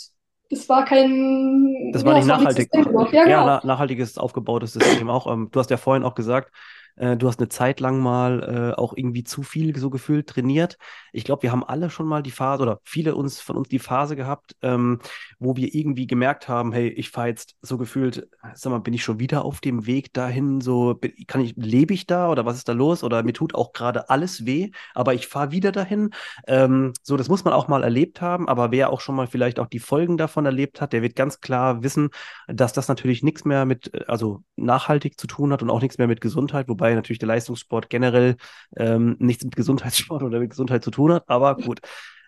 das 0.51 0.69
war 0.69 0.85
kein, 0.85 1.89
Das 1.93 2.05
war 2.05 2.11
ja, 2.11 2.17
nicht 2.19 2.27
nachhaltig. 2.27 2.69
sustainable. 2.71 3.07
Ja, 3.11 3.27
Ja, 3.27 3.41
genau. 3.41 3.45
na, 3.45 3.61
nachhaltiges 3.63 4.19
aufgebautes 4.19 4.73
System 4.73 5.09
auch. 5.09 5.25
Ähm, 5.31 5.49
du 5.51 5.59
hast 5.59 5.71
ja 5.71 5.77
vorhin 5.77 6.03
auch 6.03 6.13
gesagt, 6.13 6.53
äh, 6.97 7.15
du 7.17 7.27
hast 7.27 7.39
eine 7.39 7.49
Zeit 7.49 7.79
lang 7.79 7.99
mal 7.99 8.73
äh, 8.75 8.79
auch 8.79 8.93
irgendwie 8.95 9.23
zu 9.23 9.43
viel 9.43 9.75
so 9.77 9.89
gefühlt 9.89 10.27
trainiert. 10.27 10.77
Ich 11.13 11.23
glaube, 11.23 11.43
wir 11.43 11.51
haben 11.51 11.63
alle 11.63 11.89
schon 11.89 12.07
mal 12.07 12.21
die 12.23 12.31
Phase 12.31 12.63
oder 12.63 12.79
viele 12.83 13.15
uns 13.15 13.39
von 13.39 13.55
uns 13.55 13.69
die 13.69 13.79
Phase 13.79 14.15
gehabt, 14.15 14.55
ähm, 14.61 14.99
wo 15.39 15.55
wir 15.55 15.73
irgendwie 15.73 16.07
gemerkt 16.07 16.47
haben, 16.47 16.71
hey, 16.71 16.89
ich 16.89 17.09
fahre 17.09 17.27
jetzt 17.29 17.55
so 17.61 17.77
gefühlt, 17.77 18.27
sag 18.53 18.71
mal, 18.71 18.79
bin 18.79 18.93
ich 18.93 19.03
schon 19.03 19.19
wieder 19.19 19.45
auf 19.45 19.61
dem 19.61 19.85
Weg 19.85 20.13
dahin? 20.13 20.61
So, 20.61 20.95
bin, 20.95 21.13
kann 21.27 21.41
ich, 21.41 21.53
lebe 21.55 21.93
ich 21.93 22.05
da 22.07 22.29
oder 22.29 22.45
was 22.45 22.57
ist 22.57 22.67
da 22.67 22.73
los? 22.73 23.03
Oder 23.03 23.23
mir 23.23 23.33
tut 23.33 23.55
auch 23.55 23.73
gerade 23.73 24.09
alles 24.09 24.45
weh, 24.45 24.71
aber 24.93 25.13
ich 25.13 25.27
fahre 25.27 25.51
wieder 25.51 25.71
dahin. 25.71 26.11
Ähm, 26.47 26.93
so, 27.03 27.17
das 27.17 27.29
muss 27.29 27.43
man 27.43 27.53
auch 27.53 27.67
mal 27.67 27.83
erlebt 27.83 28.21
haben, 28.21 28.47
aber 28.47 28.71
wer 28.71 28.91
auch 28.91 29.01
schon 29.01 29.15
mal 29.15 29.27
vielleicht 29.27 29.59
auch 29.59 29.67
die 29.67 29.79
Folgen 29.79 30.17
davon 30.17 30.45
erlebt 30.45 30.81
hat, 30.81 30.93
der 30.93 31.01
wird 31.01 31.15
ganz 31.15 31.39
klar 31.41 31.83
wissen, 31.83 32.09
dass 32.47 32.73
das 32.73 32.87
natürlich 32.87 33.23
nichts 33.23 33.45
mehr 33.45 33.65
mit, 33.65 33.93
äh, 33.93 34.05
also 34.07 34.43
nachhaltig 34.55 35.19
zu 35.19 35.27
tun 35.27 35.51
hat 35.53 35.61
und 35.61 35.69
auch 35.69 35.81
nichts 35.81 35.97
mehr 35.97 36.07
mit 36.07 36.21
Gesundheit, 36.21 36.67
wobei 36.67 36.86
natürlich 36.95 37.19
der 37.19 37.27
Leistungssport 37.27 37.89
generell 37.89 38.35
ähm, 38.75 39.15
nichts 39.19 39.43
mit 39.43 39.55
Gesundheitssport 39.55 40.23
oder 40.23 40.39
mit 40.39 40.49
Gesundheit 40.49 40.83
zu 40.83 40.91
tun 40.91 41.13
hat, 41.13 41.23
aber 41.27 41.55
gut. 41.55 41.79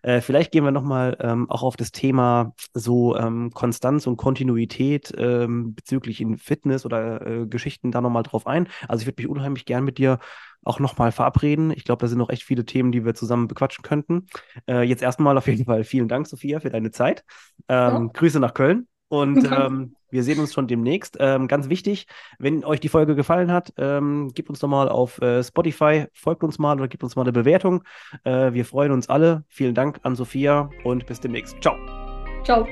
Äh, 0.02 0.22
vielleicht 0.22 0.52
gehen 0.52 0.64
wir 0.64 0.72
nochmal 0.72 1.18
ähm, 1.20 1.50
auch 1.50 1.64
auf 1.64 1.76
das 1.76 1.92
Thema 1.92 2.54
so 2.74 3.18
ähm, 3.18 3.52
Konstanz 3.54 4.08
und 4.08 4.18
Kontinuität 4.18 5.14
ähm, 5.18 5.76
bezüglich 5.76 6.22
in 6.22 6.38
Fitness 6.38 6.86
oder 6.86 7.26
äh, 7.26 7.46
Geschichten 7.48 7.92
da 7.92 8.00
nochmal 8.00 8.24
drauf 8.24 8.48
ein. 8.48 8.70
Also 8.88 9.02
ich 9.02 9.08
würde 9.08 9.22
mich 9.22 9.30
unheimlich 9.30 9.66
gern 9.66 9.84
mit 9.84 9.98
dir 9.98 10.20
auch 10.64 10.80
nochmal 10.80 11.12
verabreden. 11.12 11.72
Ich 11.72 11.84
glaube, 11.84 12.02
da 12.02 12.08
sind 12.08 12.18
noch 12.18 12.30
echt 12.30 12.44
viele 12.44 12.66
Themen, 12.66 12.92
die 12.92 13.06
wir 13.06 13.14
zusammen 13.14 13.48
bequatschen 13.48 13.84
könnten. 13.84 14.28
Äh, 14.68 14.84
jetzt 14.84 15.02
erstmal 15.02 15.38
auf 15.38 15.48
jeden 15.48 15.66
Fall 15.66 15.84
vielen 15.84 16.08
Dank, 16.08 16.28
Sophia, 16.28 16.60
für 16.60 16.70
deine 16.70 16.92
Zeit. 16.92 17.24
Ähm, 17.68 18.12
Grüße 18.14 18.40
nach 18.40 18.54
Köln. 18.54 18.88
Und 19.08 19.50
ähm, 19.52 19.96
wir 20.12 20.24
sehen 20.24 20.40
uns 20.40 20.54
schon 20.54 20.68
demnächst. 20.68 21.18
Ähm, 21.20 21.48
ganz 21.48 21.70
wichtig, 21.70 22.08
wenn 22.38 22.64
euch 22.66 22.80
die 22.80 22.90
Folge 22.90 23.16
gefallen 23.16 23.52
hat, 23.52 23.74
ähm, 23.78 24.32
gebt 24.34 24.50
uns 24.50 24.60
doch 24.60 24.68
mal 24.68 24.90
auf 24.90 25.22
äh, 25.22 25.44
Spotify, 25.44 26.06
folgt 26.14 26.44
uns 26.44 26.60
mal 26.60 26.78
oder 26.78 26.88
gebt 26.88 27.04
uns 27.04 27.16
mal 27.16 27.24
eine 27.24 27.32
Bewertung. 27.32 27.84
Äh, 28.24 28.54
wir 28.54 28.66
freuen 28.66 28.92
uns 28.92 29.10
alle. 29.10 29.44
Vielen 29.50 29.76
Dank 29.76 30.00
an 30.04 30.16
Sophia 30.16 30.70
und 30.84 31.06
bis 31.06 31.20
demnächst. 31.20 31.58
Ciao. 31.62 31.76
Ciao. 32.44 32.68